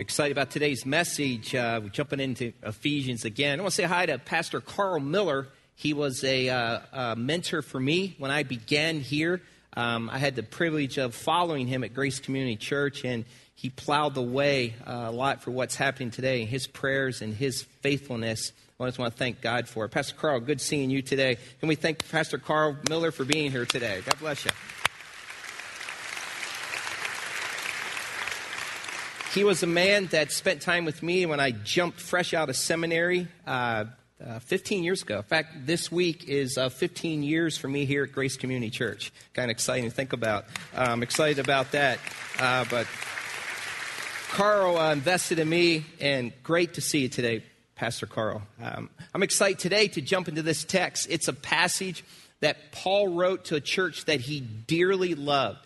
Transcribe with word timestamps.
Excited 0.00 0.32
about 0.32 0.50
today's 0.50 0.86
message. 0.86 1.54
Uh, 1.54 1.78
we're 1.82 1.90
jumping 1.90 2.20
into 2.20 2.54
Ephesians 2.62 3.26
again. 3.26 3.60
I 3.60 3.62
want 3.62 3.72
to 3.72 3.76
say 3.76 3.82
hi 3.82 4.06
to 4.06 4.16
Pastor 4.16 4.62
Carl 4.62 4.98
Miller. 4.98 5.48
He 5.74 5.92
was 5.92 6.24
a, 6.24 6.48
uh, 6.48 6.80
a 6.90 7.16
mentor 7.16 7.60
for 7.60 7.78
me 7.78 8.14
when 8.16 8.30
I 8.30 8.42
began 8.42 9.00
here. 9.00 9.42
Um, 9.74 10.08
I 10.08 10.16
had 10.16 10.36
the 10.36 10.42
privilege 10.42 10.96
of 10.96 11.14
following 11.14 11.66
him 11.66 11.84
at 11.84 11.92
Grace 11.92 12.18
Community 12.18 12.56
Church, 12.56 13.04
and 13.04 13.26
he 13.54 13.68
plowed 13.68 14.14
the 14.14 14.22
way 14.22 14.74
uh, 14.86 15.04
a 15.08 15.10
lot 15.10 15.42
for 15.42 15.50
what's 15.50 15.76
happening 15.76 16.10
today. 16.10 16.46
His 16.46 16.66
prayers 16.66 17.20
and 17.20 17.34
his 17.34 17.64
faithfulness. 17.82 18.52
I 18.80 18.86
just 18.86 18.98
want 18.98 19.12
to 19.12 19.18
thank 19.18 19.42
God 19.42 19.68
for 19.68 19.84
it. 19.84 19.90
Pastor 19.90 20.16
Carl, 20.16 20.40
good 20.40 20.62
seeing 20.62 20.88
you 20.88 21.02
today. 21.02 21.36
Can 21.58 21.68
we 21.68 21.74
thank 21.74 22.08
Pastor 22.08 22.38
Carl 22.38 22.78
Miller 22.88 23.10
for 23.10 23.26
being 23.26 23.50
here 23.50 23.66
today? 23.66 24.00
God 24.06 24.18
bless 24.18 24.46
you. 24.46 24.50
He 29.32 29.44
was 29.44 29.62
a 29.62 29.66
man 29.68 30.06
that 30.06 30.32
spent 30.32 30.60
time 30.60 30.84
with 30.84 31.04
me 31.04 31.24
when 31.24 31.38
I 31.38 31.52
jumped 31.52 32.00
fresh 32.00 32.34
out 32.34 32.48
of 32.48 32.56
seminary 32.56 33.28
uh, 33.46 33.84
uh, 34.24 34.40
15 34.40 34.82
years 34.82 35.02
ago. 35.02 35.18
In 35.18 35.22
fact, 35.22 35.66
this 35.66 35.92
week 35.92 36.28
is 36.28 36.58
uh, 36.58 36.68
15 36.68 37.22
years 37.22 37.56
for 37.56 37.68
me 37.68 37.84
here 37.84 38.02
at 38.02 38.10
Grace 38.10 38.36
Community 38.36 38.70
Church. 38.70 39.12
Kind 39.32 39.48
of 39.48 39.54
exciting 39.54 39.88
to 39.88 39.94
think 39.94 40.12
about. 40.12 40.46
I'm 40.74 41.04
excited 41.04 41.38
about 41.38 41.70
that. 41.70 42.00
Uh, 42.40 42.64
but 42.68 42.88
Carl 44.30 44.76
uh, 44.76 44.92
invested 44.92 45.38
in 45.38 45.48
me, 45.48 45.86
and 46.00 46.32
great 46.42 46.74
to 46.74 46.80
see 46.80 47.02
you 47.02 47.08
today, 47.08 47.44
Pastor 47.76 48.06
Carl. 48.06 48.42
Um, 48.60 48.90
I'm 49.14 49.22
excited 49.22 49.60
today 49.60 49.86
to 49.88 50.00
jump 50.00 50.26
into 50.26 50.42
this 50.42 50.64
text. 50.64 51.06
It's 51.08 51.28
a 51.28 51.32
passage 51.32 52.04
that 52.40 52.72
Paul 52.72 53.14
wrote 53.14 53.44
to 53.46 53.54
a 53.54 53.60
church 53.60 54.06
that 54.06 54.22
he 54.22 54.40
dearly 54.40 55.14
loved. 55.14 55.64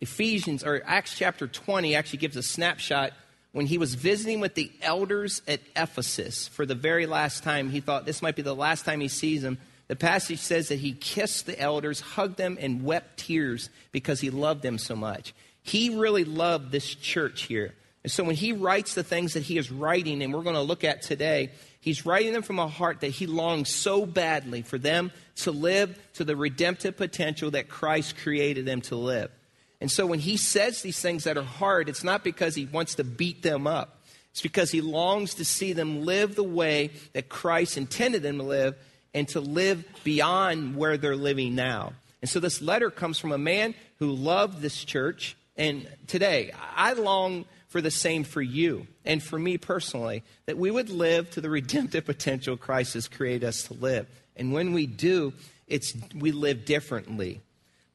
Ephesians 0.00 0.64
or 0.64 0.82
Acts 0.84 1.16
chapter 1.16 1.46
20 1.46 1.94
actually 1.94 2.18
gives 2.18 2.36
a 2.36 2.42
snapshot 2.42 3.12
when 3.52 3.66
he 3.66 3.78
was 3.78 3.94
visiting 3.94 4.40
with 4.40 4.54
the 4.54 4.70
elders 4.82 5.40
at 5.46 5.60
Ephesus 5.76 6.48
for 6.48 6.66
the 6.66 6.74
very 6.74 7.06
last 7.06 7.44
time. 7.44 7.70
He 7.70 7.80
thought 7.80 8.04
this 8.04 8.20
might 8.20 8.36
be 8.36 8.42
the 8.42 8.54
last 8.54 8.84
time 8.84 9.00
he 9.00 9.08
sees 9.08 9.42
them. 9.42 9.58
The 9.86 9.96
passage 9.96 10.40
says 10.40 10.68
that 10.68 10.80
he 10.80 10.92
kissed 10.92 11.46
the 11.46 11.58
elders, 11.58 12.00
hugged 12.00 12.36
them, 12.36 12.58
and 12.60 12.84
wept 12.84 13.18
tears 13.18 13.70
because 13.92 14.20
he 14.20 14.30
loved 14.30 14.62
them 14.62 14.78
so 14.78 14.96
much. 14.96 15.34
He 15.62 15.96
really 15.96 16.24
loved 16.24 16.72
this 16.72 16.94
church 16.94 17.42
here. 17.42 17.74
And 18.02 18.10
so 18.10 18.24
when 18.24 18.34
he 18.34 18.52
writes 18.52 18.94
the 18.94 19.04
things 19.04 19.34
that 19.34 19.44
he 19.44 19.56
is 19.56 19.70
writing, 19.70 20.22
and 20.22 20.32
we're 20.34 20.42
going 20.42 20.56
to 20.56 20.60
look 20.60 20.84
at 20.84 21.02
today, 21.02 21.52
he's 21.80 22.04
writing 22.04 22.32
them 22.32 22.42
from 22.42 22.58
a 22.58 22.68
heart 22.68 23.00
that 23.00 23.08
he 23.08 23.26
longs 23.26 23.70
so 23.70 24.04
badly 24.04 24.62
for 24.62 24.78
them 24.78 25.12
to 25.36 25.52
live 25.52 25.98
to 26.14 26.24
the 26.24 26.36
redemptive 26.36 26.96
potential 26.96 27.52
that 27.52 27.68
Christ 27.68 28.16
created 28.18 28.66
them 28.66 28.80
to 28.82 28.96
live. 28.96 29.30
And 29.80 29.90
so 29.90 30.06
when 30.06 30.20
he 30.20 30.36
says 30.36 30.82
these 30.82 31.00
things 31.00 31.24
that 31.24 31.36
are 31.36 31.42
hard, 31.42 31.88
it's 31.88 32.04
not 32.04 32.24
because 32.24 32.54
he 32.54 32.66
wants 32.66 32.94
to 32.96 33.04
beat 33.04 33.42
them 33.42 33.66
up. 33.66 34.00
It's 34.30 34.40
because 34.40 34.70
he 34.70 34.80
longs 34.80 35.34
to 35.34 35.44
see 35.44 35.72
them 35.72 36.04
live 36.04 36.34
the 36.34 36.42
way 36.42 36.90
that 37.12 37.28
Christ 37.28 37.76
intended 37.76 38.22
them 38.22 38.38
to 38.38 38.44
live 38.44 38.76
and 39.12 39.28
to 39.28 39.40
live 39.40 39.84
beyond 40.02 40.76
where 40.76 40.96
they're 40.96 41.16
living 41.16 41.54
now. 41.54 41.92
And 42.20 42.28
so 42.28 42.40
this 42.40 42.60
letter 42.60 42.90
comes 42.90 43.18
from 43.18 43.32
a 43.32 43.38
man 43.38 43.74
who 43.98 44.10
loved 44.10 44.60
this 44.60 44.84
church. 44.84 45.36
And 45.56 45.86
today, 46.06 46.52
I 46.74 46.94
long 46.94 47.44
for 47.68 47.80
the 47.80 47.90
same 47.90 48.24
for 48.24 48.42
you 48.42 48.86
and 49.04 49.22
for 49.22 49.38
me 49.38 49.58
personally, 49.58 50.22
that 50.46 50.58
we 50.58 50.70
would 50.70 50.90
live 50.90 51.30
to 51.32 51.40
the 51.40 51.50
redemptive 51.50 52.04
potential 52.04 52.56
Christ 52.56 52.94
has 52.94 53.08
created 53.08 53.44
us 53.44 53.64
to 53.64 53.74
live. 53.74 54.08
And 54.36 54.52
when 54.52 54.72
we 54.72 54.86
do, 54.86 55.32
it's, 55.66 55.94
we 56.14 56.32
live 56.32 56.64
differently. 56.64 57.40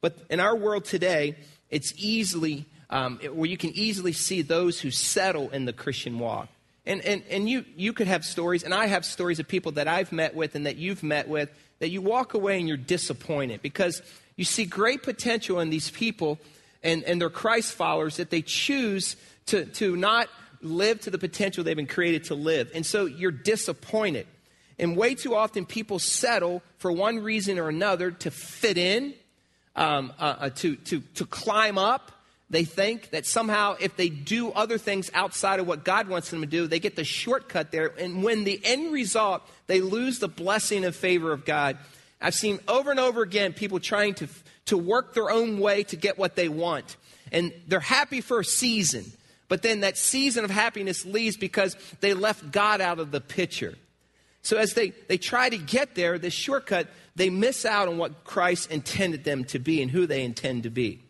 But 0.00 0.18
in 0.30 0.40
our 0.40 0.56
world 0.56 0.84
today, 0.84 1.36
it's 1.70 1.92
easily, 1.96 2.66
um, 2.90 3.18
where 3.32 3.48
you 3.48 3.56
can 3.56 3.70
easily 3.74 4.12
see 4.12 4.42
those 4.42 4.80
who 4.80 4.90
settle 4.90 5.50
in 5.50 5.64
the 5.64 5.72
Christian 5.72 6.18
walk. 6.18 6.48
And, 6.86 7.02
and, 7.02 7.22
and 7.30 7.48
you, 7.48 7.64
you 7.76 7.92
could 7.92 8.06
have 8.06 8.24
stories, 8.24 8.62
and 8.62 8.74
I 8.74 8.86
have 8.86 9.04
stories 9.04 9.38
of 9.38 9.46
people 9.46 9.72
that 9.72 9.86
I've 9.86 10.12
met 10.12 10.34
with 10.34 10.54
and 10.54 10.66
that 10.66 10.76
you've 10.76 11.02
met 11.02 11.28
with, 11.28 11.50
that 11.78 11.90
you 11.90 12.02
walk 12.02 12.34
away 12.34 12.58
and 12.58 12.66
you're 12.66 12.76
disappointed 12.76 13.62
because 13.62 14.02
you 14.36 14.44
see 14.44 14.64
great 14.64 15.02
potential 15.02 15.60
in 15.60 15.70
these 15.70 15.90
people 15.90 16.38
and, 16.82 17.04
and 17.04 17.20
they're 17.20 17.30
Christ 17.30 17.74
followers 17.74 18.16
that 18.16 18.30
they 18.30 18.42
choose 18.42 19.16
to, 19.46 19.66
to 19.66 19.96
not 19.96 20.28
live 20.62 21.00
to 21.02 21.10
the 21.10 21.18
potential 21.18 21.64
they've 21.64 21.76
been 21.76 21.86
created 21.86 22.24
to 22.24 22.34
live. 22.34 22.70
And 22.74 22.84
so 22.84 23.06
you're 23.06 23.30
disappointed. 23.30 24.26
And 24.78 24.96
way 24.96 25.14
too 25.14 25.34
often 25.34 25.66
people 25.66 25.98
settle 25.98 26.62
for 26.78 26.90
one 26.90 27.18
reason 27.18 27.58
or 27.58 27.68
another 27.68 28.10
to 28.10 28.30
fit 28.30 28.78
in 28.78 29.14
um, 29.76 30.12
uh, 30.18 30.36
uh, 30.38 30.50
to, 30.50 30.76
to, 30.76 31.00
to 31.14 31.26
climb 31.26 31.78
up. 31.78 32.12
They 32.50 32.64
think 32.64 33.10
that 33.10 33.26
somehow 33.26 33.76
if 33.78 33.96
they 33.96 34.08
do 34.08 34.50
other 34.50 34.76
things 34.76 35.10
outside 35.14 35.60
of 35.60 35.68
what 35.68 35.84
God 35.84 36.08
wants 36.08 36.30
them 36.30 36.40
to 36.40 36.46
do, 36.46 36.66
they 36.66 36.80
get 36.80 36.96
the 36.96 37.04
shortcut 37.04 37.70
there. 37.70 37.92
And 37.98 38.24
when 38.24 38.42
the 38.42 38.60
end 38.64 38.92
result, 38.92 39.42
they 39.68 39.80
lose 39.80 40.18
the 40.18 40.28
blessing 40.28 40.84
and 40.84 40.94
favor 40.94 41.32
of 41.32 41.44
God. 41.44 41.78
I've 42.20 42.34
seen 42.34 42.58
over 42.66 42.90
and 42.90 42.98
over 42.98 43.22
again 43.22 43.52
people 43.52 43.78
trying 43.78 44.14
to, 44.14 44.28
to 44.66 44.76
work 44.76 45.14
their 45.14 45.30
own 45.30 45.60
way 45.60 45.84
to 45.84 45.96
get 45.96 46.18
what 46.18 46.34
they 46.34 46.48
want. 46.48 46.96
And 47.30 47.52
they're 47.68 47.78
happy 47.80 48.20
for 48.20 48.40
a 48.40 48.44
season. 48.44 49.04
But 49.48 49.62
then 49.62 49.80
that 49.80 49.96
season 49.96 50.44
of 50.44 50.50
happiness 50.50 51.04
leaves 51.04 51.36
because 51.36 51.76
they 52.00 52.14
left 52.14 52.50
God 52.50 52.80
out 52.80 52.98
of 52.98 53.10
the 53.10 53.20
picture. 53.20 53.74
So 54.42 54.56
as 54.56 54.74
they, 54.74 54.90
they 55.08 55.18
try 55.18 55.48
to 55.48 55.58
get 55.58 55.94
there, 55.94 56.18
this 56.18 56.34
shortcut, 56.34 56.88
they 57.20 57.28
miss 57.28 57.66
out 57.66 57.86
on 57.86 57.98
what 57.98 58.24
Christ 58.24 58.70
intended 58.70 59.24
them 59.24 59.44
to 59.44 59.58
be 59.58 59.82
and 59.82 59.90
who 59.90 60.06
they 60.06 60.24
intend 60.24 60.62
to 60.62 60.70
be. 60.70 61.02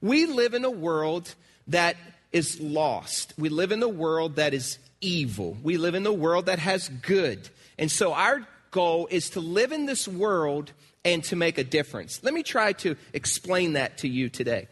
We 0.00 0.26
live 0.26 0.52
in 0.52 0.64
a 0.64 0.70
world 0.70 1.32
that 1.68 1.96
is 2.32 2.60
lost. 2.60 3.34
We 3.38 3.50
live 3.50 3.70
in 3.70 3.80
a 3.80 3.88
world 3.88 4.34
that 4.34 4.52
is 4.52 4.78
evil. 5.00 5.56
We 5.62 5.76
live 5.76 5.94
in 5.94 6.04
a 6.06 6.12
world 6.12 6.46
that 6.46 6.58
has 6.58 6.88
good. 6.88 7.48
And 7.78 7.88
so 7.88 8.12
our 8.12 8.44
goal 8.72 9.06
is 9.12 9.30
to 9.30 9.40
live 9.40 9.70
in 9.70 9.86
this 9.86 10.08
world 10.08 10.72
and 11.04 11.22
to 11.24 11.36
make 11.36 11.56
a 11.56 11.64
difference. 11.64 12.24
Let 12.24 12.34
me 12.34 12.42
try 12.42 12.72
to 12.72 12.96
explain 13.12 13.74
that 13.74 13.98
to 13.98 14.08
you 14.08 14.28
today. 14.28 14.66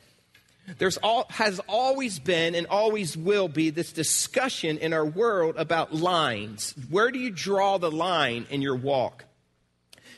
There's 0.79 0.97
all, 0.97 1.27
has 1.31 1.61
always 1.69 2.19
been 2.19 2.57
and 2.57 2.67
always 2.67 3.17
will 3.17 3.47
be 3.47 3.71
this 3.71 3.93
discussion 3.93 4.79
in 4.79 4.93
our 4.93 5.07
world 5.07 5.55
about 5.59 5.95
lines. 5.95 6.75
Where 6.91 7.13
do 7.13 7.21
you 7.21 7.31
draw 7.31 7.79
the 7.79 7.91
line 7.91 8.47
in 8.51 8.63
your 8.63 8.75
walk? 8.75 9.27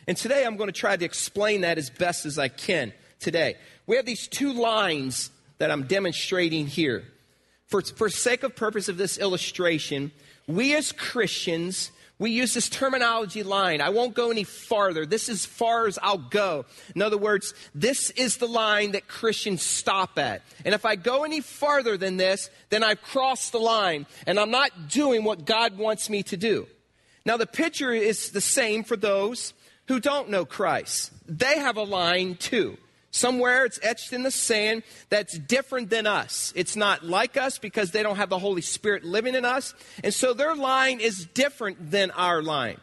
And 0.06 0.16
today 0.16 0.44
I'm 0.44 0.56
going 0.56 0.69
to 0.69 0.78
try 0.78 0.97
to 0.97 1.04
explain 1.04 1.62
that 1.62 1.78
as 1.78 1.91
best 1.91 2.26
as 2.26 2.38
I 2.38 2.48
can 2.48 2.92
today. 3.20 3.56
We 3.87 3.97
have 3.97 4.06
these 4.06 4.28
two 4.28 4.53
lines 4.53 5.31
that 5.59 5.70
I'm 5.70 5.84
demonstrating 5.84 6.66
here. 6.66 7.04
For, 7.66 7.81
for 7.81 8.09
sake 8.09 8.43
of 8.43 8.54
purpose 8.54 8.88
of 8.88 8.98
this 8.98 9.19
illustration, 9.19 10.12
we 10.47 10.75
as 10.75 10.93
Christians 10.93 11.91
we 12.19 12.31
use 12.31 12.54
this 12.54 12.69
terminology 12.69 13.43
line. 13.43 13.81
I 13.81 13.88
won't 13.88 14.14
go 14.14 14.31
any 14.31 14.44
farther. 14.44 15.04
This 15.04 15.28
is 15.28 15.44
far 15.44 15.88
as 15.88 15.98
I'll 16.00 16.16
go. 16.16 16.64
In 16.94 17.03
other 17.03 17.19
words, 17.19 17.54
this 17.75 18.10
is 18.10 18.37
the 18.37 18.47
line 18.47 18.93
that 18.93 19.09
Christians 19.09 19.62
stop 19.62 20.16
at. 20.19 20.43
And 20.64 20.75
if 20.75 20.84
I 20.84 20.94
go 20.94 21.25
any 21.25 21.41
farther 21.41 21.97
than 21.97 22.16
this, 22.16 22.50
then 22.70 22.84
I've 22.84 23.03
crossed 23.03 23.50
the 23.50 23.59
line 23.59 24.06
and 24.28 24.38
I'm 24.38 24.53
not 24.53 24.88
doing 24.88 25.25
what 25.25 25.44
God 25.44 25.76
wants 25.76 26.09
me 26.09 26.22
to 26.25 26.37
do. 26.37 26.69
Now, 27.26 27.37
the 27.37 27.47
picture 27.47 27.93
is 27.93 28.31
the 28.31 28.41
same 28.41 28.84
for 28.84 28.97
those 28.97 29.53
who 29.87 30.00
don't 30.00 30.31
know 30.31 30.45
Christ. 30.45 31.12
They 31.27 31.59
have 31.59 31.77
a 31.77 31.83
line 31.83 32.37
too. 32.37 32.77
Somewhere 33.11 33.65
it's 33.65 33.78
etched 33.81 34.12
in 34.12 34.25
the 34.25 34.31
sand 34.33 34.83
that's 35.09 35.39
different 35.39 35.89
than 35.89 36.05
us. 36.05 36.53
It's 36.56 36.75
not 36.75 37.05
like 37.05 37.37
us 37.37 37.59
because 37.59 37.93
they 37.93 38.03
don't 38.03 38.17
have 38.17 38.28
the 38.28 38.41
Holy 38.41 38.61
Spirit 38.61 39.05
living 39.05 39.37
in 39.37 39.44
us. 39.44 39.73
And 40.03 40.12
so 40.12 40.33
their 40.33 40.56
line 40.56 40.99
is 40.99 41.27
different 41.27 41.93
than 41.93 42.11
our 42.11 42.43
line. 42.43 42.81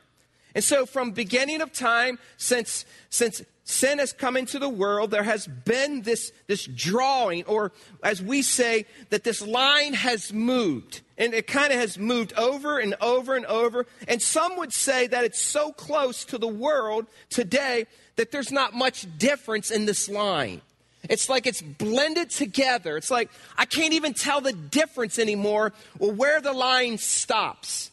And 0.56 0.64
so 0.64 0.86
from 0.86 1.12
beginning 1.12 1.62
of 1.62 1.74
time, 1.74 2.18
since, 2.38 2.86
since 3.10 3.42
sin 3.72 4.00
has 4.00 4.14
come 4.14 4.38
into 4.38 4.60
the 4.60 4.70
world, 4.70 5.12
there 5.12 5.24
has 5.24 5.48
been 5.48 6.02
this, 6.02 6.32
this 6.48 6.66
drawing, 6.66 7.44
or 7.46 7.72
as 8.04 8.22
we 8.22 8.42
say, 8.42 8.86
that 9.10 9.24
this 9.24 9.42
line 9.42 9.94
has 9.94 10.34
moved. 10.34 11.02
And 11.18 11.34
it 11.34 11.48
kind 11.48 11.72
of 11.72 11.80
has 11.80 11.98
moved 11.98 12.34
over 12.34 12.80
and 12.80 12.96
over 13.02 13.36
and 13.36 13.46
over. 13.46 13.86
And 14.08 14.22
some 14.22 14.58
would 14.58 14.74
say 14.74 15.08
that 15.08 15.24
it's 15.24 15.42
so 15.42 15.72
close 15.72 16.26
to 16.26 16.38
the 16.38 16.48
world 16.48 17.08
today 17.30 17.86
that 18.16 18.32
there's 18.32 18.52
not 18.52 18.74
much 18.74 19.06
difference 19.18 19.72
in 19.72 19.86
this 19.86 20.10
line. 20.10 20.62
It's 21.10 21.30
like 21.30 21.48
it's 21.48 21.62
blended 21.62 22.30
together. 22.30 22.98
It's 22.98 23.12
like 23.12 23.30
I 23.58 23.66
can't 23.66 23.94
even 23.94 24.14
tell 24.14 24.42
the 24.42 24.54
difference 24.54 25.18
anymore 25.18 25.74
or 26.00 26.12
where 26.12 26.42
the 26.42 26.54
line 26.54 26.98
stops. 26.98 27.92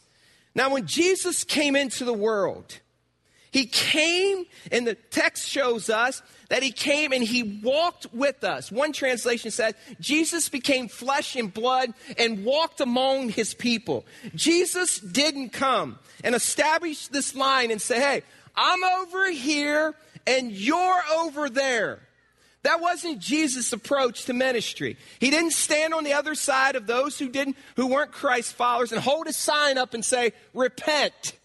Now, 0.54 0.70
when 0.70 0.86
Jesus 0.86 1.44
came 1.44 1.76
into 1.76 2.04
the 2.04 2.12
world, 2.12 2.80
he 3.50 3.66
came, 3.66 4.44
and 4.70 4.86
the 4.86 4.94
text 4.94 5.48
shows 5.48 5.88
us 5.88 6.22
that 6.48 6.62
he 6.62 6.70
came 6.70 7.12
and 7.12 7.22
he 7.22 7.60
walked 7.62 8.06
with 8.12 8.44
us. 8.44 8.72
One 8.72 8.92
translation 8.92 9.50
says, 9.50 9.74
Jesus 10.00 10.48
became 10.48 10.88
flesh 10.88 11.36
and 11.36 11.52
blood 11.52 11.92
and 12.16 12.44
walked 12.44 12.80
among 12.80 13.30
his 13.30 13.54
people. 13.54 14.06
Jesus 14.34 14.98
didn't 14.98 15.50
come 15.50 15.98
and 16.24 16.34
establish 16.34 17.08
this 17.08 17.34
line 17.34 17.70
and 17.70 17.80
say, 17.80 18.00
hey, 18.00 18.22
I'm 18.56 18.82
over 18.82 19.30
here 19.30 19.94
and 20.26 20.50
you're 20.50 21.02
over 21.14 21.48
there. 21.48 22.00
That 22.62 22.80
wasn't 22.80 23.20
Jesus' 23.20 23.72
approach 23.72 24.24
to 24.24 24.32
ministry. 24.32 24.96
He 25.20 25.30
didn't 25.30 25.52
stand 25.52 25.94
on 25.94 26.04
the 26.04 26.14
other 26.14 26.34
side 26.34 26.76
of 26.76 26.86
those 26.86 27.18
who 27.18 27.28
didn't 27.28 27.56
who 27.76 27.86
weren't 27.86 28.10
Christ 28.10 28.52
followers 28.52 28.90
and 28.90 29.00
hold 29.00 29.28
a 29.28 29.32
sign 29.32 29.78
up 29.78 29.94
and 29.94 30.04
say, 30.04 30.32
"Repent." 30.52 31.37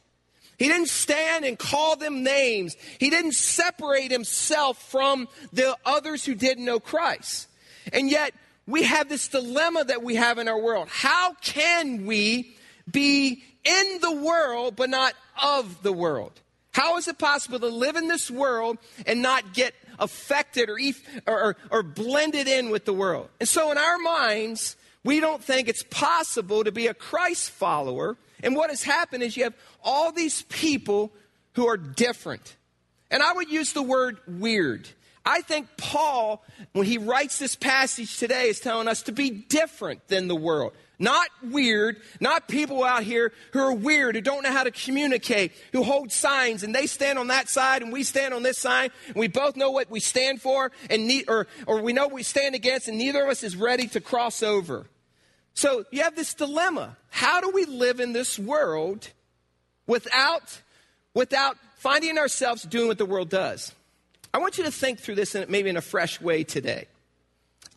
He 0.58 0.68
didn't 0.68 0.90
stand 0.90 1.46
and 1.46 1.58
call 1.58 1.96
them 1.96 2.24
names. 2.24 2.76
He 3.00 3.10
didn't 3.10 3.34
separate 3.34 4.12
himself 4.12 4.82
from 4.90 5.28
the 5.52 5.78
others 5.86 6.26
who 6.26 6.36
didn't 6.36 6.66
know 6.66 6.80
Christ. 6.80 7.48
And 7.92 8.10
yet, 8.10 8.34
we 8.66 8.84
have 8.84 9.10
this 9.10 9.28
dilemma 9.28 9.84
that 9.86 10.04
we 10.04 10.16
have 10.16 10.38
in 10.38 10.48
our 10.48 10.60
world. 10.60 10.88
How 10.90 11.34
can 11.34 12.06
we 12.06 12.56
be 12.90 13.44
in 13.64 14.00
the 14.02 14.12
world 14.12 14.76
but 14.76 14.90
not 14.90 15.14
of 15.42 15.84
the 15.84 15.94
world? 15.94 16.40
How 16.72 16.98
is 16.98 17.08
it 17.08 17.18
possible 17.18 17.60
to 17.60 17.68
live 17.68 17.96
in 17.96 18.08
this 18.08 18.32
world 18.32 18.78
and 19.06 19.22
not 19.22 19.54
get 19.54 19.76
affected 20.00 20.70
or, 20.70 20.80
or, 21.28 21.56
or, 21.70 21.84
blended 21.84 22.48
in 22.48 22.72
with 22.72 22.86
the 22.86 22.94
world? 22.94 23.30
And 23.40 23.48
so, 23.48 23.72
in 23.72 23.78
our 23.78 24.00
minds, 24.00 24.76
we 25.04 25.20
don't 25.20 25.44
think 25.44 25.68
it's 25.68 25.84
possible 25.84 26.64
to 26.64 26.72
be 26.72 26.88
a 26.88 26.94
Christ 26.94 27.52
follower. 27.52 28.18
And 28.44 28.56
what 28.56 28.70
has 28.70 28.84
happened 28.84 29.24
is 29.24 29.36
you 29.36 29.46
have 29.46 29.56
all 29.84 30.12
these 30.12 30.44
people 30.44 31.12
who 31.54 31.68
are 31.68 31.78
different. 31.78 32.56
And 33.10 33.24
I 33.24 33.34
would 33.34 33.50
use 33.50 33.74
the 33.74 33.82
word 33.82 34.20
weird. 34.28 34.88
I 35.26 35.42
think 35.42 35.68
Paul, 35.78 36.44
when 36.74 36.86
he 36.86 36.98
writes 36.98 37.40
this 37.40 37.56
passage 37.56 38.18
today, 38.18 38.50
is 38.50 38.60
telling 38.60 38.90
us 38.90 39.04
to 39.04 39.14
be 39.14 39.30
different 39.30 40.08
than 40.10 40.28
the 40.28 40.36
world. 40.36 40.74
Not 41.00 41.28
weird, 41.42 41.98
not 42.20 42.48
people 42.48 42.84
out 42.84 43.04
here 43.04 43.32
who 43.52 43.60
are 43.60 43.74
weird, 43.74 44.16
who 44.16 44.22
don't 44.22 44.44
know 44.44 44.52
how 44.52 44.64
to 44.64 44.72
communicate, 44.72 45.54
who 45.72 45.84
hold 45.84 46.12
signs 46.12 46.64
and 46.64 46.76
they 46.76 46.88
stand 46.88 47.18
on 47.18 47.28
that 47.28 47.50
side 47.50 47.82
and 47.82 47.92
we 47.92 48.04
stand 48.04 48.34
on 48.34 48.44
this 48.44 48.58
side 48.58 48.92
and 49.08 49.16
we 49.16 49.28
both 49.28 49.56
know 49.56 49.72
what 49.72 49.90
we 49.90 50.00
stand 50.00 50.42
for 50.42 50.72
and 50.90 51.08
ne- 51.08 51.26
or, 51.28 51.48
or 51.66 51.82
we 51.82 51.94
know 51.94 52.04
what 52.04 52.14
we 52.14 52.24
stand 52.24 52.56
against 52.56 52.88
and 52.88 52.98
neither 52.98 53.24
of 53.24 53.30
us 53.30 53.44
is 53.44 53.56
ready 53.56 53.88
to 53.88 54.02
cross 54.02 54.44
over. 54.44 54.86
So 55.54 55.86
you 55.92 56.04
have 56.04 56.16
this 56.16 56.34
dilemma. 56.34 56.98
How 57.10 57.42
do 57.42 57.52
we 57.52 57.66
live 57.66 58.00
in 58.00 58.14
this 58.14 58.40
world 58.40 59.10
without, 59.88 60.62
without 61.14 61.58
finding 61.78 62.18
ourselves 62.18 62.64
doing 62.64 62.88
what 62.88 62.98
the 62.98 63.06
world 63.06 63.30
does? 63.30 63.74
I 64.34 64.40
want 64.40 64.58
you 64.58 64.64
to 64.64 64.72
think 64.72 65.00
through 65.00 65.16
this 65.16 65.36
in, 65.36 65.50
maybe 65.50 65.70
in 65.70 65.78
a 65.78 65.82
fresh 65.82 66.20
way 66.20 66.44
today. 66.44 66.88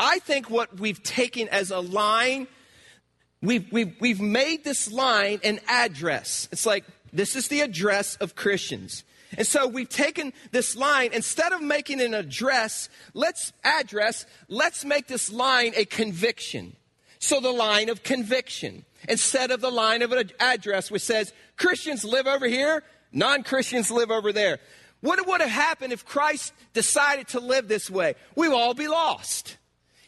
I 0.00 0.18
think 0.20 0.48
what 0.48 0.78
we've 0.78 1.02
taken 1.02 1.48
as 1.48 1.70
a 1.70 1.80
line, 1.80 2.48
we've, 3.42 3.70
we've, 3.70 3.94
we've 4.00 4.20
made 4.20 4.64
this 4.64 4.90
line 4.90 5.40
an 5.44 5.60
address. 5.68 6.48
It's 6.52 6.66
like, 6.66 6.84
this 7.12 7.36
is 7.36 7.48
the 7.48 7.60
address 7.60 8.16
of 8.16 8.34
Christians. 8.34 9.04
And 9.36 9.46
so 9.46 9.66
we've 9.66 9.88
taken 9.88 10.32
this 10.50 10.76
line, 10.76 11.10
instead 11.12 11.52
of 11.52 11.60
making 11.60 12.00
an 12.00 12.14
address, 12.14 12.88
let's 13.12 13.52
address, 13.64 14.24
let's 14.48 14.84
make 14.84 15.08
this 15.08 15.30
line 15.30 15.72
a 15.76 15.84
conviction. 15.84 16.76
So 17.18 17.40
the 17.40 17.52
line 17.52 17.88
of 17.88 18.02
conviction, 18.02 18.84
instead 19.08 19.50
of 19.50 19.60
the 19.60 19.70
line 19.70 20.02
of 20.02 20.12
an 20.12 20.30
address 20.38 20.90
which 20.90 21.02
says, 21.02 21.32
Christians 21.56 22.04
live 22.04 22.26
over 22.26 22.46
here, 22.46 22.82
non 23.12 23.42
Christians 23.42 23.90
live 23.90 24.10
over 24.10 24.32
there. 24.32 24.58
What 25.00 25.26
would 25.26 25.40
have 25.40 25.50
happened 25.50 25.92
if 25.92 26.04
Christ 26.04 26.52
decided 26.72 27.28
to 27.28 27.40
live 27.40 27.68
this 27.68 27.90
way? 27.90 28.14
We 28.34 28.48
would 28.48 28.56
all 28.56 28.74
be 28.74 28.88
lost. 28.88 29.56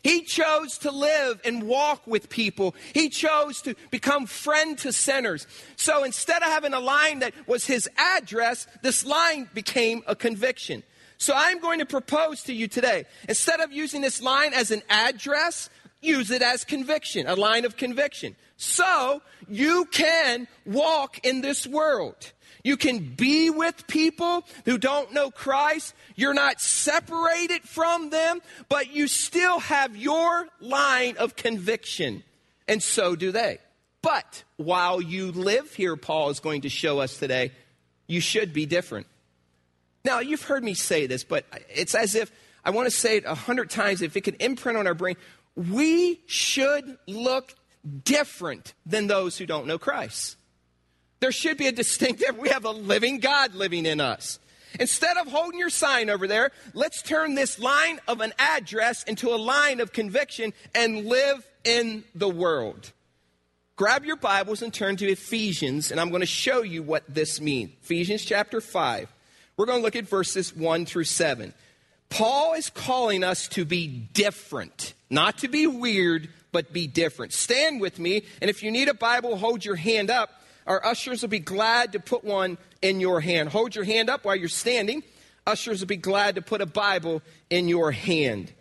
He 0.03 0.23
chose 0.23 0.79
to 0.79 0.91
live 0.91 1.41
and 1.45 1.65
walk 1.65 2.07
with 2.07 2.29
people. 2.29 2.75
He 2.95 3.09
chose 3.09 3.61
to 3.63 3.75
become 3.91 4.27
friend 4.27 4.79
to 4.79 4.93
sinners. 4.93 5.47
So 5.77 6.05
instead 6.05 6.43
of 6.43 6.49
having 6.49 6.73
a 6.73 6.81
line 6.81 7.19
that 7.19 7.35
was 7.47 7.67
his 7.67 7.89
address, 7.97 8.67
this 8.83 9.05
line 9.05 9.51
became 9.55 10.03
a 10.07 10.15
conviction. 10.15 10.83
So 11.19 11.35
I'm 11.37 11.59
going 11.59 11.81
to 11.81 11.87
propose 11.87 12.45
to 12.45 12.55
you 12.55 12.69
today, 12.69 13.05
instead 13.29 13.59
of 13.59 13.73
using 13.73 14.01
this 14.03 14.23
line 14.23 14.55
as 14.55 14.71
an 14.71 14.83
address, 14.89 15.69
use 16.01 16.31
it 16.31 16.43
as 16.43 16.65
conviction, 16.65 17.27
a 17.27 17.35
line 17.35 17.65
of 17.65 17.77
conviction. 17.77 18.37
So 18.57 19.23
you 19.49 19.87
can 19.87 20.49
walk 20.67 21.25
in 21.25 21.41
this 21.41 21.67
world. 21.67 22.33
You 22.65 22.77
can 22.77 23.15
be 23.15 23.51
with 23.51 23.87
people 23.87 24.45
who 24.65 24.79
don't 24.79 25.13
know 25.13 25.31
Christ. 25.31 25.95
You're 26.17 26.35
not 26.35 26.61
separated 26.61 27.63
from 27.63 28.11
them, 28.11 28.41
but 28.69 28.93
you 28.93 29.07
still 29.07 29.61
have 29.61 29.97
your 29.97 30.49
line 30.61 31.17
of 31.19 31.37
conviction. 31.37 32.25
And 32.67 32.83
so 32.83 33.17
do 33.17 33.33
they. 33.33 33.59
But 34.03 34.45
while 34.57 35.01
you 35.01 35.33
live 35.33 35.75
here, 35.75 35.97
Paul 35.97 36.31
is 36.31 36.41
going 36.41 36.63
to 36.63 36.69
show 36.69 36.99
us 36.99 37.19
today, 37.19 37.53
you 38.07 38.21
should 38.21 38.53
be 38.53 38.67
different. 38.67 39.07
Now, 40.05 40.21
you've 40.21 40.43
heard 40.43 40.65
me 40.65 40.75
say 40.75 41.07
this, 41.07 41.25
but 41.25 41.45
it's 41.75 41.95
as 41.95 42.15
if 42.15 42.31
I 42.65 42.71
want 42.71 42.87
to 42.87 42.91
say 42.91 43.17
it 43.17 43.25
a 43.25 43.35
hundred 43.35 43.71
times. 43.71 44.03
If 44.03 44.17
it 44.17 44.23
could 44.23 44.37
imprint 44.41 44.79
on 44.79 44.87
our 44.87 44.95
brain, 44.95 45.17
we 45.59 46.21
should 46.27 46.99
look 47.09 47.53
different 48.05 48.75
than 48.87 49.09
those 49.09 49.37
who 49.37 49.45
don't 49.45 49.67
know 49.67 49.79
Christ. 49.79 50.37
There 51.19 51.33
should 51.33 51.57
be 51.57 51.67
a 51.67 51.73
distinctive, 51.73 52.39
we 52.39 52.49
have 52.51 52.65
a 52.65 52.71
living 52.71 53.19
God 53.19 53.55
living 53.55 53.85
in 53.85 54.01
us. 54.01 54.39
Instead 54.79 55.17
of 55.17 55.27
holding 55.27 55.59
your 55.59 55.71
sign 55.71 56.11
over 56.11 56.29
there, 56.29 56.53
let's 56.75 57.03
turn 57.03 57.35
this 57.35 57.59
line 57.59 57.99
of 58.07 58.21
an 58.21 58.33
address 58.39 59.03
into 59.05 59.31
a 59.31 59.37
line 59.37 59.81
of 59.81 59.93
conviction 59.93 60.53
and 60.75 61.07
live 61.07 61.45
in 61.65 62.05
the 62.15 62.29
world. 62.29 62.93
Grab 63.75 64.05
your 64.05 64.17
Bibles 64.17 64.63
and 64.63 64.73
turn 64.73 64.97
to 64.97 65.09
Ephesians, 65.09 65.91
and 65.91 66.01
I'm 66.01 66.11
going 66.11 66.21
to 66.21 66.27
show 66.27 66.63
you 66.63 66.83
what 66.83 67.03
this 67.09 67.41
means. 67.41 67.71
Ephesians 67.83 68.25
chapter 68.25 68.61
5. 68.61 69.13
We're 69.57 69.67
going 69.67 69.81
to 69.81 69.85
look 69.85 69.97
at 69.97 70.07
verses 70.07 70.55
1 70.55 70.87
through 70.87 71.05
7. 71.05 71.53
Paul 72.11 72.55
is 72.55 72.71
calling 72.71 73.23
us 73.23 73.49
to 73.49 73.65
be 73.65 73.87
different, 73.87 74.95
not 75.11 75.39
to 75.39 75.49
be 75.49 75.67
weird, 75.67 76.29
but 76.53 76.73
be 76.73 76.87
different. 76.87 77.33
Stand 77.33 77.81
with 77.81 77.99
me, 77.99 78.23
and 78.41 78.49
if 78.49 78.63
you 78.63 78.71
need 78.71 78.89
a 78.89 78.95
Bible, 78.95 79.37
hold 79.37 79.65
your 79.65 79.77
hand 79.77 80.11
up 80.11 80.31
our 80.69 80.85
ushers 80.85 81.23
will 81.23 81.31
be 81.31 81.39
glad 81.39 81.93
to 81.93 81.99
put 81.99 82.23
one 82.23 82.59
in 82.83 83.01
your 83.01 83.21
hand. 83.21 83.49
Hold 83.49 83.75
your 83.75 83.85
hand 83.85 84.11
up 84.11 84.27
while 84.27 84.37
you're 84.37 84.49
standing. 84.49 85.03
Ushers 85.47 85.81
will 85.81 85.89
be 85.89 85.97
glad 85.97 86.35
to 86.35 86.43
put 86.43 86.61
a 86.61 86.67
Bible 86.67 87.23
in 87.49 87.69
your 87.69 87.91
hand. 87.91 88.53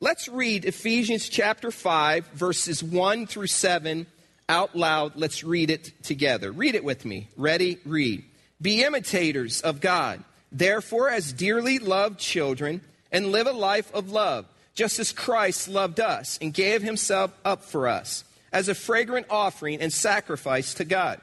Let's 0.00 0.26
read 0.28 0.64
Ephesians 0.64 1.28
chapter 1.28 1.70
5, 1.70 2.26
verses 2.28 2.82
1 2.82 3.28
through 3.28 3.46
7 3.46 4.06
out 4.48 4.74
loud. 4.74 5.12
Let's 5.14 5.44
read 5.44 5.70
it 5.70 5.92
together. 6.02 6.50
Read 6.50 6.74
it 6.74 6.82
with 6.82 7.04
me. 7.04 7.28
Ready? 7.36 7.78
Read. 7.84 8.24
Be 8.60 8.82
imitators 8.82 9.60
of 9.60 9.80
God, 9.80 10.24
therefore, 10.52 11.10
as 11.10 11.32
dearly 11.32 11.78
loved 11.78 12.18
children, 12.18 12.80
and 13.12 13.32
live 13.32 13.46
a 13.46 13.52
life 13.52 13.92
of 13.94 14.10
love, 14.10 14.46
just 14.74 14.98
as 14.98 15.12
Christ 15.12 15.68
loved 15.68 16.00
us 16.00 16.38
and 16.40 16.54
gave 16.54 16.82
himself 16.82 17.32
up 17.44 17.64
for 17.64 17.88
us 17.88 18.24
as 18.52 18.68
a 18.68 18.74
fragrant 18.74 19.26
offering 19.30 19.80
and 19.80 19.92
sacrifice 19.92 20.74
to 20.74 20.84
God. 20.84 21.20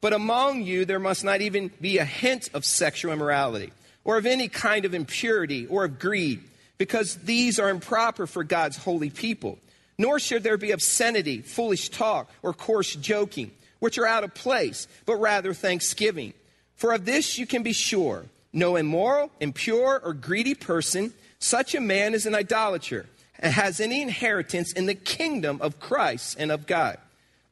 But 0.00 0.12
among 0.12 0.62
you 0.62 0.84
there 0.84 0.98
must 0.98 1.24
not 1.24 1.40
even 1.40 1.70
be 1.80 1.98
a 1.98 2.04
hint 2.04 2.50
of 2.54 2.64
sexual 2.64 3.12
immorality, 3.12 3.72
or 4.04 4.18
of 4.18 4.26
any 4.26 4.48
kind 4.48 4.84
of 4.84 4.94
impurity, 4.94 5.66
or 5.66 5.84
of 5.84 5.98
greed, 5.98 6.42
because 6.78 7.16
these 7.16 7.58
are 7.58 7.70
improper 7.70 8.26
for 8.26 8.44
God's 8.44 8.76
holy 8.76 9.10
people. 9.10 9.58
Nor 9.98 10.18
should 10.18 10.42
there 10.42 10.58
be 10.58 10.72
obscenity, 10.72 11.40
foolish 11.40 11.88
talk, 11.88 12.30
or 12.42 12.52
coarse 12.52 12.94
joking, 12.94 13.50
which 13.78 13.96
are 13.98 14.06
out 14.06 14.24
of 14.24 14.34
place, 14.34 14.86
but 15.06 15.16
rather 15.16 15.54
thanksgiving. 15.54 16.34
For 16.76 16.92
of 16.92 17.06
this 17.06 17.38
you 17.38 17.46
can 17.46 17.62
be 17.62 17.72
sure 17.72 18.26
no 18.56 18.76
immoral, 18.76 19.30
impure, 19.38 20.00
or 20.02 20.14
greedy 20.14 20.54
person, 20.54 21.12
such 21.38 21.74
a 21.74 21.80
man 21.80 22.14
is 22.14 22.26
an 22.26 22.34
idolater 22.34 23.06
and 23.38 23.52
has 23.52 23.80
any 23.80 24.00
inheritance 24.00 24.72
in 24.72 24.86
the 24.86 24.94
kingdom 24.94 25.58
of 25.60 25.78
Christ 25.78 26.36
and 26.38 26.50
of 26.50 26.66
God. 26.66 26.98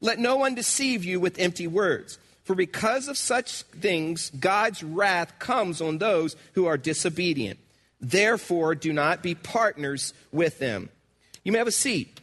Let 0.01 0.19
no 0.19 0.37
one 0.37 0.55
deceive 0.55 1.05
you 1.05 1.21
with 1.21 1.39
empty 1.39 1.67
words, 1.67 2.19
for 2.43 2.55
because 2.55 3.09
of 3.09 3.19
such 3.19 3.63
things, 3.63 4.31
God's 4.31 4.83
wrath 4.83 5.39
comes 5.39 5.81
on 5.81 5.99
those 5.99 6.37
who 6.55 6.67
are 6.67 6.79
disobedient. 6.79 7.59
Therefore, 8.01 8.75
do 8.75 8.93
not 8.93 9.23
be 9.23 9.35
partners 9.35 10.15
with 10.33 10.59
them. 10.59 10.89
You 11.43 11.53
may 11.53 11.59
have 11.59 11.69
a 11.69 11.73
seat. 11.73 12.21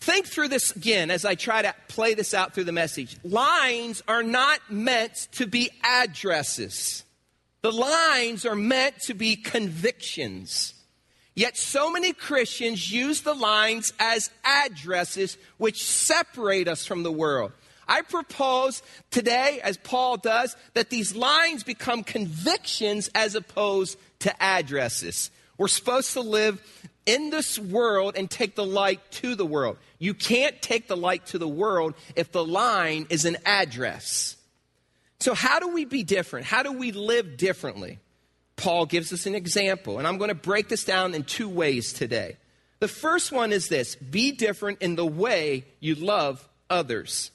Think 0.00 0.26
through 0.26 0.48
this 0.48 0.74
again 0.74 1.10
as 1.10 1.24
I 1.24 1.34
try 1.34 1.62
to 1.62 1.74
play 1.88 2.14
this 2.14 2.32
out 2.32 2.54
through 2.54 2.64
the 2.64 2.72
message. 2.72 3.16
Lines 3.22 4.02
are 4.08 4.22
not 4.22 4.60
meant 4.70 5.28
to 5.32 5.46
be 5.46 5.70
addresses. 5.84 7.04
The 7.62 7.72
lines 7.72 8.46
are 8.46 8.56
meant 8.56 8.98
to 9.02 9.14
be 9.14 9.36
convictions. 9.36 10.72
Yet 11.34 11.56
so 11.56 11.90
many 11.90 12.12
Christians 12.14 12.90
use 12.90 13.20
the 13.20 13.34
lines 13.34 13.92
as 14.00 14.30
addresses 14.42 15.36
which 15.58 15.84
separate 15.84 16.66
us 16.66 16.86
from 16.86 17.02
the 17.02 17.12
world. 17.12 17.52
I 17.86 18.02
propose 18.02 18.82
today, 19.10 19.60
as 19.62 19.76
Paul 19.76 20.16
does, 20.16 20.56
that 20.74 20.90
these 20.90 21.14
lines 21.14 21.62
become 21.62 22.04
convictions 22.04 23.10
as 23.14 23.34
opposed 23.34 23.98
to 24.20 24.42
addresses. 24.42 25.30
We're 25.58 25.68
supposed 25.68 26.12
to 26.14 26.20
live 26.20 26.62
in 27.06 27.30
this 27.30 27.58
world 27.58 28.14
and 28.16 28.30
take 28.30 28.54
the 28.54 28.64
light 28.64 29.00
to 29.12 29.34
the 29.34 29.46
world. 29.46 29.78
You 29.98 30.14
can't 30.14 30.60
take 30.60 30.88
the 30.88 30.96
light 30.96 31.26
to 31.26 31.38
the 31.38 31.48
world 31.48 31.94
if 32.16 32.32
the 32.32 32.44
line 32.44 33.06
is 33.10 33.24
an 33.24 33.36
address. 33.44 34.36
So, 35.20 35.34
how 35.34 35.60
do 35.60 35.68
we 35.68 35.84
be 35.84 36.02
different? 36.02 36.46
How 36.46 36.62
do 36.62 36.72
we 36.72 36.92
live 36.92 37.36
differently? 37.36 37.98
Paul 38.56 38.86
gives 38.86 39.12
us 39.12 39.26
an 39.26 39.34
example, 39.34 39.98
and 39.98 40.06
I'm 40.06 40.18
going 40.18 40.28
to 40.28 40.34
break 40.34 40.68
this 40.68 40.84
down 40.84 41.14
in 41.14 41.24
two 41.24 41.48
ways 41.48 41.92
today. 41.92 42.36
The 42.78 42.88
first 42.88 43.32
one 43.32 43.52
is 43.52 43.68
this 43.68 43.96
be 43.96 44.32
different 44.32 44.82
in 44.82 44.96
the 44.96 45.06
way 45.06 45.64
you 45.80 45.94
love 45.94 46.46
others. 46.68 47.30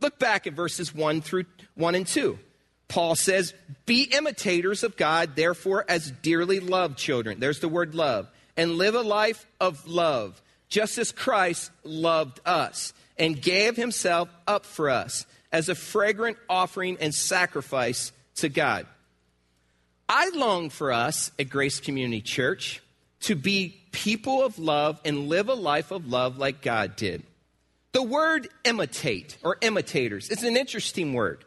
Look 0.00 0.18
back 0.18 0.46
at 0.46 0.52
verses 0.52 0.94
1 0.94 1.22
through 1.22 1.44
1 1.74 1.94
and 1.94 2.06
2. 2.06 2.38
Paul 2.88 3.16
says, 3.16 3.52
Be 3.84 4.04
imitators 4.04 4.82
of 4.82 4.96
God, 4.96 5.36
therefore, 5.36 5.84
as 5.88 6.10
dearly 6.10 6.60
loved 6.60 6.96
children. 6.96 7.40
There's 7.40 7.60
the 7.60 7.68
word 7.68 7.94
love. 7.94 8.28
And 8.58 8.74
live 8.74 8.94
a 8.94 9.00
life 9.00 9.46
of 9.60 9.88
love, 9.88 10.42
just 10.68 10.98
as 10.98 11.12
Christ 11.12 11.70
loved 11.84 12.40
us 12.44 12.92
and 13.16 13.40
gave 13.40 13.76
himself 13.76 14.28
up 14.46 14.66
for 14.66 14.90
us 14.90 15.24
as 15.50 15.68
a 15.68 15.74
fragrant 15.74 16.36
offering 16.50 16.98
and 17.00 17.14
sacrifice 17.14 18.12
to 18.36 18.48
God. 18.48 18.86
I 20.08 20.30
long 20.30 20.70
for 20.70 20.92
us 20.92 21.30
at 21.38 21.48
Grace 21.48 21.80
Community 21.80 22.20
Church 22.20 22.82
to 23.20 23.34
be 23.34 23.80
people 23.92 24.42
of 24.42 24.58
love 24.58 25.00
and 25.04 25.28
live 25.28 25.48
a 25.48 25.54
life 25.54 25.90
of 25.90 26.08
love 26.08 26.38
like 26.38 26.62
God 26.62 26.96
did. 26.96 27.22
The 27.92 28.02
word 28.02 28.48
imitate 28.64 29.36
or 29.42 29.56
imitators 29.60 30.30
is 30.30 30.44
an 30.44 30.56
interesting 30.56 31.14
word. 31.14 31.44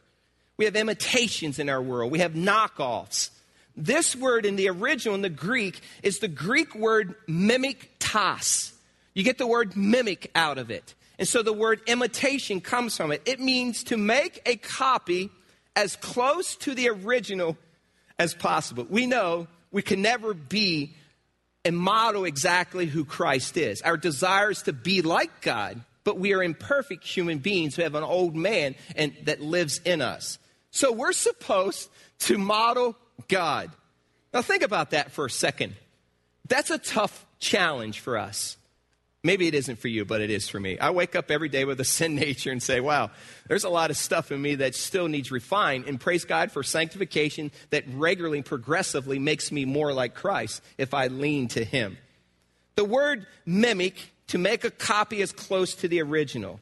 We 0.57 0.65
have 0.65 0.75
imitations 0.75 1.59
in 1.59 1.69
our 1.69 1.81
world, 1.81 2.11
we 2.11 2.19
have 2.19 2.33
knockoffs. 2.33 3.31
This 3.75 4.15
word 4.15 4.45
in 4.45 4.55
the 4.55 4.69
original, 4.69 5.15
in 5.15 5.21
the 5.21 5.29
Greek, 5.29 5.79
is 6.03 6.19
the 6.19 6.27
Greek 6.27 6.75
word 6.75 7.15
mimiktas. 7.27 8.73
You 9.13 9.23
get 9.23 9.37
the 9.37 9.47
word 9.47 9.75
mimic 9.75 10.31
out 10.35 10.57
of 10.57 10.71
it. 10.71 10.93
And 11.19 11.27
so 11.27 11.43
the 11.43 11.53
word 11.53 11.81
imitation 11.87 12.61
comes 12.61 12.97
from 12.97 13.11
it. 13.11 13.21
It 13.25 13.39
means 13.39 13.83
to 13.85 13.97
make 13.97 14.41
a 14.45 14.55
copy 14.55 15.29
as 15.75 15.95
close 15.95 16.55
to 16.57 16.73
the 16.73 16.89
original 16.89 17.57
as 18.17 18.33
possible. 18.33 18.85
We 18.89 19.05
know 19.05 19.47
we 19.71 19.81
can 19.81 20.01
never 20.01 20.33
be 20.33 20.95
and 21.63 21.77
model 21.77 22.25
exactly 22.25 22.87
who 22.87 23.05
Christ 23.05 23.55
is. 23.55 23.81
Our 23.81 23.97
desire 23.97 24.51
is 24.51 24.63
to 24.63 24.73
be 24.73 25.01
like 25.01 25.41
God, 25.41 25.81
but 26.03 26.17
we 26.17 26.33
are 26.33 26.41
imperfect 26.41 27.05
human 27.05 27.37
beings 27.37 27.75
who 27.75 27.83
have 27.83 27.95
an 27.95 28.03
old 28.03 28.35
man 28.35 28.75
and 28.95 29.13
that 29.25 29.41
lives 29.41 29.79
in 29.85 30.01
us. 30.01 30.39
So 30.71 30.91
we're 30.91 31.13
supposed 31.13 31.89
to 32.19 32.37
model 32.37 32.95
God. 33.27 33.71
Now 34.33 34.41
think 34.41 34.63
about 34.63 34.91
that 34.91 35.11
for 35.11 35.25
a 35.25 35.29
second. 35.29 35.75
That's 36.47 36.69
a 36.69 36.77
tough 36.77 37.25
challenge 37.39 37.99
for 37.99 38.17
us. 38.17 38.57
Maybe 39.23 39.47
it 39.47 39.53
isn't 39.53 39.77
for 39.77 39.87
you, 39.87 40.03
but 40.03 40.21
it 40.21 40.31
is 40.31 40.49
for 40.49 40.59
me. 40.59 40.79
I 40.79 40.89
wake 40.89 41.15
up 41.15 41.29
every 41.29 41.49
day 41.49 41.63
with 41.63 41.79
a 41.79 41.85
sin 41.85 42.15
nature 42.15 42.51
and 42.51 42.61
say, 42.61 42.79
wow, 42.79 43.11
there's 43.47 43.63
a 43.63 43.69
lot 43.69 43.91
of 43.91 43.97
stuff 43.97 44.31
in 44.31 44.41
me 44.41 44.55
that 44.55 44.73
still 44.73 45.07
needs 45.07 45.31
refined. 45.31 45.85
And 45.87 45.99
praise 45.99 46.25
God 46.25 46.51
for 46.51 46.63
sanctification 46.63 47.51
that 47.69 47.83
regularly, 47.93 48.41
progressively 48.41 49.19
makes 49.19 49.51
me 49.51 49.65
more 49.65 49.93
like 49.93 50.15
Christ 50.15 50.63
if 50.77 50.93
I 50.93 51.07
lean 51.07 51.49
to 51.49 51.63
Him. 51.63 51.97
The 52.75 52.85
word 52.85 53.27
mimic, 53.45 53.95
to 54.27 54.37
make 54.37 54.63
a 54.63 54.71
copy 54.71 55.21
as 55.21 55.31
close 55.31 55.75
to 55.75 55.87
the 55.87 56.01
original, 56.01 56.59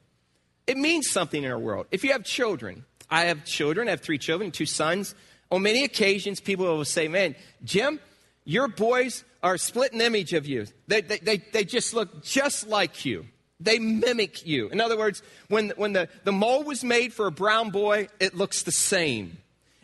it 0.67 0.75
means 0.75 1.09
something 1.09 1.43
in 1.43 1.51
our 1.51 1.59
world. 1.59 1.87
If 1.91 2.03
you 2.03 2.11
have 2.11 2.23
children, 2.23 2.83
I 3.09 3.25
have 3.25 3.45
children, 3.45 3.87
I 3.87 3.91
have 3.91 4.01
three 4.01 4.17
children, 4.17 4.51
two 4.51 4.65
sons. 4.65 5.15
On 5.51 5.62
many 5.62 5.84
occasions, 5.84 6.39
people 6.39 6.65
will 6.65 6.86
say, 6.86 7.08
man, 7.08 7.36
Jim, 7.63 8.00
your 8.46 8.68
boys 8.68 9.24
are 9.41 9.56
a 9.56 9.60
splitting 9.60 10.01
image 10.01 10.34
of 10.34 10.46
you. 10.46 10.65
They, 10.88 11.01
they, 11.01 11.18
they, 11.20 11.38
they 11.38 11.63
just 11.63 11.94
look 11.94 12.24
just 12.24 12.68
like 12.68 13.06
you. 13.06 13.25
They 13.60 13.79
mimic 13.79 14.46
you. 14.46 14.70
In 14.70 14.79
other 14.79 14.98
words, 14.98 15.22
when, 15.50 15.74
when 15.75 15.94
the, 15.94 16.08
the 16.24 16.32
mold 16.32 16.65
was 16.65 16.84
made 16.84 17.13
for 17.13 17.27
a 17.27 17.32
brown 17.32 17.72
boy, 17.72 18.08
it 18.20 18.36
looks 18.36 18.63
the 18.63 18.72
same. 18.72 19.38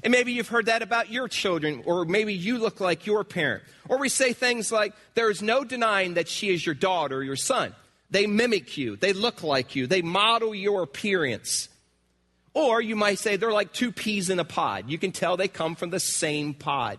And 0.03 0.11
maybe 0.11 0.33
you've 0.33 0.47
heard 0.47 0.67
that 0.67 0.81
about 0.81 1.11
your 1.11 1.27
children, 1.27 1.81
or 1.85 2.05
maybe 2.05 2.33
you 2.33 2.57
look 2.57 2.79
like 2.79 3.05
your 3.05 3.23
parent. 3.23 3.63
Or 3.89 3.97
we 3.97 4.07
say 4.07 4.33
things 4.33 4.71
like, 4.71 4.93
there 5.15 5.31
is 5.31 5.41
no 5.41 5.63
denying 5.63 6.13
that 6.13 6.29
she 6.29 6.53
is 6.53 6.65
your 6.65 6.75
daughter 6.75 7.17
or 7.17 7.23
your 7.23 7.35
son. 7.35 7.73
They 8.11 8.27
mimic 8.27 8.77
you, 8.77 8.97
they 8.97 9.13
look 9.13 9.41
like 9.41 9.75
you, 9.75 9.87
they 9.87 10.03
model 10.03 10.53
your 10.53 10.83
appearance. 10.83 11.69
Or 12.55 12.81
you 12.81 12.95
might 12.95 13.19
say 13.19 13.35
they're 13.35 13.51
like 13.51 13.73
two 13.73 13.91
peas 13.91 14.31
in 14.31 14.39
a 14.39 14.45
pod. 14.45 14.89
You 14.89 14.97
can 14.97 15.11
tell 15.11 15.37
they 15.37 15.49
come 15.49 15.75
from 15.75 15.91
the 15.91 15.99
same 15.99 16.53
pod. 16.53 16.97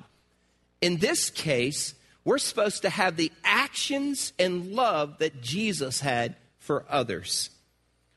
In 0.82 0.98
this 0.98 1.30
case, 1.30 1.94
we're 2.24 2.38
supposed 2.38 2.82
to 2.82 2.90
have 2.90 3.16
the 3.16 3.32
actions 3.42 4.34
and 4.38 4.72
love 4.72 5.18
that 5.18 5.40
Jesus 5.40 5.98
had 5.98 6.36
for 6.58 6.84
others. 6.90 7.50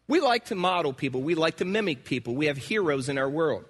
We 0.08 0.20
like 0.20 0.46
to 0.46 0.56
model 0.56 0.92
people, 0.92 1.22
we 1.22 1.34
like 1.34 1.58
to 1.58 1.66
mimic 1.66 2.04
people. 2.04 2.36
We 2.36 2.48
have 2.48 2.58
heroes 2.58 3.08
in 3.08 3.18
our 3.18 3.30
world. 3.30 3.64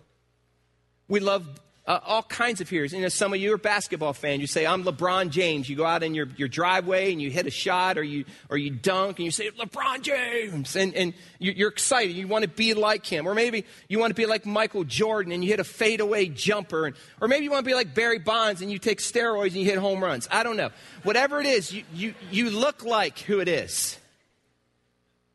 We 1.08 1.20
love 1.20 1.46
uh, 1.90 2.00
all 2.06 2.22
kinds 2.22 2.62
of 2.62 2.70
heroes. 2.70 2.94
You 2.94 3.02
know, 3.02 3.10
some 3.10 3.34
of 3.34 3.40
you 3.40 3.52
are 3.52 3.58
basketball 3.58 4.14
fans. 4.14 4.42
You 4.42 4.48
say, 4.48 4.64
I'm 4.64 4.84
LeBron 4.84 5.32
James. 5.32 5.68
You 5.68 5.76
go 5.76 5.88
out 5.88 6.04
in 6.04 6.14
your, 6.14 6.28
your 6.38 6.48
driveway 6.48 7.12
and 7.12 7.20
you 7.20 7.32
hit 7.32 7.48
a 7.48 7.52
shot 7.52 7.98
or 7.98 8.04
you, 8.04 8.26
or 8.48 8.58
you 8.58 8.70
dunk 8.70 9.18
and 9.18 9.26
you 9.26 9.32
say, 9.32 9.50
LeBron 9.50 10.04
James. 10.04 10.76
And, 10.76 10.94
and 10.94 11.16
you, 11.40 11.66
are 11.66 11.70
excited. 11.70 12.16
You 12.16 12.28
want 12.28 12.44
to 12.44 12.48
be 12.48 12.76
like 12.76 13.08
him. 13.08 13.28
Or 13.28 13.34
maybe 13.34 13.66
you 13.88 13.98
want 13.98 14.12
to 14.12 14.16
be 14.16 14.28
like 14.28 14.46
Michael 14.46 14.84
Jordan 14.84 15.32
and 15.32 15.44
you 15.44 15.50
hit 15.50 15.60
a 15.60 15.64
fadeaway 15.64 16.28
jumper. 16.28 16.86
And, 16.86 16.96
or 17.22 17.28
maybe 17.28 17.46
you 17.46 17.50
want 17.50 17.66
to 17.66 17.70
be 17.70 17.74
like 17.74 17.96
Barry 17.96 18.20
Bonds 18.20 18.62
and 18.62 18.72
you 18.72 18.78
take 18.78 19.00
steroids 19.00 19.48
and 19.48 19.56
you 19.56 19.66
hit 19.66 19.80
home 19.80 20.04
runs. 20.04 20.28
I 20.30 20.44
don't 20.44 20.58
know. 20.58 20.70
Whatever 21.02 21.40
it 21.40 21.48
is, 21.48 21.74
you, 21.74 21.84
you, 21.92 22.14
you 22.30 22.52
look 22.52 22.86
like 22.86 23.18
who 23.18 23.40
it 23.40 23.48
is. 23.48 23.98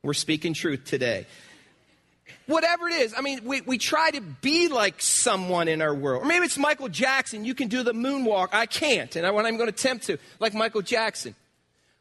We're 0.04 0.14
speaking 0.14 0.54
truth 0.54 0.84
today 0.84 1.26
whatever 2.46 2.88
it 2.88 2.94
is. 2.94 3.14
I 3.16 3.20
mean, 3.20 3.40
we, 3.44 3.60
we 3.62 3.78
try 3.78 4.10
to 4.10 4.20
be 4.20 4.68
like 4.68 5.00
someone 5.00 5.68
in 5.68 5.82
our 5.82 5.94
world. 5.94 6.22
Or 6.22 6.26
maybe 6.26 6.46
it's 6.46 6.58
Michael 6.58 6.88
Jackson. 6.88 7.44
You 7.44 7.54
can 7.54 7.68
do 7.68 7.82
the 7.82 7.92
moonwalk. 7.92 8.48
I 8.52 8.66
can't, 8.66 9.14
and 9.16 9.26
I, 9.26 9.30
I'm 9.30 9.56
going 9.56 9.70
to 9.70 9.74
attempt 9.74 10.06
to, 10.06 10.18
like 10.40 10.54
Michael 10.54 10.82
Jackson. 10.82 11.34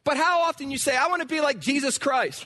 But 0.04 0.18
how 0.18 0.42
often 0.42 0.70
you 0.72 0.78
say, 0.78 0.98
I 0.98 1.08
want 1.08 1.22
to 1.22 1.28
be 1.28 1.42
like 1.42 1.60
Jesus 1.60 1.98
Christ? 1.98 2.46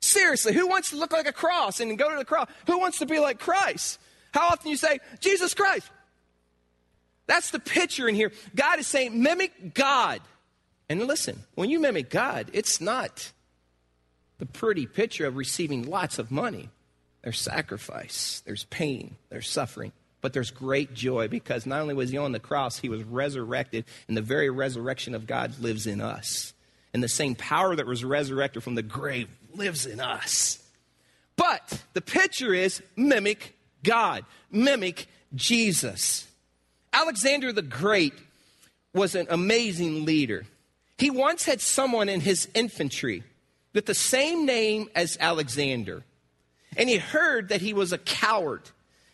Seriously, 0.00 0.52
who 0.52 0.68
wants 0.68 0.90
to 0.90 0.96
look 0.96 1.12
like 1.12 1.26
a 1.26 1.32
cross 1.32 1.80
and 1.80 1.98
go 1.98 2.10
to 2.10 2.16
the 2.16 2.24
cross? 2.24 2.48
Who 2.66 2.78
wants 2.78 2.98
to 2.98 3.06
be 3.06 3.18
like 3.18 3.38
Christ? 3.38 3.98
How 4.32 4.48
often 4.48 4.70
you 4.70 4.76
say, 4.76 5.00
Jesus 5.20 5.54
Christ? 5.54 5.88
That's 7.26 7.50
the 7.50 7.58
picture 7.58 8.08
in 8.08 8.14
here. 8.14 8.32
God 8.54 8.78
is 8.78 8.86
saying, 8.86 9.22
mimic 9.22 9.74
God. 9.74 10.20
And 10.88 11.06
listen, 11.06 11.42
when 11.54 11.68
you 11.68 11.80
mimic 11.80 12.10
God, 12.10 12.50
it's 12.52 12.80
not 12.80 13.32
the 14.38 14.46
pretty 14.46 14.86
picture 14.86 15.26
of 15.26 15.36
receiving 15.36 15.88
lots 15.88 16.18
of 16.18 16.30
money. 16.30 16.70
There's 17.22 17.40
sacrifice, 17.40 18.42
there's 18.46 18.64
pain, 18.64 19.16
there's 19.28 19.48
suffering, 19.48 19.92
but 20.20 20.32
there's 20.32 20.50
great 20.50 20.94
joy 20.94 21.28
because 21.28 21.66
not 21.66 21.80
only 21.80 21.94
was 21.94 22.10
he 22.10 22.18
on 22.18 22.32
the 22.32 22.40
cross, 22.40 22.78
he 22.78 22.88
was 22.88 23.02
resurrected, 23.02 23.84
and 24.06 24.16
the 24.16 24.22
very 24.22 24.50
resurrection 24.50 25.14
of 25.14 25.26
God 25.26 25.58
lives 25.60 25.86
in 25.86 26.00
us. 26.00 26.54
And 26.94 27.02
the 27.02 27.08
same 27.08 27.34
power 27.34 27.76
that 27.76 27.86
was 27.86 28.04
resurrected 28.04 28.62
from 28.62 28.76
the 28.76 28.82
grave 28.82 29.28
lives 29.52 29.84
in 29.84 30.00
us. 30.00 30.58
But 31.36 31.82
the 31.92 32.00
picture 32.00 32.54
is 32.54 32.82
mimic 32.96 33.56
God, 33.84 34.24
mimic 34.50 35.06
Jesus. 35.34 36.26
Alexander 36.92 37.52
the 37.52 37.62
Great 37.62 38.14
was 38.94 39.14
an 39.14 39.26
amazing 39.30 40.04
leader. 40.04 40.46
He 40.96 41.10
once 41.10 41.44
had 41.44 41.60
someone 41.60 42.08
in 42.08 42.20
his 42.20 42.48
infantry 42.54 43.22
with 43.72 43.86
the 43.86 43.94
same 43.94 44.46
name 44.46 44.88
as 44.94 45.16
Alexander. 45.20 46.04
And 46.76 46.88
he 46.88 46.98
heard 46.98 47.48
that 47.48 47.60
he 47.60 47.72
was 47.72 47.92
a 47.92 47.98
coward. 47.98 48.62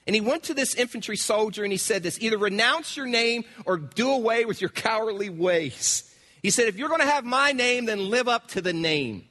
And 0.06 0.14
he 0.14 0.20
went 0.20 0.44
to 0.44 0.54
this 0.54 0.74
infantry 0.74 1.16
soldier 1.16 1.64
and 1.64 1.72
he 1.72 1.78
said 1.78 2.02
this 2.02 2.20
either 2.20 2.38
renounce 2.38 2.96
your 2.96 3.06
name 3.06 3.44
or 3.64 3.76
do 3.76 4.10
away 4.10 4.44
with 4.44 4.60
your 4.60 4.70
cowardly 4.70 5.30
ways. 5.30 6.10
He 6.42 6.50
said, 6.50 6.68
if 6.68 6.76
you're 6.76 6.88
going 6.88 7.00
to 7.00 7.06
have 7.06 7.24
my 7.24 7.52
name, 7.52 7.86
then 7.86 8.10
live 8.10 8.28
up 8.28 8.48
to 8.48 8.60
the 8.60 8.74
name. 8.74 9.26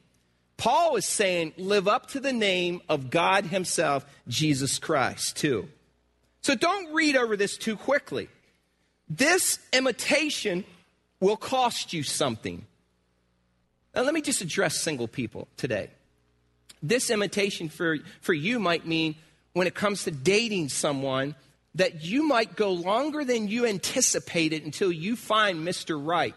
Paul 0.58 0.96
is 0.96 1.06
saying, 1.06 1.54
live 1.58 1.88
up 1.88 2.08
to 2.12 2.20
the 2.20 2.34
name 2.34 2.82
of 2.90 3.10
God 3.10 3.46
Himself, 3.46 4.06
Jesus 4.28 4.80
Christ, 4.80 5.38
too. 5.38 5.68
So 6.42 6.56
don't 6.56 6.94
read 6.94 7.16
over 7.16 7.38
this 7.38 7.58
too 7.58 7.76
quickly. 7.76 8.30
This 9.10 9.60
imitation 9.72 10.64
will 11.20 11.38
cost 11.38 11.94
you 11.94 12.02
something. 12.04 12.66
Now, 13.96 14.02
let 14.02 14.14
me 14.14 14.22
just 14.22 14.42
address 14.42 14.80
single 14.80 15.08
people 15.08 15.48
today. 15.58 15.90
This 16.82 17.10
imitation 17.10 17.70
for, 17.70 17.98
for 18.22 18.34
you 18.34 18.60
might 18.60 18.88
mean 18.88 19.16
when 19.54 19.68
it 19.68 19.76
comes 19.76 20.04
to 20.04 20.12
dating 20.12 20.70
someone 20.70 21.36
that 21.76 22.04
you 22.04 22.28
might 22.28 22.56
go 22.56 22.72
longer 22.72 23.24
than 23.24 23.48
you 23.48 23.66
anticipated 23.66 24.64
until 24.64 24.92
you 24.92 25.16
find 25.16 25.66
Mr. 25.66 26.04
Right 26.04 26.36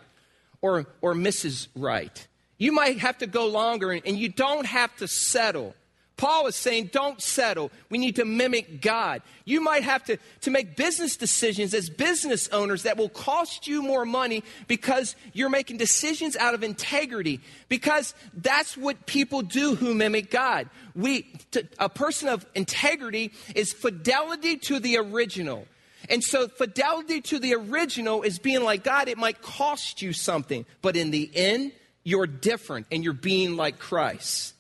or, 0.61 0.87
or 1.01 1.15
Mrs. 1.15 1.69
Right. 1.75 2.27
You 2.59 2.73
might 2.73 2.99
have 2.99 3.19
to 3.19 3.27
go 3.27 3.47
longer 3.47 3.91
and, 3.91 4.03
and 4.07 4.17
you 4.17 4.29
don't 4.29 4.67
have 4.67 4.95
to 4.97 5.09
settle 5.09 5.75
Paul 6.17 6.47
is 6.47 6.57
saying, 6.57 6.91
don't 6.93 7.21
settle. 7.21 7.71
We 7.91 7.99
need 7.99 8.17
to 8.17 8.25
mimic 8.25 8.81
God. 8.81 9.21
You 9.45 9.61
might 9.61 9.83
have 9.83 10.03
to, 10.05 10.17
to 10.43 10.51
make 10.51 10.75
business 10.75 11.17
decisions 11.17 11.75
as 11.75 11.91
business 11.91 12.49
owners 12.49 12.85
that 12.85 12.97
will 12.97 13.11
cost 13.11 13.67
you 13.67 13.83
more 13.83 14.07
money 14.07 14.43
because 14.67 15.15
you're 15.35 15.51
making 15.51 15.77
decisions 15.77 16.35
out 16.35 16.55
of 16.55 16.63
integrity. 16.63 17.41
Because 17.69 18.15
that's 18.35 18.79
what 18.79 19.05
people 19.05 19.43
do 19.43 19.75
who 19.75 19.95
mimic 19.95 20.31
God. 20.31 20.71
We, 20.95 21.31
to, 21.51 21.69
a 21.79 21.91
person 21.91 22.31
of 22.31 22.47
integrity 22.55 23.33
is 23.55 23.75
fidelity 23.75 24.57
to 24.57 24.81
the 24.81 24.97
original. 24.97 25.67
And 26.09 26.25
so, 26.25 26.49
fidelity 26.49 27.21
to 27.23 27.39
the 27.39 27.55
original 27.55 28.23
is 28.23 28.39
being 28.39 28.63
like 28.63 28.85
God, 28.85 29.09
it 29.09 29.19
might 29.19 29.43
cost 29.43 30.01
you 30.01 30.13
something, 30.13 30.65
but 30.81 30.97
in 30.97 31.11
the 31.11 31.31
end, 31.35 31.73
you're 32.05 32.29
different 32.29 32.87
and 32.93 33.03
you're 33.03 33.13
being 33.13 33.57
like 33.57 33.79
Christ. 33.79 34.55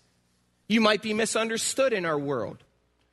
You 0.68 0.80
might 0.80 1.02
be 1.02 1.14
misunderstood 1.14 1.92
in 1.92 2.04
our 2.04 2.18
world. 2.18 2.58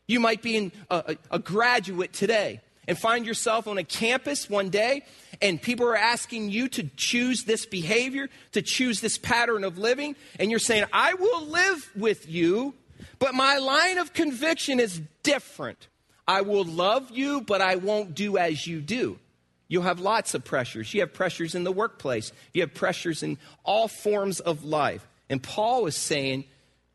You 0.07 0.19
might 0.19 0.41
be 0.41 0.71
a, 0.89 1.17
a, 1.31 1.39
graduate 1.39 2.11
today 2.11 2.61
and 2.87 2.97
find 2.97 3.25
yourself 3.25 3.67
on 3.67 3.77
a 3.77 3.83
campus 3.83 4.49
one 4.49 4.69
day 4.69 5.03
and 5.41 5.61
people 5.61 5.85
are 5.87 5.95
asking 5.95 6.51
you 6.51 6.67
to 6.69 6.83
choose 6.95 7.43
this 7.43 7.65
behavior, 7.65 8.29
to 8.51 8.61
choose 8.61 9.01
this 9.01 9.17
pattern 9.17 9.63
of 9.63 9.77
living, 9.77 10.15
and 10.39 10.49
you're 10.49 10.59
saying, 10.59 10.85
I 10.91 11.13
will 11.13 11.45
live 11.47 11.91
with 11.95 12.29
you, 12.29 12.73
but 13.19 13.33
my 13.33 13.57
line 13.57 13.97
of 13.97 14.13
conviction 14.13 14.79
is 14.79 15.01
different. 15.23 15.87
I 16.27 16.41
will 16.41 16.63
love 16.63 17.11
you, 17.11 17.41
but 17.41 17.61
I 17.61 17.75
won't 17.75 18.15
do 18.15 18.37
as 18.37 18.65
you 18.65 18.81
do. 18.81 19.19
You'll 19.67 19.83
have 19.83 19.99
lots 19.99 20.33
of 20.33 20.43
pressures. 20.43 20.93
You 20.93 21.01
have 21.01 21.13
pressures 21.13 21.55
in 21.55 21.63
the 21.63 21.71
workplace, 21.71 22.31
you 22.53 22.61
have 22.61 22.73
pressures 22.73 23.23
in 23.23 23.37
all 23.63 23.87
forms 23.87 24.39
of 24.39 24.63
life. 24.63 25.07
And 25.29 25.41
Paul 25.41 25.87
is 25.87 25.97
saying, 25.97 26.45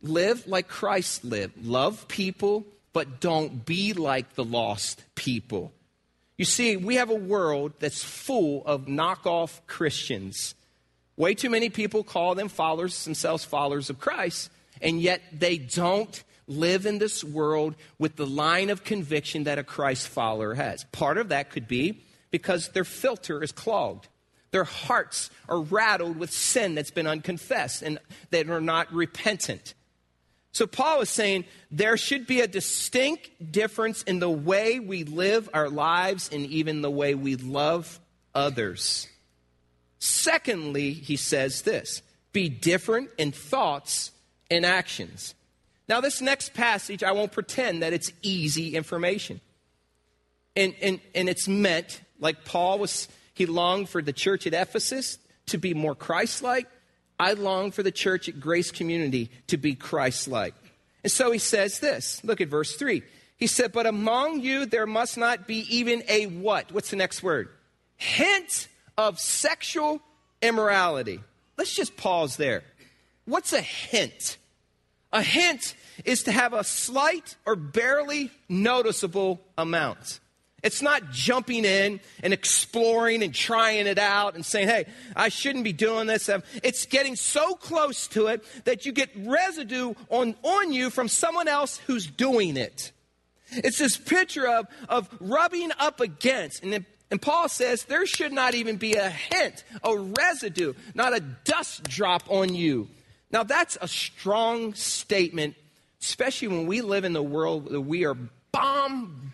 live 0.03 0.47
like 0.47 0.69
Christ 0.69 1.25
lived. 1.25 1.65
Love 1.65 2.09
people, 2.09 2.67
but 2.93 3.21
don't 3.21 3.65
be 3.65 3.93
like 3.93 4.35
the 4.35 4.45
lost 4.45 5.03
people. 5.15 5.73
You 6.37 6.45
see, 6.45 6.77
we 6.77 6.97
have 6.97 7.11
a 7.11 7.15
world 7.15 7.73
that's 7.81 8.03
full 8.03 8.65
of 8.65 8.87
knockoff 8.87 9.61
Christians. 9.67 10.55
Way 11.17 11.35
too 11.35 11.51
many 11.51 11.69
people 11.69 12.05
call 12.05 12.37
them 12.37 12.49
followers, 12.49 13.05
themselves 13.05 13.45
followers 13.45 13.91
of 13.91 13.99
Christ, 13.99 14.51
and 14.81 15.01
yet 15.01 15.21
they 15.33 15.59
don't 15.59 16.23
live 16.47 16.87
in 16.87 16.99
this 16.99 17.25
world 17.25 17.75
with 17.99 18.17
the 18.17 18.27
line 18.27 18.71
of 18.71 18.85
conviction 18.85 19.45
that 19.45 19.59
a 19.59 19.65
Christ 19.65 20.09
follower 20.09 20.55
has. 20.55 20.85
Part 20.85 21.19
of 21.19 21.31
that 21.31 21.51
could 21.51 21.67
be 21.67 22.05
because 22.31 22.69
their 22.69 22.85
filter 22.85 23.43
is 23.43 23.53
clogged. 23.53 24.09
Their 24.51 24.65
hearts 24.65 25.31
are 25.49 25.61
rattled 25.61 26.17
with 26.17 26.33
sin 26.33 26.75
that's 26.75 26.91
been 26.91 27.07
unconfessed 27.07 27.83
and 27.83 27.99
that 28.31 28.49
are 28.49 28.61
not 28.61 28.93
repentant. 28.93 29.75
So 30.53 30.67
Paul 30.67 31.03
is 31.03 31.11
saying 31.11 31.45
there 31.71 31.97
should 31.97 32.27
be 32.27 32.41
a 32.41 32.49
distinct 32.49 33.53
difference 33.53 34.03
in 34.03 34.19
the 34.19 34.31
way 34.31 34.81
we 34.81 35.05
live 35.05 35.49
our 35.53 35.69
lives 35.69 36.31
and 36.33 36.47
even 36.47 36.81
the 36.81 36.91
way 36.91 37.15
we 37.15 37.37
love 37.37 38.01
others. 38.35 39.07
Secondly, 39.99 40.93
he 40.93 41.17
says 41.17 41.63
this 41.63 42.03
be 42.33 42.49
different 42.49 43.11
in 43.19 43.33
thoughts 43.33 44.13
and 44.51 44.65
actions. 44.65 45.35
Now, 45.89 46.01
this 46.01 46.21
next 46.21 46.55
passage, 46.55 47.03
I 47.03 47.13
won't 47.13 47.33
pretend 47.33 47.83
that 47.83 47.93
it's 47.93 48.13
easy 48.23 48.77
information. 48.77 49.41
And, 50.55 50.75
and, 50.83 51.01
and 51.15 51.29
it's 51.29 51.49
meant, 51.49 52.01
like 52.21 52.45
Paul 52.45 52.79
was, 52.79 53.09
he 53.33 53.47
longed 53.47 53.89
for 53.89 54.03
the 54.03 54.13
church 54.13 54.47
at 54.47 54.53
Ephesus 54.53 55.19
to 55.47 55.59
be 55.59 55.73
more 55.73 55.95
Christ 55.95 56.43
like. 56.43 56.69
I 57.19 57.33
long 57.33 57.71
for 57.71 57.83
the 57.83 57.91
church 57.91 58.29
at 58.29 58.41
Grace 58.41 58.71
Community 58.71 59.31
to 59.49 59.57
be 59.57 59.75
Christ 59.75 60.29
like. 60.29 60.55
And 61.03 61.13
so 61.13 61.31
he 61.31 61.39
says 61.39 61.81
this 61.81 62.23
look 62.25 62.41
at 62.41 62.49
verse 62.49 62.77
3. 62.77 63.03
He 63.37 63.47
said, 63.47 63.73
But 63.73 63.87
among 63.87 64.41
you 64.41 64.67
there 64.67 64.87
must 64.87 65.17
not 65.17 65.47
be 65.47 65.65
even 65.75 66.03
a 66.09 66.27
what? 66.27 66.73
What's 66.73 66.91
the 66.91 66.97
next 66.97 67.23
word? 67.23 67.49
Hint 67.97 68.69
of 68.97 69.19
sexual 69.19 70.01
immorality. 70.43 71.21
Let's 71.57 71.75
just 71.75 71.97
pause 71.97 72.37
there. 72.37 72.63
What's 73.25 73.53
a 73.53 73.61
hint? 73.61 74.39
A 75.13 75.23
hint 75.23 75.75
is 76.05 76.25
to 76.25 76.33
have 76.33 76.53
a 76.53 76.65
slight 76.65 77.37
or 77.47 77.57
barely 77.57 78.31
noticeable 78.49 79.41
amount. 79.57 80.21
It's 80.63 80.83
not 80.83 81.13
jumping 81.13 81.65
in 81.65 82.01
and 82.23 82.33
exploring 82.33 83.23
and 83.23 83.33
trying 83.33 83.87
it 83.87 83.99
out 83.99 84.35
and 84.35 84.45
saying, 84.45 84.69
hey, 84.69 84.87
I 85.15 85.29
shouldn't 85.29 85.63
be 85.63 85.73
doing 85.73 86.09
this. 86.09 86.29
It's 86.65 86.87
getting 86.87 87.15
so 87.15 87.55
close 87.55 88.09
to 88.09 88.27
it 88.27 88.45
that 88.65 88.85
you 88.85 88.91
get 88.91 89.11
residue 89.17 89.95
on, 90.09 90.35
on 90.43 90.73
you 90.73 90.91
from 90.91 91.07
someone 91.07 91.47
else 91.47 91.79
who's 91.87 92.07
doing 92.07 92.57
it. 92.57 92.91
It's 93.51 93.79
this 93.79 93.97
picture 93.97 94.49
of, 94.49 94.67
of 94.89 95.09
rubbing 95.21 95.71
up 95.79 96.01
against. 96.01 96.65
And, 96.65 96.85
and 97.09 97.23
Paul 97.23 97.49
says 97.49 97.85
there 97.85 98.05
should 98.05 98.33
not 98.33 98.55
even 98.55 98.79
be 98.79 98.95
a 98.95 99.11
hint, 99.11 99.63
a 99.85 99.97
residue, 99.97 100.75
not 100.93 101.17
a 101.17 101.21
dust 101.21 101.85
drop 101.85 102.29
on 102.29 102.53
you. 102.53 102.89
Now, 103.31 103.45
that's 103.45 103.79
a 103.81 103.87
strong 103.87 104.75
statement, 104.75 105.55
especially 106.01 106.49
when 106.49 106.67
we 106.67 106.81
live 106.81 107.05
in 107.05 107.13
the 107.13 107.23
world 107.23 107.67
that 107.67 107.81
we 107.81 108.05
are 108.07 108.17
bombarded 108.51 109.28